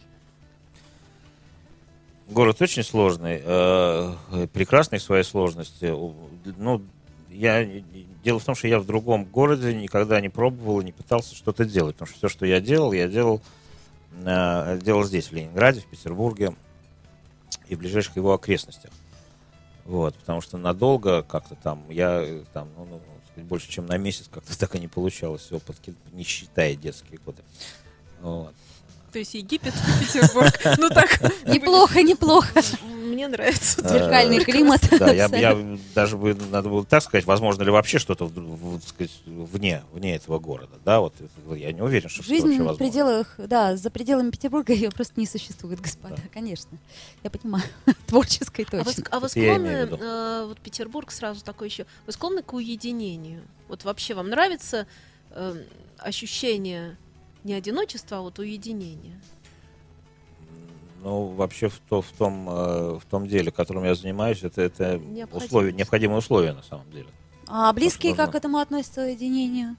Город 2.28 2.62
очень 2.62 2.82
сложный, 2.84 3.42
э, 3.44 4.46
прекрасный 4.52 4.98
в 4.98 5.02
своей 5.02 5.24
сложности. 5.24 5.92
Ну, 6.56 6.82
я, 7.30 7.64
дело 8.24 8.38
в 8.38 8.44
том, 8.44 8.54
что 8.54 8.68
я 8.68 8.78
в 8.78 8.86
другом 8.86 9.24
городе 9.24 9.74
никогда 9.74 10.20
не 10.20 10.28
пробовал 10.28 10.80
и 10.80 10.84
не 10.84 10.92
пытался 10.92 11.34
что-то 11.34 11.64
делать. 11.64 11.96
Потому 11.96 12.08
что 12.08 12.18
все, 12.18 12.28
что 12.28 12.46
я 12.46 12.60
делал, 12.60 12.92
я 12.92 13.08
делал, 13.08 13.40
э, 14.24 14.78
делал 14.82 15.04
здесь, 15.04 15.30
в 15.30 15.32
Ленинграде, 15.32 15.80
в 15.80 15.86
Петербурге 15.86 16.54
и 17.68 17.74
в 17.74 17.78
ближайших 17.78 18.16
его 18.16 18.34
окрестностях. 18.34 18.90
Вот, 19.84 20.14
потому 20.14 20.40
что 20.40 20.58
надолго 20.58 21.22
как-то 21.22 21.54
там 21.56 21.84
я 21.88 22.22
э, 22.22 22.44
там, 22.52 22.68
ну, 22.76 22.84
ну, 22.84 23.00
сказать, 23.30 23.48
больше, 23.48 23.68
чем 23.68 23.86
на 23.86 23.96
месяц 23.96 24.28
как-то 24.30 24.58
так 24.58 24.74
и 24.74 24.80
не 24.80 24.88
получалось 24.88 25.50
опытки, 25.52 25.94
не 26.12 26.24
считая 26.24 26.74
детские 26.76 27.18
годы. 27.24 27.42
Вот. 28.20 28.54
То 29.12 29.18
есть 29.18 29.34
Египет 29.34 29.74
и 29.74 30.04
Петербург. 30.04 30.52
Ну 30.78 30.88
так, 30.90 31.20
Неплохо, 31.46 32.02
неплохо. 32.02 32.62
мне 33.04 33.26
нравится. 33.28 33.80
Зеркальный 33.88 34.38
Э, 34.38 34.44
климат. 34.44 34.80
Да, 34.98 35.10
я, 35.12 35.28
даже 35.94 36.16
бы 36.16 36.34
надо 36.50 36.68
было 36.68 36.84
так 36.84 37.02
сказать, 37.02 37.24
возможно 37.24 37.62
ли 37.64 37.70
вообще 37.70 37.98
что-то 37.98 38.30
вне, 39.26 39.82
вне 39.92 40.14
этого 40.16 40.38
города, 40.38 40.76
да, 40.84 41.00
вот 41.00 41.14
я 41.56 41.72
не 41.72 41.82
уверен, 41.82 42.08
что 42.08 42.22
Жизнь 42.22 42.44
вообще 42.46 42.62
в 42.62 42.66
возможно. 42.66 42.78
пределах, 42.78 43.34
да, 43.38 43.76
за 43.76 43.90
пределами 43.90 44.30
Петербурга 44.30 44.72
ее 44.72 44.90
просто 44.90 45.14
не 45.18 45.26
существует, 45.26 45.80
господа, 45.80 46.16
Да. 46.16 46.22
конечно. 46.32 46.70
Я 47.24 47.30
понимаю, 47.30 47.64
творческой 48.06 48.66
А 48.70 48.84
точно. 48.84 49.04
а 49.10 49.20
вы 49.20 49.28
склонны, 49.28 49.68
э, 49.68 50.44
вот 50.46 50.60
Петербург 50.60 51.10
сразу 51.10 51.44
такой 51.44 51.68
еще, 51.68 51.86
вы 52.06 52.12
склонны 52.12 52.42
к 52.42 52.52
уединению? 52.52 53.42
Вот 53.68 53.84
вообще 53.84 54.14
вам 54.14 54.28
нравится 54.30 54.86
э, 55.30 55.54
ощущение 55.98 56.96
не 57.44 57.54
одиночества, 57.54 58.18
а 58.18 58.20
вот 58.20 58.38
уединения? 58.38 59.20
Ну, 61.02 61.28
вообще 61.28 61.68
в, 61.68 61.78
то, 61.88 62.02
в, 62.02 62.10
том, 62.12 62.48
э, 62.48 62.98
в 62.98 63.04
том 63.10 63.26
деле, 63.26 63.50
которым 63.50 63.84
я 63.84 63.94
занимаюсь, 63.94 64.42
это, 64.42 64.60
это 64.60 64.98
Необходимость. 64.98 65.46
условие, 65.46 65.72
необходимое 65.72 66.18
условие 66.18 66.52
на 66.52 66.62
самом 66.62 66.90
деле. 66.90 67.08
А 67.46 67.72
близкие 67.72 68.12
Возможно. 68.12 68.32
как 68.32 68.32
к 68.32 68.36
этому 68.44 68.58
относятся 68.58 69.02
уединению? 69.02 69.76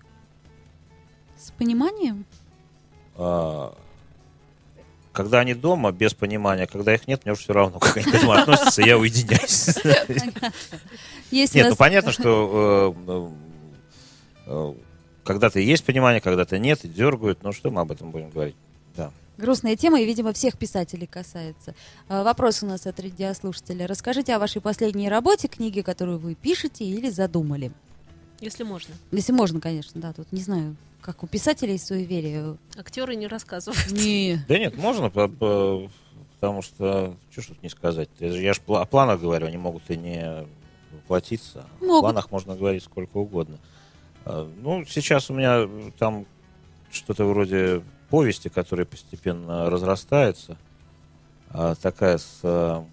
С 1.38 1.52
пониманием? 1.52 2.26
А, 3.16 3.76
Когда 5.12 5.40
они 5.42 5.54
дома, 5.54 5.92
без 5.92 6.14
понимания, 6.16 6.66
когда 6.66 6.94
их 6.96 7.08
нет, 7.08 7.24
мне 7.24 7.34
уже 7.34 7.42
все 7.42 7.54
равно, 7.54 7.80
как 7.80 7.98
они 7.98 8.06
к 8.06 8.14
этому 8.16 8.32
относятся, 8.32 8.82
я 8.82 8.98
уединяюсь. 8.98 9.68
Нет, 11.32 11.70
ну 11.70 11.76
понятно, 11.76 12.12
что 12.12 12.96
э, 13.08 13.32
э, 14.48 14.74
когда-то 15.34 15.60
есть 15.60 15.84
понимание, 15.86 16.22
когда-то 16.22 16.58
нет, 16.60 16.84
и 16.86 16.88
дергают, 16.88 17.44
но 17.44 17.52
что 17.52 17.72
мы 17.72 17.82
об 17.82 17.92
этом 17.92 18.12
будем 18.12 18.30
говорить? 18.30 18.56
Да. 18.96 19.12
грустная 19.38 19.76
тема 19.76 20.00
и, 20.02 20.06
видимо, 20.06 20.34
всех 20.34 20.58
писателей 20.58 21.08
касается. 21.08 21.74
А, 22.10 22.24
Вопрос 22.24 22.62
у 22.64 22.66
нас 22.66 22.86
от 22.88 23.00
радиослушателя. 23.00 23.88
Расскажите 23.88 24.36
о 24.36 24.40
вашей 24.40 24.62
последней 24.62 25.08
работе, 25.10 25.48
книге, 25.48 25.82
которую 25.84 26.20
вы 26.20 26.36
пишете 26.36 26.84
или 26.86 27.10
задумали. 27.10 27.72
Если 28.42 28.64
можно. 28.64 28.94
Если 29.12 29.32
можно, 29.32 29.60
конечно, 29.62 30.02
да. 30.02 30.14
Тут 30.14 30.32
не 30.32 30.42
знаю, 30.42 30.76
как 31.02 31.24
у 31.24 31.28
писателей 31.28 31.78
суеверие. 31.80 32.58
Актеры 32.78 33.16
не 33.16 33.28
рассказывают. 33.28 33.80
Не. 33.92 34.44
Да 34.48 34.58
нет, 34.60 34.76
можно, 34.78 35.10
по- 35.10 35.28
по- 35.28 35.90
потому 36.40 36.62
что, 36.62 37.16
что 37.32 37.42
ж 37.42 37.46
тут 37.48 37.64
не 37.64 37.70
сказать, 37.70 38.10
я 38.20 38.32
же, 38.54 38.62
о 38.68 38.86
планах 38.86 39.22
говорю, 39.22 39.48
они 39.48 39.58
могут 39.58 39.84
и 39.90 39.96
не 39.98 40.46
воплотиться. 40.92 41.66
О 41.80 41.86
Могут. 41.86 42.02
планах 42.02 42.32
можно 42.32 42.56
говорить 42.56 42.84
сколько 42.84 43.18
угодно. 43.18 43.58
А, 44.26 44.50
Ну, 44.62 44.86
сейчас 44.86 45.30
у 45.30 45.34
меня 45.34 45.68
там 45.98 46.26
что-то 46.92 47.26
вроде 47.26 47.84
повести, 48.10 48.50
которая 48.50 48.86
постепенно 48.86 49.70
разрастается. 49.70 50.58
А, 51.50 51.76
Такая 51.76 52.18
с 52.18 52.40
а, 52.44 52.86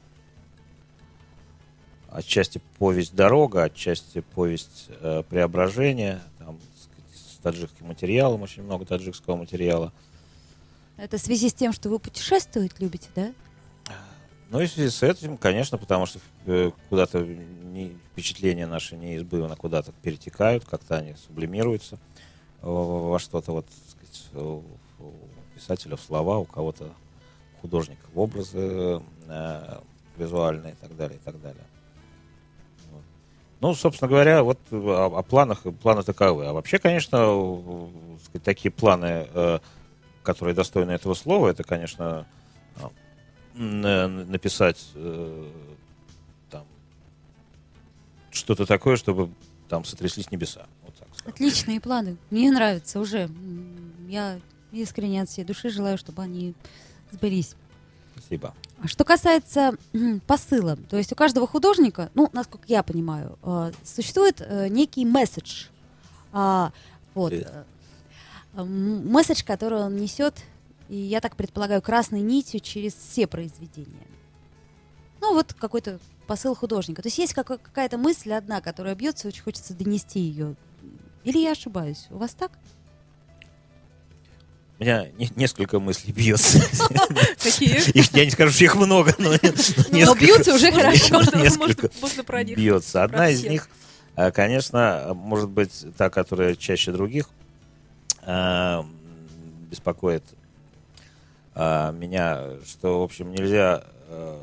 отчасти 2.11 2.61
повесть 2.79 3.15
«Дорога», 3.15 3.65
отчасти 3.65 4.21
повесть 4.21 4.87
э, 4.89 5.23
«Преображение», 5.29 6.21
там, 6.39 6.59
сказать, 6.75 7.13
с 7.15 7.37
таджикским 7.39 7.87
материалом, 7.87 8.43
очень 8.43 8.63
много 8.63 8.85
таджикского 8.85 9.37
материала. 9.37 9.93
Это 10.97 11.19
в 11.19 11.21
связи 11.21 11.49
с 11.49 11.55
тем, 11.55 11.73
что 11.73 11.89
вы 11.91 11.99
путешествовать 11.99 12.81
любите, 12.81 13.09
да? 13.15 13.33
Ну 14.51 14.61
и 14.61 14.67
в 14.67 14.71
связи 14.71 14.89
с 14.89 15.03
этим, 15.03 15.37
конечно, 15.37 15.77
потому 15.77 16.07
что 16.07 16.21
э, 16.47 16.71
куда-то 16.89 17.27
впечатления 18.13 18.67
наши 18.67 18.97
неизбывно 18.97 19.57
куда-то 19.57 19.93
перетекают, 20.03 20.65
как-то 20.65 20.97
они 20.97 21.15
сублимируются 21.27 21.99
во, 22.63 23.11
во 23.11 23.19
что-то, 23.19 23.53
вот, 23.53 23.67
сказать, 23.91 24.43
у, 24.43 24.63
писателя 25.55 25.97
в 25.97 26.01
слова, 26.01 26.39
у 26.39 26.45
кого-то 26.45 26.91
художника 27.61 28.07
в 28.15 28.19
образы 28.19 29.03
э, 29.27 29.81
визуальные 30.17 30.73
и 30.73 30.77
так 30.77 30.97
далее, 30.97 31.19
и 31.19 31.23
так 31.23 31.41
далее. 31.43 31.65
Ну, 33.61 33.75
собственно 33.75 34.09
говоря, 34.09 34.43
вот 34.45 34.59
о, 34.71 35.19
о 35.19 35.23
планах, 35.23 35.63
планы 35.83 36.05
таковы. 36.05 36.47
А 36.47 36.53
вообще, 36.53 36.79
конечно, 36.79 37.17
э, 37.21 37.87
сказать, 38.25 38.45
такие 38.45 38.71
планы, 38.71 39.27
э, 39.35 39.59
которые 40.23 40.55
достойны 40.55 40.93
этого 40.93 41.15
слова, 41.15 41.49
это, 41.49 41.65
конечно, 41.65 42.27
э, 42.77 42.89
написать 43.59 44.79
э, 44.95 45.51
там 46.51 46.65
что-то 48.31 48.67
такое, 48.67 48.97
чтобы 48.97 49.31
там 49.69 49.85
сотряслись 49.85 50.31
небеса. 50.31 50.67
Вот 50.85 50.95
так. 50.95 51.09
Отличные 51.27 51.81
планы. 51.81 52.17
Мне 52.31 52.51
нравится 52.51 53.01
уже. 53.01 53.29
Я 54.09 54.41
искренне 54.73 55.23
от 55.23 55.29
всей 55.29 55.45
души 55.45 55.71
желаю, 55.71 55.99
чтобы 55.99 56.23
они 56.23 56.55
сбылись. 57.11 57.55
Спасибо. 58.17 58.55
А 58.81 58.87
Что 58.87 59.05
касается 59.05 59.73
посыла, 60.27 60.77
то 60.77 60.97
есть 60.97 61.13
у 61.13 61.17
каждого 61.17 61.47
художника, 61.47 62.11
ну, 62.15 62.29
насколько 62.33 62.65
я 62.69 62.83
понимаю, 62.83 63.39
э, 63.43 63.73
существует 63.85 64.41
э, 64.41 64.69
некий 64.69 65.05
месседж. 65.05 65.67
А, 66.33 66.73
вот. 67.15 67.33
Месседж, 68.55 69.43
который 69.45 69.81
он 69.81 69.97
несет, 69.97 70.35
и 70.89 70.97
я 70.97 71.21
так 71.21 71.37
предполагаю, 71.37 71.83
красной 71.83 72.21
нитью 72.21 72.61
через 72.61 72.95
все 72.95 73.27
произведения. 73.27 74.07
Ну, 75.21 75.35
вот 75.35 75.53
какой-то 75.53 75.99
посыл 76.27 76.55
художника. 76.55 77.03
То 77.03 77.09
есть 77.09 77.19
есть 77.19 77.35
какая-то 77.35 77.99
мысль 77.99 78.33
одна, 78.33 78.61
которая 78.61 78.95
бьется, 78.95 79.29
очень 79.29 79.43
хочется 79.43 79.75
донести 79.75 80.21
ее. 80.21 80.55
Или 81.25 81.39
я 81.39 81.53
ошибаюсь? 81.53 82.07
У 82.11 82.19
вас 82.19 82.33
так? 82.35 82.53
У 84.79 84.85
меня 84.85 85.09
не- 85.19 85.31
несколько 85.35 85.81
мыслей 85.81 86.13
бьется. 86.13 86.61
Какие? 87.43 87.91
Их, 87.91 88.15
я 88.15 88.25
не 88.25 88.31
скажу, 88.31 88.53
что 88.53 88.65
их 88.65 88.77
много, 88.77 89.13
но 89.19 89.31
Но 89.91 90.15
бьются 90.15 90.55
уже 90.55 90.71
хорошо. 90.71 91.21
Можно, 92.01 92.23
про 92.25 92.45
них. 92.45 92.57
бьется. 92.57 93.03
Одна 93.03 93.29
из 93.29 93.43
них, 93.43 93.69
э, 94.15 94.31
конечно, 94.31 95.13
может 95.15 95.49
быть 95.51 95.85
та, 95.97 96.11
которая 96.11 96.55
чаще 96.55 96.93
других 96.93 97.29
э, 98.23 98.83
беспокоит 99.71 100.23
э, 101.59 101.93
меня, 101.93 102.61
что, 102.65 103.01
в 103.01 103.03
общем, 103.03 103.33
нельзя 103.33 103.85
э, 104.07 104.41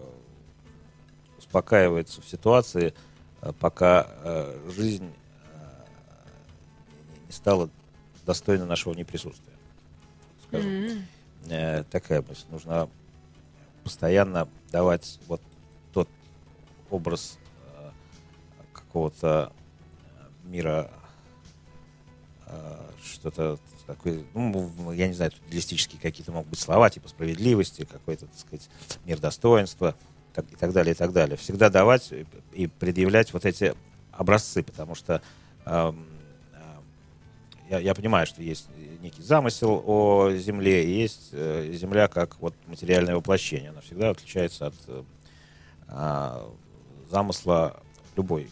успокаиваться 1.38 2.22
в 2.22 2.28
ситуации, 2.28 2.94
э, 3.42 3.54
пока 3.60 4.08
э, 4.24 4.72
жизнь 4.76 5.12
э, 5.54 5.84
не 7.26 7.32
стала 7.32 7.70
достойна 8.26 8.66
нашего 8.66 8.94
неприсутствия. 8.94 9.56
Скажем. 10.48 11.06
Э, 11.50 11.84
такая 11.84 12.22
мысль. 12.22 12.46
Нужно 12.50 12.90
постоянно 13.84 14.50
давать 14.72 15.20
вот 15.28 15.42
тот 15.94 16.10
образ 16.90 17.38
э, 17.78 17.92
какого-то 18.74 19.54
мира, 20.44 20.92
э, 22.48 22.90
что-то 23.04 23.60
такое, 23.88 24.24
ну, 24.34 24.92
я 24.92 25.08
не 25.08 25.14
знаю, 25.14 25.32
тут 25.32 25.42
идеалистические 25.48 26.00
какие-то 26.02 26.32
могут 26.32 26.50
быть 26.50 26.60
слова, 26.60 26.90
типа 26.90 27.08
справедливости, 27.08 27.86
какой-то, 27.86 28.26
так 28.28 28.38
сказать, 28.40 28.70
мир 29.06 29.20
достоинства 29.20 29.96
так- 30.34 30.52
и 30.52 30.56
так 30.56 30.74
далее, 30.74 30.94
и 30.94 30.98
так 30.98 31.12
далее. 31.14 31.38
Всегда 31.38 31.70
давать 31.70 32.12
и- 32.12 32.26
и 32.54 32.68
предъявлять 32.68 33.32
вот 33.34 33.46
эти 33.46 33.74
образцы, 34.12 34.64
потому 34.64 34.96
что 34.96 35.22
эм, 35.66 36.06
э, 36.54 36.60
я, 37.72 37.80
я 37.80 37.96
понимаю, 37.96 38.28
что 38.28 38.42
есть 38.44 38.68
некий 39.02 39.24
замысел 39.24 39.84
о 39.86 40.32
Земле, 40.36 40.86
и 40.86 40.92
есть 41.02 41.30
э, 41.32 41.72
Земля 41.74 42.08
как 42.08 42.40
вот 42.40 42.54
материальное 42.68 43.16
воплощение. 43.16 43.72
Она 43.72 43.82
всегда 43.82 44.12
отличается 44.12 44.68
от 44.68 44.76
э, 44.88 45.04
а, 45.88 46.52
замысла 47.10 47.82
любой, 48.16 48.50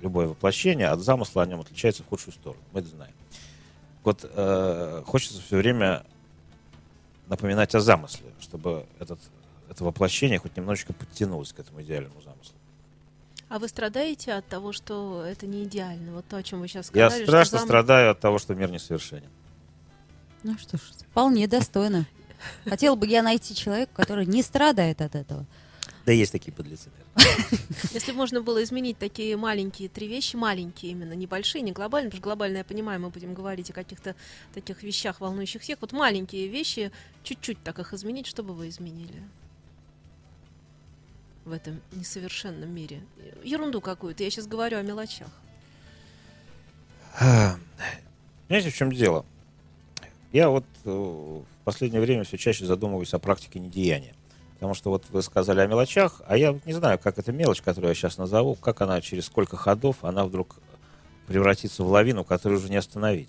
любое 0.00 0.28
воплощение, 0.28 0.88
от 0.88 1.00
замысла 1.00 1.42
о 1.42 1.46
нем 1.46 1.60
отличается 1.60 2.02
в 2.02 2.06
худшую 2.08 2.34
сторону. 2.34 2.62
Мы 2.72 2.80
это 2.80 2.88
знаем. 2.88 3.14
Вот 4.04 4.24
э, 4.24 5.02
хочется 5.06 5.40
все 5.40 5.56
время 5.56 6.04
напоминать 7.28 7.74
о 7.74 7.80
замысле, 7.80 8.26
чтобы 8.40 8.86
этот, 8.98 9.20
это 9.70 9.84
воплощение 9.84 10.38
хоть 10.38 10.56
немножечко 10.56 10.92
подтянулось 10.92 11.52
к 11.52 11.60
этому 11.60 11.82
идеальному 11.82 12.20
замыслу. 12.20 12.54
А 13.48 13.58
вы 13.58 13.68
страдаете 13.68 14.32
от 14.32 14.46
того, 14.46 14.72
что 14.72 15.22
это 15.24 15.46
не 15.46 15.64
идеально? 15.64 16.12
Вот 16.12 16.24
то, 16.26 16.36
о 16.38 16.42
чем 16.42 16.60
вы 16.60 16.68
сейчас 16.68 16.90
Я 16.94 17.10
сказали. 17.10 17.24
страшно 17.24 17.44
что 17.48 17.56
зам- 17.58 17.66
страдаю 17.66 18.10
от 18.10 18.20
того, 18.20 18.38
что 18.38 18.54
мир 18.54 18.70
несовершенен. 18.70 19.28
Ну 20.42 20.56
что 20.58 20.78
ж, 20.78 20.80
вполне 21.10 21.46
достойно. 21.46 22.06
Хотела 22.64 22.96
бы 22.96 23.06
я 23.06 23.22
найти 23.22 23.54
человека, 23.54 23.92
который 23.94 24.26
не 24.26 24.42
страдает 24.42 25.00
от 25.00 25.14
этого. 25.14 25.46
Да 26.04 26.12
есть 26.12 26.32
такие 26.32 26.52
подлецы. 26.52 26.90
Если 27.92 28.10
бы 28.10 28.18
можно 28.18 28.42
было 28.42 28.62
изменить 28.64 28.98
такие 28.98 29.36
маленькие 29.36 29.88
три 29.88 30.08
вещи, 30.08 30.34
маленькие 30.34 30.92
именно, 30.92 31.12
небольшие, 31.12 31.62
не 31.62 31.72
глобальные, 31.72 32.10
потому 32.10 32.18
что 32.18 32.24
глобально, 32.24 32.58
я 32.58 32.64
понимаю, 32.64 33.00
мы 33.00 33.10
будем 33.10 33.34
говорить 33.34 33.70
о 33.70 33.72
каких-то 33.72 34.16
таких 34.52 34.82
вещах, 34.82 35.20
волнующих 35.20 35.62
всех. 35.62 35.78
Вот 35.80 35.92
маленькие 35.92 36.48
вещи, 36.48 36.90
чуть-чуть 37.22 37.62
так 37.62 37.78
их 37.78 37.92
изменить, 37.92 38.26
что 38.26 38.42
бы 38.42 38.52
вы 38.52 38.68
изменили? 38.68 39.22
В 41.44 41.52
этом 41.52 41.80
несовершенном 41.92 42.72
мире. 42.72 43.02
Ерунду 43.44 43.80
какую-то. 43.80 44.24
Я 44.24 44.30
сейчас 44.30 44.46
говорю 44.46 44.78
о 44.78 44.82
мелочах. 44.82 45.28
Знаете, 47.18 48.70
в 48.70 48.74
чем 48.74 48.92
дело? 48.92 49.24
Я 50.32 50.48
вот 50.48 50.64
э, 50.84 50.90
в 50.90 51.44
последнее 51.64 52.00
время 52.00 52.24
все 52.24 52.38
чаще 52.38 52.64
задумываюсь 52.64 53.12
о 53.12 53.18
практике 53.18 53.58
недеяния. 53.58 54.14
Потому 54.62 54.74
что 54.74 54.90
вот 54.90 55.06
вы 55.10 55.22
сказали 55.22 55.58
о 55.58 55.66
мелочах, 55.66 56.22
а 56.24 56.36
я 56.36 56.56
не 56.66 56.72
знаю, 56.72 56.96
как 56.96 57.18
эта 57.18 57.32
мелочь, 57.32 57.60
которую 57.60 57.88
я 57.88 57.94
сейчас 57.96 58.16
назову, 58.16 58.54
как 58.54 58.80
она 58.80 59.00
через 59.00 59.26
сколько 59.26 59.56
ходов, 59.56 59.96
она 60.02 60.24
вдруг 60.24 60.54
превратится 61.26 61.82
в 61.82 61.88
лавину, 61.88 62.22
которую 62.22 62.60
уже 62.60 62.70
не 62.70 62.76
остановить. 62.76 63.28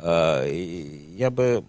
А, 0.00 0.44
Я 0.44 1.30
бы... 1.30 1.62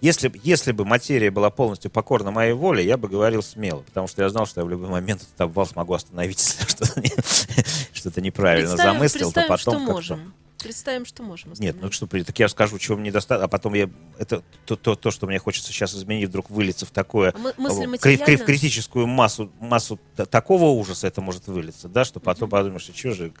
Если, 0.00 0.32
если 0.44 0.70
бы 0.70 0.84
материя 0.84 1.32
была 1.32 1.50
полностью 1.50 1.90
покорна 1.90 2.30
моей 2.30 2.52
воле, 2.52 2.86
я 2.86 2.96
бы 2.96 3.08
говорил 3.08 3.42
смело, 3.42 3.80
потому 3.80 4.06
что 4.06 4.22
я 4.22 4.28
знал, 4.28 4.46
что 4.46 4.60
я 4.60 4.64
в 4.66 4.70
любой 4.70 4.88
момент 4.90 5.22
этот 5.22 5.40
обвал 5.40 5.66
смогу 5.66 5.94
остановить, 5.94 6.38
если 6.38 6.66
что-то, 6.68 7.00
не- 7.00 7.92
что-то 7.92 8.20
неправильно 8.20 8.76
замыслил, 8.76 9.32
то 9.32 9.40
потом 9.48 9.58
что 9.58 9.70
как-то- 9.72 9.92
можем. 9.92 10.34
Представим, 10.62 11.04
что 11.06 11.22
можем. 11.22 11.52
нет, 11.58 11.76
ну 11.80 11.90
что, 11.90 12.06
так 12.06 12.38
я 12.38 12.48
скажу, 12.48 12.78
чего 12.78 12.96
мне 12.96 13.10
достаточно, 13.10 13.44
а 13.44 13.48
потом 13.48 13.74
я 13.74 13.88
это 14.18 14.42
то, 14.66 14.76
то, 14.76 14.94
то, 14.94 15.10
что 15.10 15.26
мне 15.26 15.38
хочется 15.38 15.72
сейчас 15.72 15.94
изменить, 15.94 16.28
вдруг 16.28 16.50
выльется 16.50 16.86
в 16.86 16.90
такое 16.90 17.32
А 17.34 17.38
мы- 17.38 17.52
в 17.56 17.98
кри- 17.98 18.16
в 18.36 18.44
критическую 18.44 19.06
массу, 19.06 19.50
массу 19.60 19.98
такого 20.30 20.66
ужаса 20.66 21.06
это 21.06 21.20
может 21.20 21.46
вылиться, 21.46 21.88
да, 21.88 22.04
что 22.04 22.20
потом 22.20 22.48
подумаешь, 22.50 22.82
что 22.82 23.12
же. 23.12 23.32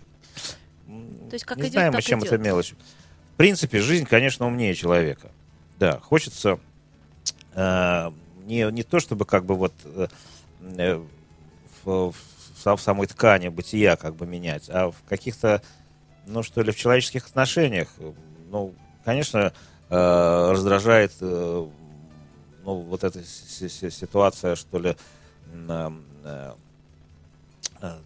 То 0.86 1.34
есть 1.34 1.44
как 1.44 1.58
не 1.58 1.64
идет, 1.64 1.72
знаем, 1.72 1.92
так 1.92 2.02
чем 2.02 2.20
идет. 2.20 2.32
это 2.32 2.42
мелочь. 2.42 2.74
В 3.34 3.36
принципе, 3.36 3.80
жизнь, 3.80 4.04
конечно, 4.06 4.46
умнее 4.46 4.74
человека. 4.74 5.30
Да, 5.78 5.98
хочется 6.00 6.58
э, 7.54 8.10
не, 8.44 8.70
не 8.72 8.82
то, 8.82 8.98
чтобы 9.00 9.24
как 9.24 9.44
бы 9.44 9.54
вот 9.54 9.72
э, 9.84 10.08
э, 10.60 10.96
в, 11.84 12.10
в 12.10 12.14
в 12.62 12.78
самой 12.82 13.06
ткани 13.06 13.48
бытия 13.48 13.96
как 13.96 14.14
бы 14.16 14.26
менять, 14.26 14.68
а 14.68 14.90
в 14.90 14.96
каких-то, 15.08 15.62
ну 16.26 16.42
что 16.42 16.62
ли, 16.62 16.72
в 16.72 16.76
человеческих 16.76 17.26
отношениях. 17.26 17.88
Ну, 18.50 18.74
конечно, 19.04 19.52
э, 19.88 20.50
раздражает 20.50 21.12
э, 21.20 21.66
ну, 22.64 22.74
вот 22.74 23.04
эта 23.04 23.22
си- 23.24 23.68
си- 23.68 23.90
ситуация, 23.90 24.56
что 24.56 24.78
ли, 24.78 24.96
э, 25.52 25.90
э, 26.24 26.52
э, 27.82 27.98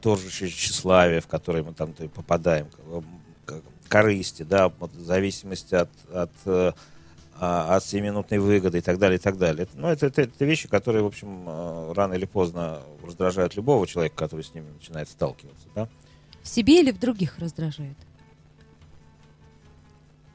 тоже 0.00 0.30
тщеславие, 0.30 1.20
в 1.20 1.26
которое 1.26 1.62
мы 1.62 1.72
там 1.72 1.92
то 1.92 2.04
и 2.04 2.08
попадаем, 2.08 2.68
корысти, 3.88 4.42
да, 4.42 4.68
вот 4.68 4.92
зависимости 4.94 5.74
от, 5.74 5.90
от, 6.12 6.30
э, 6.46 6.72
а, 7.38 7.76
от 7.76 7.84
сиюминутной 7.84 8.38
выгоды 8.38 8.78
и 8.78 8.80
так 8.80 8.98
далее, 8.98 9.18
и 9.18 9.20
так 9.20 9.38
далее. 9.38 9.68
Ну, 9.74 9.88
это, 9.88 10.06
это, 10.06 10.22
это 10.22 10.44
вещи, 10.44 10.68
которые, 10.68 11.02
в 11.02 11.06
общем, 11.06 11.44
э, 11.46 11.92
рано 11.94 12.14
или 12.14 12.24
поздно 12.24 12.80
раздражают 13.04 13.56
любого 13.56 13.86
человека, 13.86 14.16
который 14.16 14.44
с 14.44 14.54
ними 14.54 14.66
начинает 14.72 15.08
сталкиваться, 15.08 15.66
да. 15.74 15.88
В 16.44 16.48
себе 16.48 16.80
или 16.80 16.92
в 16.92 16.98
других 17.00 17.38
раздражает? 17.38 17.96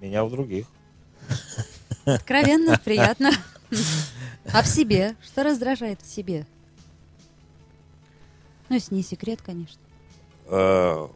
Меня 0.01 0.25
у 0.25 0.29
других. 0.29 0.65
Откровенно, 2.03 2.77
приятно. 2.83 3.31
А 4.51 4.63
в 4.63 4.67
себе? 4.67 5.15
Что 5.21 5.43
раздражает 5.43 6.01
в 6.01 6.07
себе? 6.07 6.47
Ну, 8.67 8.75
если 8.75 8.95
не 8.95 9.03
секрет, 9.03 9.43
конечно. 9.43 9.79
Э, 10.47 11.07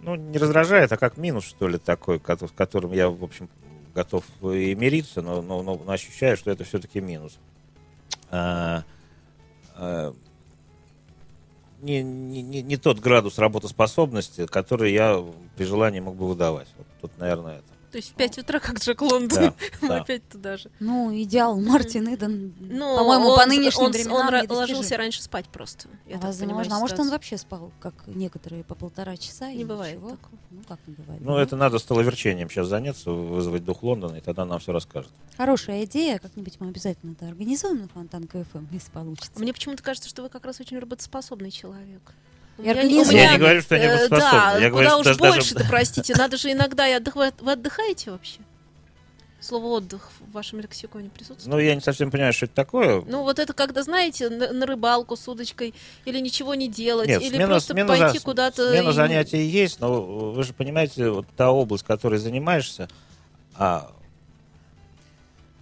ну, 0.00 0.14
не 0.14 0.38
раздражает, 0.38 0.90
а 0.92 0.96
как 0.96 1.18
минус, 1.18 1.44
что 1.44 1.68
ли, 1.68 1.76
такой, 1.76 2.22
с 2.24 2.52
которым 2.56 2.92
я, 2.92 3.10
в 3.10 3.22
общем, 3.22 3.50
готов 3.94 4.24
и 4.40 4.74
мириться, 4.74 5.20
но, 5.20 5.42
но, 5.42 5.62
но 5.62 5.92
ощущаю, 5.92 6.38
что 6.38 6.50
это 6.50 6.64
все-таки 6.64 7.02
минус. 7.02 7.38
Не, 11.82 12.02
не, 12.02 12.42
не- 12.42 12.62
не 12.62 12.76
тот 12.76 13.00
градус 13.00 13.38
работоспособности, 13.38 14.46
который 14.46 14.92
я 14.92 15.22
при 15.56 15.64
желании 15.64 15.98
мог 16.00 16.14
бы 16.16 16.28
выдавать. 16.28 16.68
Вот 16.78 16.86
тут, 17.00 17.18
наверное, 17.18 17.58
это. 17.58 17.71
То 17.92 17.98
есть 17.98 18.10
в 18.12 18.14
5 18.14 18.38
утра, 18.38 18.58
как 18.58 18.78
Джек 18.80 19.02
Лондон, 19.02 19.28
Да, 19.28 19.54
мы 19.82 19.88
да. 19.88 20.00
опять 20.00 20.26
туда 20.28 20.56
же. 20.56 20.70
Ну, 20.80 21.14
идеал 21.22 21.60
Мартин 21.60 22.12
Иден, 22.14 22.54
Ну, 22.58 22.96
по-моему, 22.96 23.26
он- 23.28 23.38
по 23.38 23.44
нынешним 23.46 23.84
он, 23.84 23.92
временам 23.92 24.16
он 24.16 24.26
недостижим. 24.28 24.56
ложился 24.56 24.96
раньше 24.96 25.22
спать 25.22 25.46
просто. 25.50 25.88
я 26.06 26.14
так 26.14 26.24
Возможно. 26.24 26.46
понимаю 26.56 26.72
а 26.72 26.80
может, 26.80 26.98
он 26.98 27.10
вообще 27.10 27.36
спал, 27.36 27.70
как 27.80 27.92
некоторые, 28.06 28.64
по 28.64 28.74
полтора 28.74 29.16
часа? 29.18 29.50
Не 29.52 29.60
и 29.60 29.64
бывает 29.64 29.96
ничего? 29.96 30.10
такого. 30.12 30.32
Ну, 30.50 30.62
как 30.66 30.78
не 30.86 30.94
бывает? 30.94 31.20
Ну, 31.22 31.36
это 31.36 31.56
надо 31.56 31.78
столоверчением 31.78 32.48
сейчас 32.48 32.66
заняться, 32.68 33.10
вызвать 33.10 33.64
дух 33.64 33.82
Лондона, 33.82 34.16
и 34.16 34.20
тогда 34.22 34.46
нам 34.46 34.58
все 34.58 34.72
расскажет. 34.72 35.10
Хорошая 35.36 35.84
идея. 35.84 36.18
Как-нибудь 36.18 36.54
мы 36.60 36.68
обязательно 36.68 37.12
это 37.12 37.28
организуем 37.28 37.82
на 37.82 37.88
Фонтан 37.88 38.26
КФМ, 38.26 38.66
если 38.72 38.90
получится. 38.90 39.32
Мне 39.38 39.52
почему-то 39.52 39.82
кажется, 39.82 40.08
что 40.08 40.22
вы 40.22 40.30
как 40.30 40.46
раз 40.46 40.60
очень 40.60 40.78
работоспособный 40.78 41.50
человек. 41.50 42.00
И 42.62 42.68
организуем. 42.68 43.18
Я 43.18 43.32
не 43.32 43.38
говорю, 43.38 43.60
что 43.62 43.74
я 43.76 43.80
не 43.98 44.04
э. 44.04 44.08
Да, 44.08 44.56
Я 44.58 44.70
куда 44.70 44.98
уж 44.98 45.04
даже- 45.06 45.18
больше-то, 45.18 45.64
простите. 45.68 46.14
Надо 46.14 46.36
же 46.36 46.52
иногда 46.52 46.88
и 46.88 46.92
отдыхать. 46.92 47.34
Вы 47.40 47.52
отдыхаете 47.52 48.10
вообще? 48.12 48.38
Слово 49.40 49.66
отдых 49.78 50.08
в 50.20 50.32
вашем 50.32 50.60
лексиконе 50.60 51.10
присутствует? 51.10 51.46
Ну, 51.52 51.58
я 51.58 51.74
не 51.74 51.80
совсем 51.80 52.12
понимаю, 52.12 52.32
что 52.32 52.46
это 52.46 52.54
такое. 52.54 53.02
Ну, 53.08 53.24
вот 53.24 53.40
это 53.40 53.52
когда, 53.52 53.82
знаете, 53.82 54.28
на, 54.28 54.52
на 54.52 54.66
рыбалку 54.66 55.16
с 55.16 55.26
удочкой, 55.26 55.74
или 56.04 56.20
ничего 56.20 56.54
не 56.54 56.68
делать, 56.68 57.08
Нет, 57.08 57.20
или 57.22 57.30
смена, 57.30 57.46
просто 57.48 57.72
смена 57.72 57.88
пойти 57.88 58.18
за- 58.18 58.24
куда-то. 58.24 58.70
смена 58.70 58.90
и- 58.90 58.92
занятий 58.92 59.42
есть, 59.44 59.80
но 59.80 60.00
вы 60.32 60.44
же 60.44 60.52
понимаете, 60.52 61.10
вот 61.10 61.26
та 61.36 61.50
область, 61.50 61.82
которой 61.84 62.20
занимаешься, 62.20 62.88
а, 63.56 63.90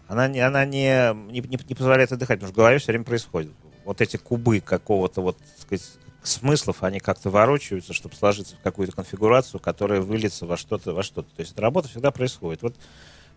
она, 0.09 0.29
не, 0.29 0.41
она 0.41 0.67
не, 0.67 1.15
не, 1.33 1.41
не- 1.41 1.61
не 1.67 1.75
позволяет 1.75 2.13
отдыхать, 2.13 2.39
потому 2.41 2.49
что 2.49 2.55
в 2.55 2.57
голове 2.57 2.79
все 2.79 2.89
время 2.93 3.05
происходит. 3.05 3.53
Вот 3.87 4.03
эти 4.03 4.19
кубы 4.19 4.61
какого-то 4.61 5.23
вот, 5.23 5.39
так 5.39 5.47
сказать, 5.79 5.89
смыслов, 6.23 6.83
они 6.83 7.01
как-то 7.01 7.31
ворочаются, 7.31 7.93
чтобы 7.93 8.15
сложиться 8.15 8.57
в 8.57 8.61
какую-то 8.61 8.95
конфигурацию, 8.95 9.61
которая 9.61 10.01
выльется 10.01 10.47
во 10.47 10.57
что-то, 10.57 10.93
во 10.93 11.03
что-то. 11.03 11.29
То 11.35 11.41
есть 11.41 11.53
эта 11.53 11.63
работа 11.63 11.89
всегда 11.89 12.11
происходит. 12.11 12.63
Вот 12.63 12.75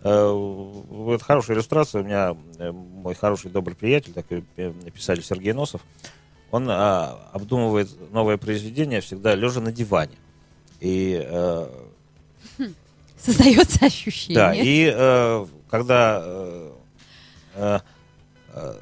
э, 0.01 0.31
вот 0.31 1.21
хорошая 1.21 1.55
иллюстрация. 1.55 2.01
У 2.01 2.05
меня 2.05 2.35
э, 2.59 2.71
мой 2.71 3.15
хороший 3.15 3.51
добрый 3.51 3.75
приятель, 3.75 4.13
такой 4.13 4.43
э, 4.57 4.73
писатель 4.93 5.23
Сергей 5.23 5.53
Носов, 5.53 5.81
он 6.51 6.67
а, 6.69 7.31
обдумывает 7.33 7.89
новое 8.11 8.37
произведение 8.37 9.01
всегда 9.01 9.33
лежа 9.33 9.59
на 9.59 9.71
диване. 9.71 10.17
И 10.79 11.19
э, 11.25 11.67
Создается 13.17 13.85
ощущение. 13.85 14.35
да, 14.35 14.53
и 14.53 14.93
э, 14.93 15.45
когда, 15.69 16.21
э, 16.23 16.71
э, 17.55 17.79
э, 18.49 18.73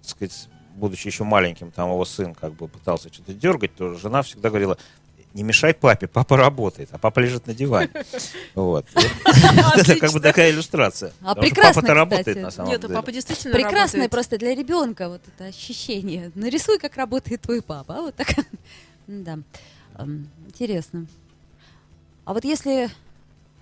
так 0.00 0.10
сказать, 0.10 0.48
будучи 0.78 1.08
еще 1.08 1.24
маленьким, 1.24 1.70
там 1.70 1.90
его 1.90 2.04
сын 2.04 2.34
как 2.34 2.54
бы 2.54 2.68
пытался 2.68 3.12
что-то 3.12 3.34
дергать, 3.34 3.74
то 3.74 3.94
жена 3.94 4.22
всегда 4.22 4.48
говорила, 4.48 4.78
не 5.34 5.42
мешай 5.42 5.74
папе, 5.74 6.06
папа 6.06 6.36
работает, 6.36 6.88
а 6.92 6.98
папа 6.98 7.20
лежит 7.20 7.46
на 7.46 7.54
диване. 7.54 7.90
Вот. 8.54 8.86
Это 9.76 9.96
как 9.96 10.12
бы 10.12 10.20
такая 10.20 10.50
иллюстрация. 10.50 11.12
А 11.22 11.34
прекрасно, 11.34 11.82
Папа-то 11.82 11.94
работает 11.94 12.38
на 12.38 12.50
самом 12.50 12.70
Нет, 12.70 12.84
а 12.84 12.88
деле. 12.88 12.94
папа 12.94 13.12
действительно 13.12 13.54
Прекрасное 13.54 14.08
просто 14.08 14.38
для 14.38 14.54
ребенка 14.54 15.08
вот 15.08 15.22
это 15.26 15.44
ощущение. 15.46 16.32
Нарисуй, 16.34 16.78
как 16.78 16.96
работает 16.96 17.42
твой 17.42 17.62
папа. 17.62 17.98
А 17.98 18.00
вот 18.02 18.14
так. 18.14 18.28
Да. 19.06 19.38
Интересно. 20.46 21.06
А 22.26 22.34
вот 22.34 22.44
если 22.44 22.90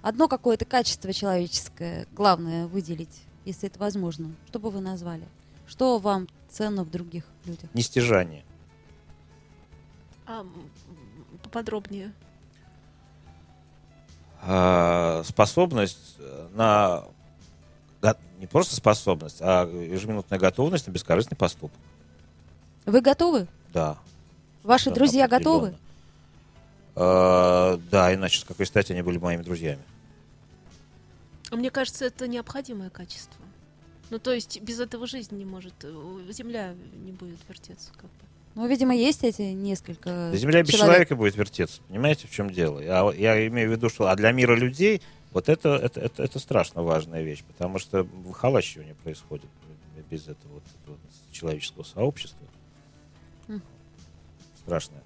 одно 0.02 0.26
какое-то 0.26 0.64
качество 0.64 1.12
человеческое, 1.12 2.06
главное 2.12 2.66
выделить, 2.66 3.22
если 3.44 3.68
это 3.68 3.78
возможно, 3.78 4.32
что 4.48 4.58
бы 4.58 4.70
вы 4.70 4.80
назвали? 4.80 5.22
Что 5.66 5.98
вам 5.98 6.28
ценно 6.48 6.84
в 6.84 6.90
других 6.90 7.24
людях? 7.44 7.68
Нестяжание. 7.74 8.44
А, 10.26 10.44
поподробнее. 11.42 12.12
а, 14.42 15.22
способность 15.24 16.16
на 16.54 17.04
го- 18.00 18.16
не 18.38 18.46
просто 18.46 18.76
способность, 18.76 19.38
а 19.40 19.66
ежеминутная 19.66 20.38
готовность 20.38 20.86
на 20.86 20.92
бескорыстный 20.92 21.36
поступок. 21.36 21.78
Вы 22.84 23.00
готовы? 23.00 23.48
Да. 23.72 23.98
Ваши 24.62 24.90
Да, 24.90 24.94
друзья 24.96 25.26
готовы? 25.26 25.74
А, 26.94 27.76
да, 27.90 28.14
иначе 28.14 28.40
с 28.40 28.44
какой 28.44 28.66
стати 28.66 28.92
они 28.92 29.02
были 29.02 29.18
моими 29.18 29.42
друзьями. 29.42 29.82
А 31.50 31.56
Мне 31.56 31.70
кажется, 31.70 32.04
это 32.04 32.26
необходимое 32.28 32.90
качество. 32.90 33.44
Ну, 34.10 34.18
то 34.18 34.32
есть 34.32 34.60
без 34.60 34.80
этого 34.80 35.06
жизнь 35.06 35.36
не 35.36 35.44
может, 35.44 35.74
э, 35.82 36.26
Земля 36.30 36.74
не 37.04 37.12
будет 37.12 37.38
вертеться. 37.48 37.90
Как 37.92 38.04
бы. 38.04 38.26
Ну, 38.54 38.66
видимо, 38.66 38.94
есть 38.94 39.24
эти 39.24 39.42
несколько 39.42 40.30
Да 40.30 40.36
Земля 40.36 40.62
без 40.62 40.70
человек. 40.70 40.86
человека 40.86 41.16
будет 41.16 41.36
вертеться. 41.36 41.82
Понимаете, 41.88 42.26
в 42.28 42.30
чем 42.30 42.50
дело? 42.50 42.80
Я, 42.80 43.10
я 43.12 43.46
имею 43.48 43.68
в 43.68 43.72
виду, 43.72 43.88
что 43.88 44.08
а 44.08 44.16
для 44.16 44.32
мира 44.32 44.54
людей 44.54 45.02
вот 45.32 45.48
это, 45.48 45.76
это, 45.76 46.00
это, 46.00 46.22
это 46.22 46.38
страшно 46.38 46.82
важная 46.82 47.22
вещь, 47.22 47.44
потому 47.44 47.78
что 47.78 48.04
выхолащивание 48.04 48.94
происходит 48.94 49.50
без 50.10 50.22
этого 50.22 50.54
вот, 50.54 50.62
этого 50.82 50.96
человеческого 51.32 51.82
сообщества. 51.82 52.46
М. 53.48 53.62
Страшное. 54.58 55.02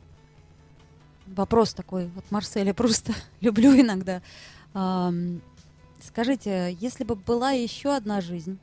Вопрос 1.26 1.74
такой 1.74 2.10
от 2.16 2.30
Марселя 2.30 2.74
просто 2.74 3.14
люблю 3.40 3.72
иногда. 3.72 4.22
Скажите, 6.02 6.76
если 6.80 7.04
бы 7.04 7.14
была 7.14 7.50
еще 7.50 7.94
одна 7.94 8.20
жизнь, 8.20 8.58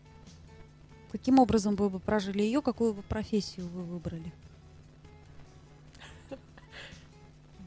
каким 1.11 1.39
образом 1.39 1.75
вы 1.75 1.89
бы 1.89 1.99
прожили 1.99 2.41
ее, 2.41 2.61
какую 2.61 2.93
бы 2.93 3.01
профессию 3.03 3.67
вы 3.67 3.83
выбрали? 3.83 4.31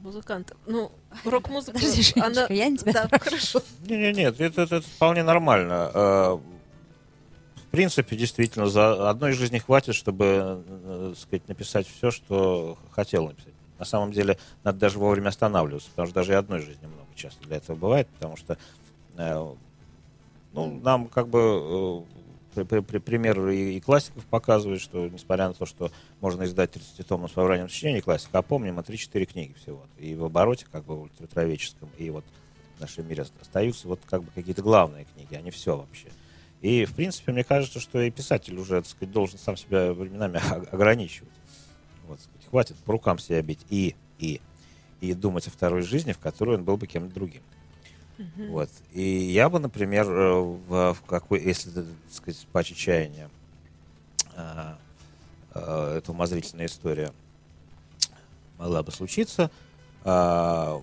Музыкант. 0.03 0.53
Ну, 0.67 0.91
рок-музыка. 1.25 1.73
Подожди, 1.79 2.03
Женечка, 2.03 2.27
она- 2.27 2.47
я 2.49 2.69
не 2.69 2.79
тебя 2.79 3.07
Да, 3.07 3.19
хорошо. 3.19 3.63
Не, 3.85 3.97
не, 3.99 4.13
нет, 4.13 4.41
это, 4.41 4.63
это 4.63 4.81
вполне 4.81 5.23
нормально. 5.23 5.91
Э, 5.93 6.39
В 7.67 7.71
принципе, 7.71 8.17
действительно, 8.17 8.67
за 8.67 9.11
одной 9.11 9.33
жизни 9.33 9.59
хватит, 9.59 9.95
чтобы, 9.95 10.25
э, 10.67 11.11
так 11.15 11.19
сказать, 11.23 11.49
написать 11.49 11.87
все, 11.87 12.11
что 12.11 12.79
хотел 12.93 13.27
написать. 13.29 13.53
На 13.79 13.85
самом 13.85 14.13
деле, 14.13 14.39
надо 14.65 14.79
даже 14.79 14.99
вовремя 14.99 15.29
останавливаться, 15.29 15.89
потому 15.91 16.07
что 16.09 16.15
даже 16.15 16.33
и 16.33 16.37
одной 16.37 16.61
жизни 16.61 16.87
много 16.87 17.09
часто 17.15 17.43
для 17.47 17.57
этого 17.59 17.77
бывает, 17.77 18.09
потому 18.19 18.37
что, 18.37 18.57
э, 19.19 19.55
ну, 20.55 20.81
нам 20.83 21.09
как 21.09 21.29
бы 21.29 22.05
при- 22.55 22.65
при- 22.65 22.81
при- 22.81 22.99
пример 22.99 23.49
и, 23.49 23.81
классиков 23.81 24.25
показывает, 24.27 24.81
что, 24.81 25.09
несмотря 25.09 25.49
на 25.49 25.55
то, 25.55 25.67
что 25.67 25.91
можно 26.21 26.45
издать 26.45 26.73
30-томное 26.73 27.29
собрание 27.29 27.69
сочинений 27.69 28.01
классика, 28.01 28.39
а 28.39 28.43
помним, 28.43 28.77
мы 28.77 28.83
3-4 28.83 29.25
книги 29.27 29.53
всего. 29.55 29.85
И 29.99 30.15
в 30.15 30.25
обороте, 30.25 30.67
как 30.71 30.85
бы, 30.85 30.97
в 30.97 31.03
ультратроведческом, 31.03 31.89
и 31.99 32.11
вот 32.11 32.25
в 32.77 32.81
нашем 32.81 33.09
мире 33.09 33.25
остаются 33.41 33.89
вот 33.89 34.01
как 34.09 34.23
бы 34.23 34.31
какие-то 34.35 34.63
главные 34.63 35.07
книги, 35.15 35.35
а 35.35 35.41
не 35.41 35.51
все 35.51 35.77
вообще. 35.77 36.09
И, 36.61 36.85
в 36.85 36.95
принципе, 36.95 37.33
мне 37.33 37.45
кажется, 37.45 37.81
что 37.81 38.01
и 38.01 38.11
писатель 38.11 38.59
уже, 38.59 38.83
так 38.83 38.91
сказать, 38.91 39.13
должен 39.13 39.39
сам 39.39 39.57
себя 39.57 39.93
временами 39.93 40.41
ограничивать. 40.73 41.33
Вот, 42.07 42.21
сказать, 42.21 42.49
хватит 42.49 42.77
по 42.79 42.93
рукам 42.93 43.19
себя 43.19 43.41
бить 43.43 43.65
и, 43.71 43.95
и, 44.19 44.41
и 45.01 45.15
думать 45.15 45.47
о 45.47 45.51
второй 45.51 45.83
жизни, 45.83 46.13
в 46.13 46.19
которой 46.19 46.57
он 46.57 46.65
был 46.65 46.77
бы 46.77 46.87
кем-то 46.87 47.15
другим. 47.15 47.43
Вот. 48.49 48.71
И 48.93 49.03
я 49.03 49.49
бы, 49.49 49.59
например, 49.59 50.11
э, 50.11 50.41
в, 50.41 50.95
в 50.95 51.03
какой, 51.07 51.43
если, 51.43 51.71
так 51.71 51.87
сказать, 52.11 52.47
паче 52.53 52.75
чаяния, 52.75 53.31
а, 54.37 54.79
а, 55.53 55.97
эта 55.97 56.13
умозрительная 56.13 56.67
история 56.67 57.13
могла 58.59 58.83
бы 58.83 58.93
случиться, 58.93 59.51
а, 60.05 60.83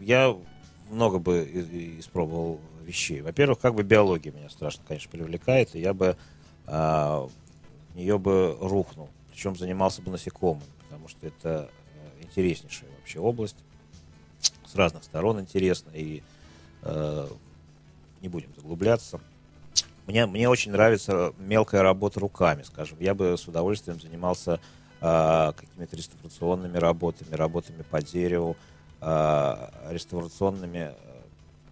я 0.00 0.36
много 0.90 1.18
бы 1.18 1.44
испробовал 1.98 2.60
вещей. 2.84 3.22
Во-первых, 3.22 3.58
как 3.58 3.74
бы 3.74 3.82
биология 3.82 4.32
меня 4.32 4.50
страшно, 4.50 4.84
конечно, 4.86 5.10
привлекает, 5.10 5.74
и 5.74 5.80
я 5.80 5.94
бы 5.94 6.16
в 6.66 7.30
нее 7.94 8.18
бы 8.18 8.56
рухнул. 8.60 9.08
Причем 9.30 9.56
занимался 9.56 10.00
бы 10.00 10.12
насекомыми, 10.12 10.64
потому 10.78 11.08
что 11.08 11.26
это 11.26 11.68
э, 11.94 12.22
интереснейшая 12.22 12.88
вообще 12.98 13.18
область. 13.18 13.56
С 14.74 14.76
разных 14.76 15.04
сторон 15.04 15.38
интересно, 15.38 15.90
и 15.94 16.20
э, 16.82 17.28
не 18.20 18.28
будем 18.28 18.52
заглубляться. 18.56 19.20
Мне, 20.08 20.26
мне 20.26 20.48
очень 20.48 20.72
нравится 20.72 21.32
мелкая 21.38 21.82
работа 21.82 22.18
руками, 22.18 22.64
скажем. 22.64 22.98
Я 22.98 23.14
бы 23.14 23.38
с 23.38 23.46
удовольствием 23.46 24.00
занимался 24.00 24.58
а, 25.00 25.52
какими-то 25.52 25.96
реставрационными 25.96 26.76
работами, 26.76 27.34
работами 27.34 27.82
по 27.88 28.02
дереву, 28.02 28.56
а, 29.00 29.72
реставрационными 29.90 30.92
э, 30.92 30.94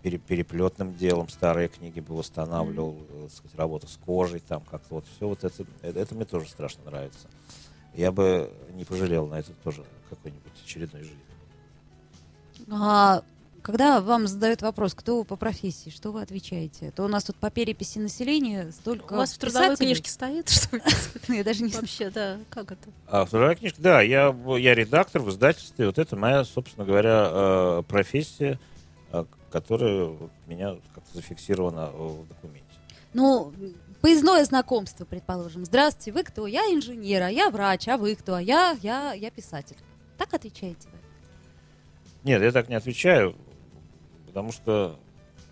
пере- 0.03 0.18
переплетным 0.18 0.94
делом. 0.94 1.28
Старые 1.28 1.68
книги 1.68 1.98
бы 1.98 2.16
восстанавливал, 2.16 2.96
э, 3.11 3.22
так 3.22 3.32
сказать, 3.32 3.59
работа 3.59 3.88
с 3.88 3.98
кожей, 4.07 4.38
там 4.38 4.62
как-то 4.70 4.94
вот 4.94 5.05
все 5.16 5.26
вот 5.26 5.42
это, 5.42 5.66
это, 5.82 5.98
это 5.98 6.14
мне 6.14 6.24
тоже 6.24 6.48
страшно 6.48 6.84
нравится. 6.84 7.26
Я 7.94 8.12
бы 8.12 8.48
не 8.74 8.84
пожалел 8.84 9.26
на 9.26 9.40
это 9.40 9.53
тоже 9.64 9.82
какой-нибудь 10.09 10.53
очередной 10.64 11.03
жизни. 11.03 11.22
А 12.75 13.23
когда 13.62 14.01
вам 14.01 14.27
задают 14.27 14.62
вопрос, 14.62 14.95
кто 14.95 15.18
вы 15.18 15.25
по 15.25 15.37
профессии, 15.37 15.91
что 15.91 16.11
вы 16.11 16.23
отвечаете? 16.23 16.91
То 16.91 17.05
у 17.05 17.09
нас 17.09 17.25
тут 17.25 17.37
по 17.37 17.51
переписи 17.51 17.99
населения 17.99 18.73
столько 18.73 19.12
У 19.12 19.16
вас 19.16 19.33
в 19.35 19.39
трудовой 19.39 19.70
писателей. 19.70 19.87
книжке 19.95 20.11
стоит, 20.11 20.49
что 20.49 20.77
ли? 20.77 20.83
Я 21.29 21.45
даже 21.45 21.62
не 21.62 21.68
знаю. 21.68 21.83
Вообще, 21.83 22.11
да, 22.11 22.39
как 22.51 22.73
это? 22.73 22.89
А 23.07 23.25
вторая 23.25 23.55
книжка, 23.55 23.81
да, 23.81 24.01
я, 24.01 24.35
я 24.59 24.75
редактор 24.75 25.23
в 25.23 25.31
издательстве. 25.31 25.87
Вот 25.87 25.99
это 25.99 26.16
моя, 26.16 26.45
собственно 26.45 26.87
говоря, 26.87 27.29
э, 27.31 27.83
профессия. 27.87 28.59
Э, 29.12 29.25
которая 29.51 30.16
меня 30.47 30.77
как-то 30.95 31.14
зафиксирована 31.14 31.89
в 31.89 32.27
документе. 32.27 32.64
Ну, 33.12 33.53
поездное 34.01 34.43
знакомство, 34.47 35.05
предположим. 35.05 35.66
Здравствуйте, 35.66 36.12
вы 36.12 36.25
кто? 36.25 36.47
Я 36.47 36.62
инженер, 36.62 37.23
а 37.25 37.31
я 37.31 37.51
врач, 37.51 37.87
а 37.89 37.99
вы 37.99 38.16
кто? 38.16 38.37
А 38.37 38.41
я, 38.41 38.75
я, 38.83 39.12
я 39.12 39.31
писатель. 39.31 39.77
Так 40.16 40.33
отвечаете? 40.33 40.89
Нет, 42.25 42.43
я 42.43 42.53
так 42.53 42.68
не 42.68 42.75
отвечаю, 42.75 43.37
потому 44.27 44.53
что, 44.53 44.99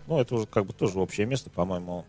ну, 0.07 0.19
это 0.19 0.35
уже 0.35 0.47
как 0.47 0.65
бы 0.65 0.73
тоже 0.73 0.99
общее 0.99 1.25
место, 1.25 1.49
по-моему, 1.49 2.05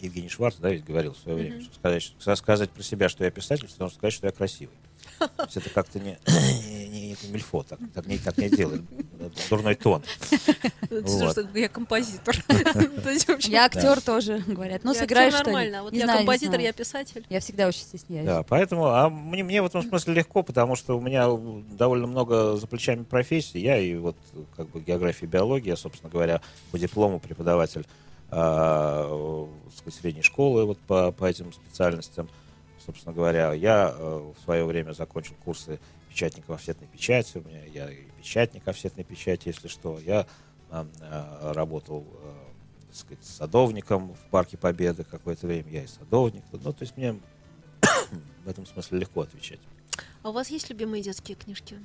Евгений 0.00 0.28
Шварц, 0.28 0.56
да, 0.56 0.70
ведь 0.70 0.84
говорил 0.84 1.12
в 1.12 1.18
свое 1.18 1.38
время, 1.38 1.60
что 1.62 1.74
сказать, 1.74 2.02
что 2.02 2.36
сказать 2.36 2.70
про 2.70 2.82
себя, 2.82 3.08
что 3.08 3.24
я 3.24 3.30
писатель, 3.30 3.68
нужно 3.78 3.88
сказать, 3.88 4.14
что 4.14 4.26
я 4.26 4.32
красивый. 4.32 4.74
То 5.18 5.44
есть 5.44 5.56
это 5.56 5.70
как-то 5.70 5.98
не, 5.98 6.18
не, 7.08 7.16
не 7.22 7.32
мильфо, 7.32 7.62
так, 7.62 7.78
так, 7.94 8.06
не, 8.06 8.18
так 8.18 8.36
не 8.38 8.48
делает. 8.48 8.82
Это 9.18 9.48
Дурной 9.50 9.74
тон. 9.74 10.02
Я 11.54 11.68
композитор. 11.68 12.36
Я 13.48 13.64
актер 13.64 14.00
тоже, 14.00 14.42
говорят. 14.46 14.84
Ну, 14.84 14.94
сыграешь 14.94 15.34
что 15.34 15.44
нормально, 15.44 15.80
а 15.80 15.82
вот 15.82 15.92
я 15.92 16.06
композитор, 16.06 16.60
я 16.60 16.72
писатель. 16.72 17.24
Я 17.28 17.40
всегда 17.40 17.68
очень 17.68 17.80
стесняюсь. 17.80 18.26
Да, 18.26 18.42
поэтому, 18.42 18.86
а 18.86 19.08
мне, 19.08 19.42
мне 19.44 19.62
в 19.62 19.66
этом 19.66 19.82
смысле 19.82 20.14
легко, 20.14 20.42
потому 20.42 20.76
что 20.76 20.96
у 20.96 21.00
меня 21.00 21.28
довольно 21.76 22.06
много 22.06 22.56
за 22.56 22.66
плечами 22.66 23.02
профессий. 23.02 23.60
Я 23.60 23.78
и 23.78 23.94
вот 23.96 24.16
как 24.56 24.68
бы 24.68 24.80
география 24.80 25.26
и 25.26 25.28
биология, 25.28 25.76
собственно 25.76 26.10
говоря, 26.10 26.40
по 26.70 26.78
диплому 26.78 27.18
преподаватель 27.20 27.86
а, 28.30 29.48
средней 29.90 30.22
школы 30.22 30.64
вот 30.66 30.78
по, 30.80 31.12
по 31.12 31.24
этим 31.24 31.52
специальностям. 31.52 32.28
Собственно 32.84 33.14
говоря, 33.14 33.52
я 33.52 33.94
э, 33.94 34.32
в 34.34 34.44
свое 34.44 34.64
время 34.64 34.92
закончил 34.92 35.34
курсы 35.44 35.78
печатников 36.18 36.50
офсетной 36.56 36.88
печати. 36.88 37.38
У 37.38 37.48
меня 37.48 37.64
я 37.66 37.88
и 37.90 38.02
печатник 38.18 38.66
офсетной 38.66 39.04
печати, 39.04 39.48
если 39.48 39.68
что. 39.68 40.00
Я 40.00 40.26
а, 40.68 41.52
работал 41.54 42.04
э, 42.10 42.34
так 42.88 42.96
сказать, 42.96 43.24
садовником 43.24 44.14
в 44.14 44.30
Парке 44.30 44.56
Победы 44.56 45.04
какое-то 45.04 45.46
время. 45.46 45.70
Я 45.70 45.84
и 45.84 45.86
садовник. 45.86 46.42
Ну, 46.50 46.72
то 46.72 46.82
есть 46.82 46.96
мне 46.96 47.20
в 48.44 48.48
этом 48.48 48.66
смысле 48.66 48.98
легко 48.98 49.20
отвечать. 49.20 49.60
А 50.24 50.30
у 50.30 50.32
вас 50.32 50.48
есть 50.48 50.68
любимые 50.70 51.04
детские 51.04 51.36
книжки? 51.36 51.78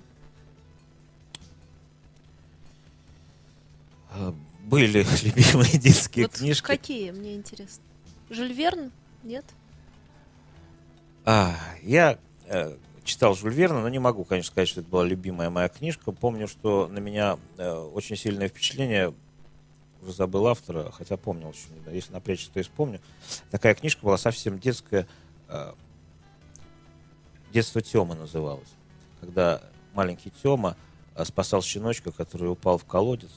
А, 4.09 4.33
Были 4.63 5.05
любимые 5.23 5.77
детские 5.77 6.25
Вот 6.25 6.37
книжки. 6.37 6.65
какие, 6.65 7.11
мне 7.11 7.35
интересно. 7.35 7.83
Жюль 8.31 8.53
Верн? 8.53 8.91
Нет? 9.21 9.45
А, 11.23 11.55
я 11.83 12.17
э, 12.47 12.75
читал 13.03 13.35
Жюль 13.35 13.53
Верна, 13.53 13.81
но 13.81 13.89
не 13.89 13.99
могу, 13.99 14.23
конечно, 14.23 14.51
сказать, 14.51 14.69
что 14.69 14.81
это 14.81 14.89
была 14.89 15.03
любимая 15.03 15.49
моя 15.49 15.69
книжка. 15.69 16.11
Помню, 16.11 16.47
что 16.47 16.87
на 16.87 16.99
меня 16.99 17.37
э, 17.57 17.71
очень 17.93 18.15
сильное 18.15 18.47
впечатление, 18.47 19.13
уже 20.01 20.13
забыл 20.13 20.47
автора, 20.47 20.91
хотя 20.91 21.17
помнил 21.17 21.49
очень, 21.49 21.69
если 21.91 22.13
напрячься, 22.13 22.51
то 22.51 22.59
и 22.59 22.63
вспомню. 22.63 22.99
Такая 23.51 23.75
книжка 23.75 24.05
была 24.05 24.17
совсем 24.17 24.59
детская, 24.59 25.07
э, 25.49 25.73
«Детство 27.53 27.81
Тёмы» 27.81 28.15
называлась. 28.15 28.69
Когда 29.21 29.61
маленький 29.93 30.31
Тёма 30.41 30.75
э, 31.15 31.23
спасал 31.25 31.61
щеночка, 31.61 32.11
который 32.11 32.49
упал 32.51 32.77
в 32.77 32.85
колодец. 32.85 33.29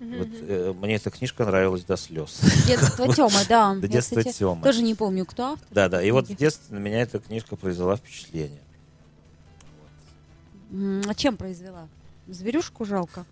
Вот, 0.00 0.28
э, 0.32 0.74
мне 0.76 0.96
эта 0.96 1.10
книжка 1.10 1.44
нравилась 1.44 1.84
до 1.84 1.96
слез. 1.96 2.40
Детство 2.66 3.08
Тёма, 3.14 3.40
да. 3.48 3.76
Кстати, 4.00 4.32
Тёмы. 4.32 4.62
Тоже 4.62 4.82
не 4.82 4.94
помню, 4.94 5.24
кто 5.24 5.52
автор. 5.52 5.68
Да, 5.70 5.88
да. 5.88 6.02
И 6.02 6.10
вот 6.10 6.28
в 6.28 6.36
детстве 6.36 6.76
на 6.76 6.80
меня 6.80 7.00
эта 7.02 7.18
книжка 7.18 7.56
произвела 7.56 7.96
впечатление. 7.96 8.60
А 11.08 11.14
чем 11.14 11.36
произвела? 11.36 11.88
Зверюшку 12.26 12.84
жалко. 12.84 13.24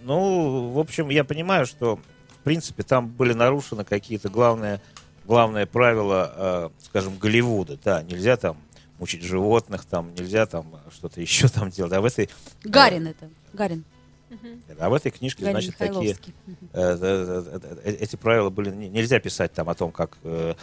Ну, 0.00 0.70
в 0.70 0.78
общем, 0.78 1.08
я 1.10 1.24
понимаю, 1.24 1.66
что, 1.66 1.96
в 1.96 2.38
принципе, 2.44 2.82
там 2.82 3.08
были 3.08 3.32
нарушены 3.32 3.84
какие-то 3.84 4.28
главные, 4.28 4.80
главные 5.26 5.66
правила, 5.66 6.32
э, 6.36 6.84
скажем, 6.84 7.18
Голливуда. 7.18 7.78
Да, 7.82 8.02
нельзя 8.02 8.36
там 8.36 8.56
мучить 8.98 9.22
животных, 9.22 9.84
там 9.84 10.14
нельзя 10.14 10.46
там 10.46 10.66
что-то 10.92 11.20
еще 11.20 11.48
там 11.48 11.70
делать. 11.70 11.92
А 11.92 12.00
в 12.00 12.04
этой, 12.04 12.30
Гарин 12.64 13.08
это. 13.08 13.28
Гарин. 13.52 13.84
А 14.78 14.88
в 14.88 14.94
этой 14.94 15.10
книжке, 15.10 15.42
Гарин 15.44 15.60
значит, 15.60 15.76
такие. 15.76 16.16
Мгм. 16.46 16.56
э, 16.72 16.98
э, 17.00 17.44
э, 17.52 17.78
э, 17.84 17.92
эти 18.00 18.16
правила 18.16 18.48
были... 18.48 18.70
не- 18.70 18.88
Нельзя 18.88 19.18
писать 19.18 19.52
там 19.52 19.68
о 19.68 19.74
том, 19.74 19.90
как 19.90 20.16
э, 20.22 20.54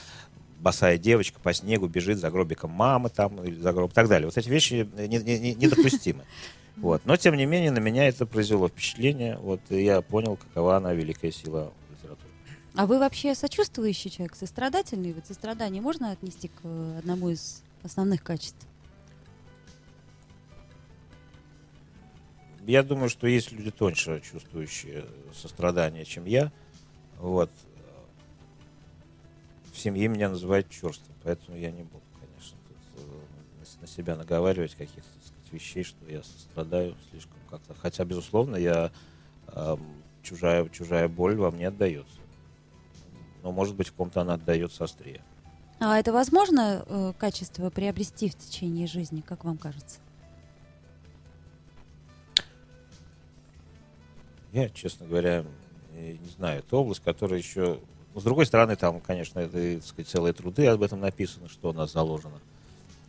босая 0.67 0.97
девочка 0.97 1.39
по 1.39 1.53
снегу 1.53 1.87
бежит 1.87 2.19
за 2.19 2.29
гробиком 2.29 2.71
мамы 2.71 3.07
там 3.07 3.41
или 3.41 3.57
за 3.57 3.71
гроб 3.71 3.91
и 3.91 3.93
так 3.93 4.09
далее. 4.09 4.27
Вот 4.27 4.37
эти 4.37 4.49
вещи 4.49 4.85
не- 4.97 5.07
не- 5.07 5.39
не- 5.39 5.55
недопустимы. 5.55 6.25
Вот. 6.75 7.01
Но, 7.05 7.15
тем 7.17 7.35
не 7.35 7.47
менее, 7.47 7.71
на 7.71 7.79
меня 7.79 8.07
это 8.07 8.27
произвело 8.27 8.67
впечатление. 8.67 9.37
Вот, 9.37 9.59
и 9.69 9.83
я 9.83 10.01
понял, 10.01 10.35
какова 10.35 10.75
она 10.75 10.93
великая 10.93 11.31
сила 11.31 11.73
литературы. 11.89 12.29
А 12.75 12.85
вы 12.85 12.99
вообще 12.99 13.33
сочувствующий 13.33 14.11
человек, 14.11 14.35
сострадательный? 14.35 15.13
Вот 15.13 15.25
сострадание 15.25 15.81
можно 15.81 16.11
отнести 16.11 16.49
к 16.49 16.59
э, 16.63 16.99
одному 16.99 17.29
из 17.29 17.63
основных 17.81 18.21
качеств? 18.23 18.67
Я 22.67 22.83
думаю, 22.83 23.09
что 23.09 23.25
есть 23.25 23.51
люди 23.51 23.71
тоньше 23.71 24.21
чувствующие 24.21 25.05
сострадание, 25.33 26.05
чем 26.05 26.25
я. 26.25 26.51
Вот. 27.17 27.49
В 29.77 29.79
семье 29.79 30.07
меня 30.07 30.27
называют 30.27 30.67
черством, 30.71 31.15
поэтому 31.23 31.55
я 31.55 31.69
не 31.69 31.83
буду, 31.83 32.01
конечно, 32.19 32.57
тут, 32.67 33.03
э, 33.03 33.81
на- 33.81 33.87
себя 33.87 34.15
наговаривать 34.15 34.71
каких-то 34.73 35.03
сказать, 35.21 35.51
вещей, 35.53 35.83
что 35.83 36.03
я 36.09 36.23
сострадаю 36.23 36.95
слишком 37.11 37.37
как-то. 37.47 37.75
Хотя, 37.75 38.03
безусловно, 38.03 38.55
я 38.55 38.91
эм, 39.49 39.79
чужая, 40.23 40.67
чужая 40.69 41.07
боль 41.07 41.35
во 41.35 41.51
мне 41.51 41.67
отдается. 41.67 42.19
Но, 43.43 43.51
может 43.51 43.75
быть, 43.75 43.89
в 43.89 43.93
ком-то 43.93 44.21
она 44.21 44.33
отдается 44.33 44.83
острее. 44.83 45.21
А 45.79 45.99
это 45.99 46.11
возможно 46.11 46.83
э, 46.87 47.13
качество 47.15 47.69
приобрести 47.69 48.29
в 48.29 48.35
течение 48.35 48.87
жизни, 48.87 49.21
как 49.21 49.45
вам 49.45 49.59
кажется? 49.59 49.99
Я, 54.53 54.69
честно 54.69 55.05
говоря, 55.05 55.45
э, 55.93 56.13
не 56.13 56.29
знаю. 56.35 56.59
Это 56.61 56.77
область, 56.77 57.03
которая 57.03 57.37
еще... 57.37 57.79
с 58.19 58.23
другой 58.23 58.45
стороны, 58.45 58.75
там, 58.75 58.99
конечно, 58.99 59.39
это, 59.39 59.75
так 59.75 59.85
сказать, 59.85 60.07
целые 60.07 60.33
труды 60.33 60.65
об 60.67 60.81
этом 60.81 60.99
написаны, 60.99 61.49
что 61.49 61.69
у 61.69 61.73
нас 61.73 61.91
заложено 61.93 62.39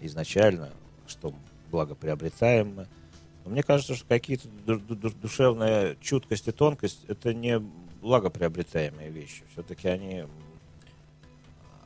изначально, 0.00 0.70
что 1.06 1.32
благоприобретаем 1.70 2.74
мы. 2.74 2.86
Но 3.44 3.50
мне 3.50 3.62
кажется, 3.62 3.94
что 3.94 4.06
какие-то 4.06 4.48
ду- 4.66 4.78
ду- 4.78 4.94
ду- 4.94 5.10
душевная 5.10 5.96
чуткость 6.00 6.48
и 6.48 6.52
тонкость— 6.52 7.04
это 7.08 7.32
не 7.32 7.60
благоприобретаемые 8.02 9.10
вещи. 9.10 9.42
Все-таки 9.52 9.88
они, 9.88 10.24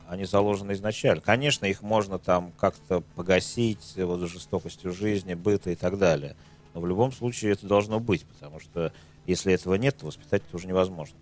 они 0.07 0.25
заложены 0.25 0.73
изначально. 0.73 1.21
Конечно, 1.21 1.65
их 1.65 1.81
можно 1.81 2.19
там 2.19 2.51
как-то 2.59 3.01
погасить 3.15 3.93
вот, 3.95 4.21
жестокостью 4.29 4.91
жизни, 4.91 5.33
быта 5.33 5.71
и 5.71 5.75
так 5.75 5.97
далее. 5.97 6.35
Но 6.73 6.81
в 6.81 6.87
любом 6.87 7.11
случае 7.11 7.53
это 7.53 7.67
должно 7.67 7.99
быть, 7.99 8.25
потому 8.25 8.59
что 8.59 8.91
если 9.25 9.53
этого 9.53 9.75
нет, 9.75 9.97
то 9.97 10.07
воспитать 10.07 10.43
тоже 10.51 10.67
невозможно. 10.67 11.15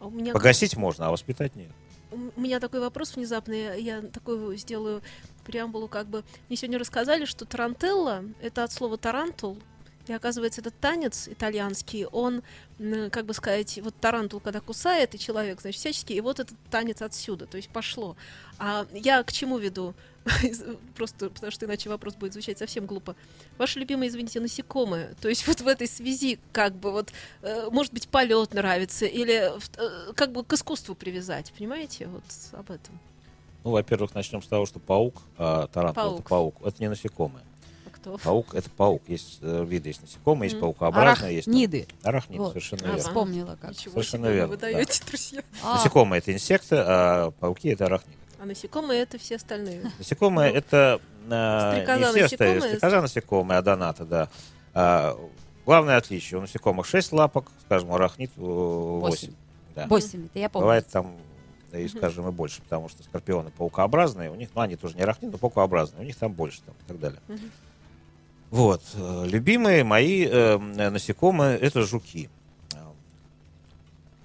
А 0.00 0.06
У 0.06 0.10
меня, 0.10 0.32
Погасить 0.32 0.76
можно, 0.76 1.06
а 1.06 1.10
воспитать 1.10 1.54
нет. 1.56 1.70
у 2.10 2.40
меня 2.40 2.60
такой 2.60 2.80
вопрос 2.80 3.16
внезапный. 3.16 3.80
Я 3.82 4.02
такую 4.02 4.56
сделаю 4.56 5.02
преамбулу, 5.44 5.88
как 5.88 6.06
бы. 6.06 6.24
Мне 6.48 6.56
сегодня 6.56 6.78
рассказали, 6.78 7.24
что 7.24 7.44
тарантелла— 7.44 8.24
это 8.42 8.64
от 8.64 8.72
слова 8.72 8.96
тарантул. 8.96 9.58
И 10.06 10.12
оказывается, 10.12 10.62
этот 10.62 10.74
танец 10.80 11.28
итальянский, 11.28 12.06
он, 12.06 12.42
как 13.10 13.26
бы 13.26 13.34
сказать, 13.34 13.78
вот 13.82 13.94
тарантул, 14.00 14.40
когда 14.40 14.60
кусает, 14.60 15.14
и 15.14 15.18
человек, 15.18 15.60
значит, 15.60 15.78
всячески, 15.80 16.14
и 16.14 16.20
вот 16.22 16.40
этот 16.40 16.56
танец 16.70 17.02
отсюда, 17.02 17.44
то 17.46 17.58
есть 17.58 17.68
пошло. 17.68 18.16
А 18.58 18.86
я 18.92 19.22
к 19.22 19.30
чему 19.32 19.58
веду? 19.58 19.94
Просто 20.96 21.30
потому 21.30 21.50
что 21.52 21.66
иначе 21.66 21.88
вопрос 21.88 22.14
будет 22.14 22.32
звучать 22.32 22.58
совсем 22.58 22.86
глупо. 22.86 23.14
Ваши 23.56 23.78
любимые, 23.78 24.08
извините, 24.10 24.40
насекомые. 24.40 25.14
То 25.20 25.28
есть 25.28 25.46
вот 25.46 25.60
в 25.60 25.66
этой 25.68 25.86
связи, 25.88 26.38
как 26.52 26.74
бы 26.74 26.90
вот, 26.92 27.10
э, 27.42 27.68
может 27.70 27.92
быть, 27.92 28.08
полет 28.08 28.54
нравится, 28.54 29.06
или 29.06 29.50
э, 29.78 30.12
как 30.14 30.32
бы 30.32 30.44
к 30.44 30.52
искусству 30.52 30.94
привязать, 30.94 31.52
понимаете? 31.56 32.06
Вот 32.06 32.22
об 32.52 32.70
этом. 32.70 32.98
Ну, 33.64 33.70
во-первых, 33.72 34.14
начнем 34.14 34.42
с 34.42 34.46
того, 34.46 34.66
что 34.66 34.78
паук, 34.78 35.22
а 35.36 35.66
тарантул 35.68 36.14
это 36.18 36.22
Паук. 36.22 36.28
паук, 36.28 36.66
это 36.66 36.76
не 36.82 36.88
насекомое. 36.88 37.42
А 37.86 37.90
кто? 37.90 38.16
Паук 38.18 38.54
это 38.54 38.70
паук. 38.70 39.02
Есть 39.08 39.38
э, 39.42 39.64
виды, 39.68 39.88
есть 39.90 40.00
насекомые, 40.00 40.46
есть 40.46 40.54
Мгм. 40.54 40.60
паукообразные, 40.62 41.34
есть 41.34 41.46
там- 41.46 41.54
Арахниды. 41.54 41.86
арахниды, 42.02 42.42
Вот. 42.42 42.48
совершенно 42.50 42.82
Ага. 42.82 42.92
верно. 42.92 43.02
Вспомнила 43.08 43.58
как. 43.60 43.70
Ничего 43.70 43.92
Совершенно 43.92 44.26
себе, 44.26 44.34
верно, 44.34 44.48
вы 44.50 44.56
да. 44.56 44.72
даете, 44.72 45.04
друзья. 45.06 45.42
А, 45.62 45.76
Насекомые 45.76 46.18
это 46.18 46.32
инсекты, 46.32 46.76
а 46.78 47.30
пауки 47.32 47.68
это 47.70 47.86
арахниды. 47.86 48.16
А 48.40 48.46
насекомые 48.46 49.02
это 49.02 49.18
все 49.18 49.36
остальные. 49.36 49.90
Насекомые 49.98 50.52
Ну, 50.52 50.58
это 50.58 51.00
э, 51.28 51.72
стрекоза 51.72 51.98
не 51.98 52.22
инсекты, 52.24 52.44
насекомые, 52.44 52.60
стрекоза 52.76 53.00
насекомые, 53.02 53.58
Odonata, 53.58 54.04
да. 54.04 54.28
А, 54.74 55.18
главное 55.66 55.96
отличие, 55.96 56.38
у 56.38 56.40
насекомых 56.40 56.86
6 56.86 57.12
лапок, 57.12 57.50
скажем, 57.64 57.90
у 57.90 57.94
арахнид 57.94 58.30
8. 58.36 59.32
Да. 59.74 59.86
Восемь, 59.86 60.26
это 60.26 60.38
я 60.38 60.48
помню. 60.48 60.64
Бывает 60.64 60.86
там, 60.88 61.16
да 61.70 61.78
и 61.78 61.86
скажем, 61.88 62.28
и 62.28 62.32
больше, 62.32 62.62
потому 62.62 62.88
что 62.88 63.02
скорпионы 63.02 63.50
паукообразные, 63.50 64.30
у 64.30 64.34
них, 64.34 64.48
ну, 64.54 64.60
они 64.60 64.76
тоже 64.76 64.96
не 64.96 65.02
арахниды, 65.02 65.32
но 65.32 65.38
паукообразные, 65.38 66.02
у 66.02 66.04
них 66.04 66.16
там 66.16 66.32
больше 66.32 66.62
там, 66.62 66.74
и 66.74 66.88
так 66.88 66.98
далее. 66.98 67.20
Мгм. 67.28 67.50
Вот. 68.50 68.82
э, 68.94 69.26
Любимые 69.26 69.84
мои 69.84 70.26
э, 70.26 70.58
насекомые— 70.58 71.58
это 71.60 71.82
жуки. 71.82 72.30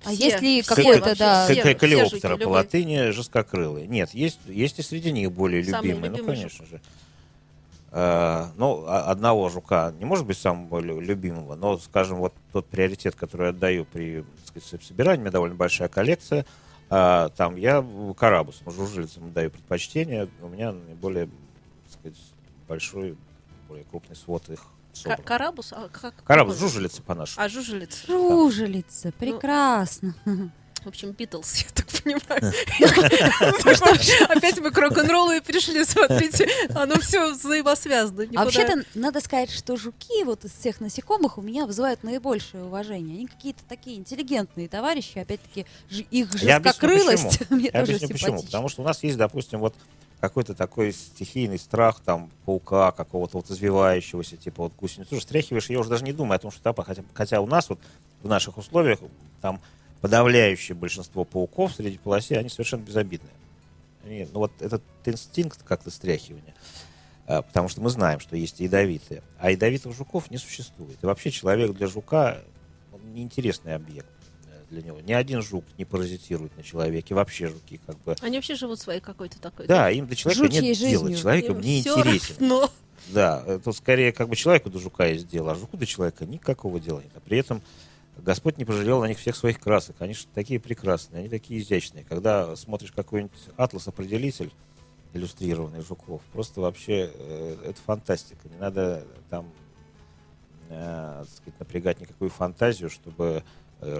А 0.05 0.09
Все, 0.09 0.25
есть 0.25 0.41
ли 0.41 0.61
какой-то, 0.61 1.15
да, 1.17 1.47
Калиоптера 1.47 2.37
по 2.37 2.49
латыни 2.49 3.09
жесткокрылые. 3.11 3.87
Нет, 3.87 4.13
есть, 4.13 4.39
есть 4.45 4.79
и 4.79 4.81
среди 4.81 5.11
них 5.11 5.31
более 5.31 5.63
Самый 5.63 5.89
любимые. 5.89 6.11
Ну, 6.11 6.17
любимый 6.17 6.35
конечно 6.35 6.65
же. 6.65 6.81
Э, 7.91 8.47
ну, 8.57 8.85
а- 8.87 9.11
одного 9.11 9.49
жука 9.49 9.93
не 9.99 10.05
может 10.05 10.25
быть 10.25 10.37
самого 10.37 10.79
лю- 10.79 10.99
любимого, 10.99 11.55
но, 11.55 11.77
скажем, 11.77 12.17
вот 12.17 12.33
тот 12.51 12.65
приоритет, 12.65 13.15
который 13.15 13.43
я 13.43 13.49
отдаю 13.49 13.85
при 13.85 14.25
сказать, 14.45 14.83
собирании, 14.83 15.19
у 15.19 15.21
меня 15.21 15.31
довольно 15.31 15.55
большая 15.55 15.89
коллекция, 15.89 16.45
а, 16.89 17.29
там 17.29 17.55
я 17.55 17.85
карабусам, 18.17 18.71
жужелицам 18.71 19.31
даю 19.31 19.51
предпочтение, 19.51 20.27
у 20.41 20.47
меня 20.47 20.71
наиболее, 20.71 21.27
так 21.27 21.99
сказать, 21.99 22.17
большой, 22.67 23.15
более 23.67 23.85
крупный 23.85 24.15
свод 24.15 24.49
их 24.49 24.63
Собран. 24.93 25.23
Карабус? 25.23 25.73
А 25.73 25.89
как? 25.89 26.13
Карабус, 26.23 26.57
жужелица 26.57 27.01
по-нашему. 27.01 27.43
А, 27.43 27.49
жужелица. 27.49 28.05
Жужелица, 28.07 29.11
прекрасно. 29.11 30.15
В 30.83 30.87
общем, 30.87 31.11
Битлз, 31.11 31.63
я 31.63 31.67
так 31.73 31.87
понимаю. 31.87 32.53
Опять 34.29 34.59
мы 34.59 34.69
к 34.69 34.77
рок-н-роллу 34.77 35.31
и 35.31 35.39
перешли, 35.39 35.85
смотрите. 35.85 36.45
Оно 36.75 36.95
все 36.99 37.31
взаимосвязано. 37.31 38.25
А 38.35 38.43
вообще-то 38.43 38.83
надо 38.93 39.21
сказать, 39.21 39.49
что 39.49 39.77
жуки 39.77 40.23
вот 40.25 40.43
из 40.43 40.51
всех 40.51 40.81
насекомых 40.81 41.37
у 41.37 41.41
меня 41.41 41.65
вызывают 41.65 42.03
наибольшее 42.03 42.65
уважение. 42.65 43.15
Они 43.15 43.27
какие-то 43.27 43.61
такие 43.69 43.95
интеллигентные 43.95 44.67
товарищи, 44.67 45.19
опять-таки 45.19 45.65
их 45.89 46.33
жесткокрылость 46.33 47.39
мне 47.49 47.69
Я 47.73 47.85
тоже 47.85 48.05
почему. 48.07 48.43
Потому 48.43 48.67
что 48.67 48.81
у 48.81 48.85
нас 48.85 49.01
есть, 49.03 49.17
допустим, 49.17 49.59
вот 49.59 49.75
какой-то 50.23 50.53
такой 50.53 50.93
стихийный 50.93 51.59
страх 51.59 51.99
там 51.99 52.31
паука, 52.45 52.93
какого-то 52.93 53.39
вот 53.39 53.51
извивающегося, 53.51 54.37
типа 54.37 54.63
вот 54.63 54.73
гусеницу. 54.73 55.09
Тоже 55.09 55.23
стряхиваешь, 55.23 55.69
я 55.69 55.77
уже 55.77 55.89
даже 55.89 56.05
не 56.05 56.13
думаю 56.13 56.37
о 56.37 56.39
том, 56.39 56.49
что 56.49 56.63
тапа, 56.63 56.85
хотя, 56.85 57.03
хотя 57.13 57.41
у 57.41 57.45
нас 57.45 57.67
вот 57.67 57.77
в 58.21 58.29
наших 58.29 58.57
условиях 58.57 58.99
там 59.41 59.59
подавляющее 59.99 60.77
большинство 60.77 61.25
пауков 61.25 61.73
среди 61.73 61.97
полосе, 61.97 62.37
они 62.37 62.47
совершенно 62.47 62.83
безобидные. 62.83 63.33
Они, 64.05 64.25
ну 64.31 64.39
вот 64.39 64.53
этот 64.61 64.81
инстинкт 65.03 65.61
как-то 65.63 65.91
стряхивания, 65.91 66.55
а, 67.27 67.41
потому 67.41 67.67
что 67.67 67.81
мы 67.81 67.89
знаем, 67.89 68.21
что 68.21 68.37
есть 68.37 68.61
ядовитые, 68.61 69.23
а 69.39 69.51
ядовитых 69.51 69.93
жуков 69.93 70.31
не 70.31 70.37
существует. 70.37 70.97
И 71.01 71.05
вообще 71.05 71.31
человек 71.31 71.73
для 71.73 71.87
жука 71.87 72.37
неинтересный 73.13 73.75
объект 73.75 74.07
для 74.73 74.81
него. 74.81 74.99
Ни 74.99 75.13
один 75.13 75.41
жук 75.41 75.63
не 75.77 75.85
паразитирует 75.85 76.55
на 76.57 76.63
человеке, 76.63 77.15
вообще 77.15 77.47
жуки 77.47 77.79
как 77.85 77.97
бы. 77.99 78.15
Они 78.21 78.37
вообще 78.37 78.55
живут 78.55 78.79
своей 78.79 78.99
какой-то 78.99 79.39
такой. 79.39 79.67
Да, 79.67 79.89
им 79.89 80.07
до 80.07 80.15
человека 80.15 80.45
Жучьей 80.45 80.69
нет 80.69 80.77
дела, 80.77 81.15
человеком 81.15 81.61
не 81.61 81.79
интересен. 81.79 82.35
равно. 82.39 82.69
Да, 83.09 83.43
это 83.45 83.71
скорее 83.71 84.11
как 84.11 84.29
бы 84.29 84.35
человеку 84.35 84.69
до 84.69 84.79
жука 84.79 85.05
есть 85.05 85.27
дело, 85.27 85.51
а 85.51 85.55
жуку 85.55 85.77
до 85.77 85.85
человека 85.85 86.25
никакого 86.25 86.79
дела 86.79 86.99
нет. 86.99 87.11
А 87.15 87.19
при 87.19 87.37
этом 87.37 87.61
Господь 88.17 88.57
не 88.57 88.65
пожалел 88.65 89.01
на 89.01 89.05
них 89.05 89.19
всех 89.19 89.35
своих 89.35 89.59
красок. 89.59 89.97
Они 89.99 90.13
же 90.13 90.25
такие 90.33 90.59
прекрасные, 90.59 91.21
они 91.21 91.29
такие 91.29 91.59
изящные. 91.61 92.03
Когда 92.03 92.55
смотришь 92.55 92.91
какой-нибудь 92.91 93.37
атлас-определитель 93.57 94.51
иллюстрированный 95.13 95.81
жуков, 95.81 96.21
просто 96.31 96.61
вообще 96.61 97.11
э, 97.13 97.57
это 97.65 97.79
фантастика. 97.81 98.47
Не 98.49 98.57
надо 98.57 99.05
там 99.29 99.51
э, 100.69 101.25
сказать, 101.35 101.59
напрягать 101.59 102.01
никакую 102.01 102.29
фантазию, 102.29 102.89
чтобы 102.89 103.43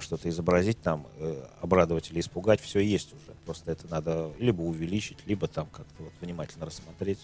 что-то 0.01 0.29
изобразить 0.29 0.81
там, 0.81 1.07
э, 1.17 1.45
обрадовать 1.61 2.11
или 2.11 2.19
испугать. 2.19 2.61
Все 2.61 2.79
есть 2.79 3.13
уже. 3.13 3.35
Просто 3.45 3.71
это 3.71 3.87
надо 3.87 4.31
либо 4.39 4.61
увеличить, 4.61 5.17
либо 5.25 5.47
там 5.47 5.67
как-то 5.67 6.03
вот 6.03 6.13
внимательно 6.21 6.65
рассмотреть. 6.65 7.19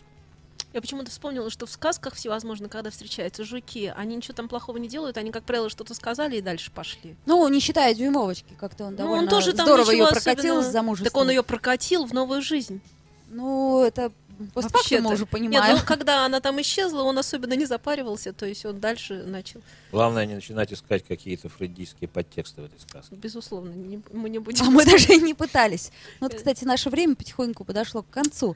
Я 0.72 0.82
почему-то 0.82 1.10
вспомнила, 1.10 1.50
что 1.50 1.66
в 1.66 1.72
сказках 1.72 2.14
всевозможно, 2.14 2.70
когда 2.70 2.92
встречаются 2.92 3.44
жуки, 3.44 3.92
они 3.96 4.16
ничего 4.16 4.36
там 4.36 4.48
плохого 4.48 4.78
не 4.78 4.88
делают, 4.88 5.18
они, 5.18 5.32
как 5.32 5.44
правило, 5.44 5.68
что-то 5.68 5.96
сказали 5.96 6.38
и 6.38 6.42
дальше 6.42 6.70
пошли. 6.72 7.16
Ну, 7.26 7.48
не 7.48 7.60
считая 7.60 7.96
дюймовочки, 7.96 8.54
как-то 8.60 8.84
он 8.86 8.92
Ну, 8.92 8.98
довольно 8.98 9.24
он 9.24 9.30
тоже 9.30 9.54
там 9.54 9.66
здорово 9.66 9.90
ее 9.90 10.06
прокатил 10.08 10.36
особенного. 10.58 10.62
с 10.62 10.72
замужеством. 10.72 11.12
Так 11.12 11.18
он 11.22 11.30
ее 11.32 11.42
прокатил 11.42 12.06
в 12.06 12.14
новую 12.14 12.44
жизнь. 12.44 12.82
Ну, 13.30 13.84
это 13.84 14.12
постфактум 14.48 14.80
Вообще-то. 14.80 15.04
мы 15.04 15.14
уже 15.14 15.24
Нет, 15.24 15.30
понимаем. 15.32 15.78
ну 15.78 15.84
когда 15.86 16.26
она 16.26 16.40
там 16.40 16.60
исчезла, 16.62 17.04
он 17.04 17.18
особенно 17.18 17.54
не 17.54 17.66
запаривался, 17.66 18.34
то 18.34 18.46
есть 18.46 18.66
он 18.66 18.80
дальше 18.80 19.24
начал. 19.26 19.62
Главное 19.92 20.26
не 20.26 20.36
начинать 20.36 20.72
искать 20.74 21.04
какие-то 21.06 21.50
фрейдистские 21.50 22.08
подтексты 22.08 22.62
в 22.62 22.66
этой 22.66 22.80
сказке. 22.80 23.16
Безусловно, 23.16 23.72
не- 23.74 24.02
мы 24.12 24.30
не 24.30 24.40
будем. 24.40 24.66
А 24.68 24.70
мы 24.70 24.86
даже 24.86 25.14
и 25.14 25.22
не 25.22 25.34
пытались. 25.34 25.92
Ну, 26.20 26.28
Э. 26.28 26.30
вот, 26.30 26.36
кстати, 26.36 26.64
наше 26.66 26.90
время 26.90 27.16
потихоньку 27.16 27.64
подошло 27.66 28.02
к 28.04 28.10
концу. 28.10 28.56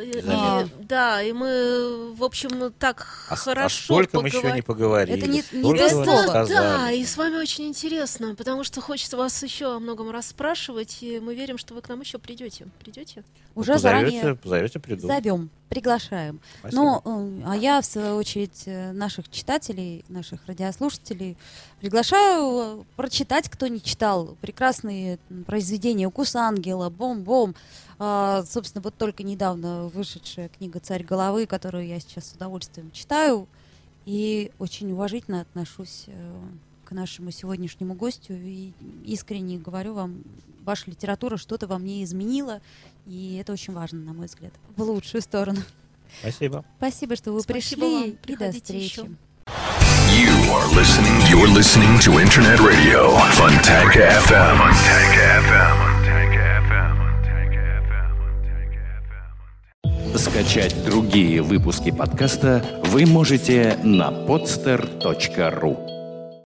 И- 0.00 0.84
Да, 0.88 1.20
и 1.22 1.32
мы, 1.32 2.14
в 2.14 2.24
общем, 2.24 2.72
так 2.78 3.06
А, 3.28 3.34
а 3.34 3.36
хорошо 3.36 3.84
столько 3.84 4.20
мы 4.20 4.28
еще 4.28 4.38
поговор- 4.40 4.54
не 4.56 4.62
поговорили. 4.62 5.18
Это 5.18 5.26
не- 5.26 5.36
не 5.36 5.42
столько 5.42 5.78
то 5.78 5.86
всего 5.88 6.04
слово. 6.04 6.26
Да, 6.32 6.44
да, 6.46 6.90
и 6.92 7.04
с 7.04 7.16
вами 7.16 7.36
очень 7.36 7.66
интересно, 7.66 8.34
потому 8.34 8.64
что 8.64 8.80
хочется 8.80 9.16
вас 9.18 9.42
еще 9.42 9.76
о 9.76 9.78
многом 9.78 10.10
расспрашивать, 10.10 10.98
и 11.02 11.20
мы 11.20 11.34
верим, 11.34 11.58
что 11.58 11.74
вы 11.74 11.82
к 11.82 11.88
нам 11.90 12.00
еще 12.00 12.18
придете. 12.18 12.68
Придете? 12.82 13.22
Уже 13.54 13.74
позовете, 13.74 14.10
заранее 14.20 14.34
позовете, 14.36 14.78
приду. 14.78 15.06
зовем, 15.06 15.50
приглашаем. 15.72 16.38
Спасибо. 16.58 17.02
Ну, 17.04 17.42
а 17.46 17.56
я, 17.56 17.80
в 17.80 17.86
свою 17.86 18.16
очередь, 18.16 18.64
э, 18.66 18.92
наших 18.92 19.30
читателей, 19.30 20.04
наших 20.08 20.46
радиослушателей 20.46 21.38
приглашаю 21.80 22.80
э, 22.80 22.84
прочитать, 22.94 23.48
кто 23.48 23.68
не 23.68 23.80
читал, 23.80 24.36
прекрасные 24.42 25.18
произведения. 25.46 26.06
«Укус 26.06 26.36
ангела», 26.36 26.90
«Бом-бом», 26.90 27.54
а, 27.98 28.44
собственно, 28.44 28.82
вот 28.82 28.96
только 28.96 29.22
недавно 29.22 29.84
вышедшая 29.88 30.50
книга 30.50 30.78
«Царь 30.78 31.04
головы», 31.04 31.46
которую 31.46 31.86
я 31.86 31.98
сейчас 32.00 32.26
с 32.26 32.32
удовольствием 32.34 32.90
читаю, 32.90 33.48
и 34.04 34.50
очень 34.58 34.92
уважительно 34.92 35.40
отношусь 35.40 36.06
к 36.84 36.92
нашему 36.92 37.30
сегодняшнему 37.30 37.94
гостю, 37.94 38.34
и 38.34 38.72
искренне 39.04 39.56
говорю 39.56 39.94
вам, 39.94 40.22
ваша 40.64 40.90
литература 40.90 41.36
что-то 41.36 41.66
во 41.66 41.78
мне 41.78 42.04
изменила, 42.04 42.60
и 43.06 43.36
это 43.40 43.52
очень 43.52 43.72
важно, 43.74 44.00
на 44.00 44.12
мой 44.12 44.26
взгляд, 44.26 44.52
в 44.76 44.82
лучшую 44.82 45.22
сторону. 45.22 45.60
Спасибо. 46.20 46.64
Спасибо, 46.78 47.16
что 47.16 47.32
вы 47.32 47.40
Спасибо 47.40 47.84
вам. 47.84 48.02
пришли. 48.02 48.18
И 48.26 48.36
до 48.36 48.52
встречи. 48.52 48.82
еще. 48.82 49.02
You 50.12 50.30
are 50.52 50.68
listening. 50.74 51.16
You're 51.30 51.48
listening 51.48 51.98
to 52.00 52.18
Internet 52.20 52.60
Radio 52.60 53.16
Fontanka 53.32 54.06
FM. 54.26 54.58
Fontanka 54.58 55.40
FM. 55.48 55.78
Скачать 60.18 60.84
другие 60.84 61.40
выпуски 61.42 61.90
подкаста 61.90 62.62
вы 62.84 63.06
можете 63.06 63.78
на 63.82 64.10
podster.ru. 64.10 65.91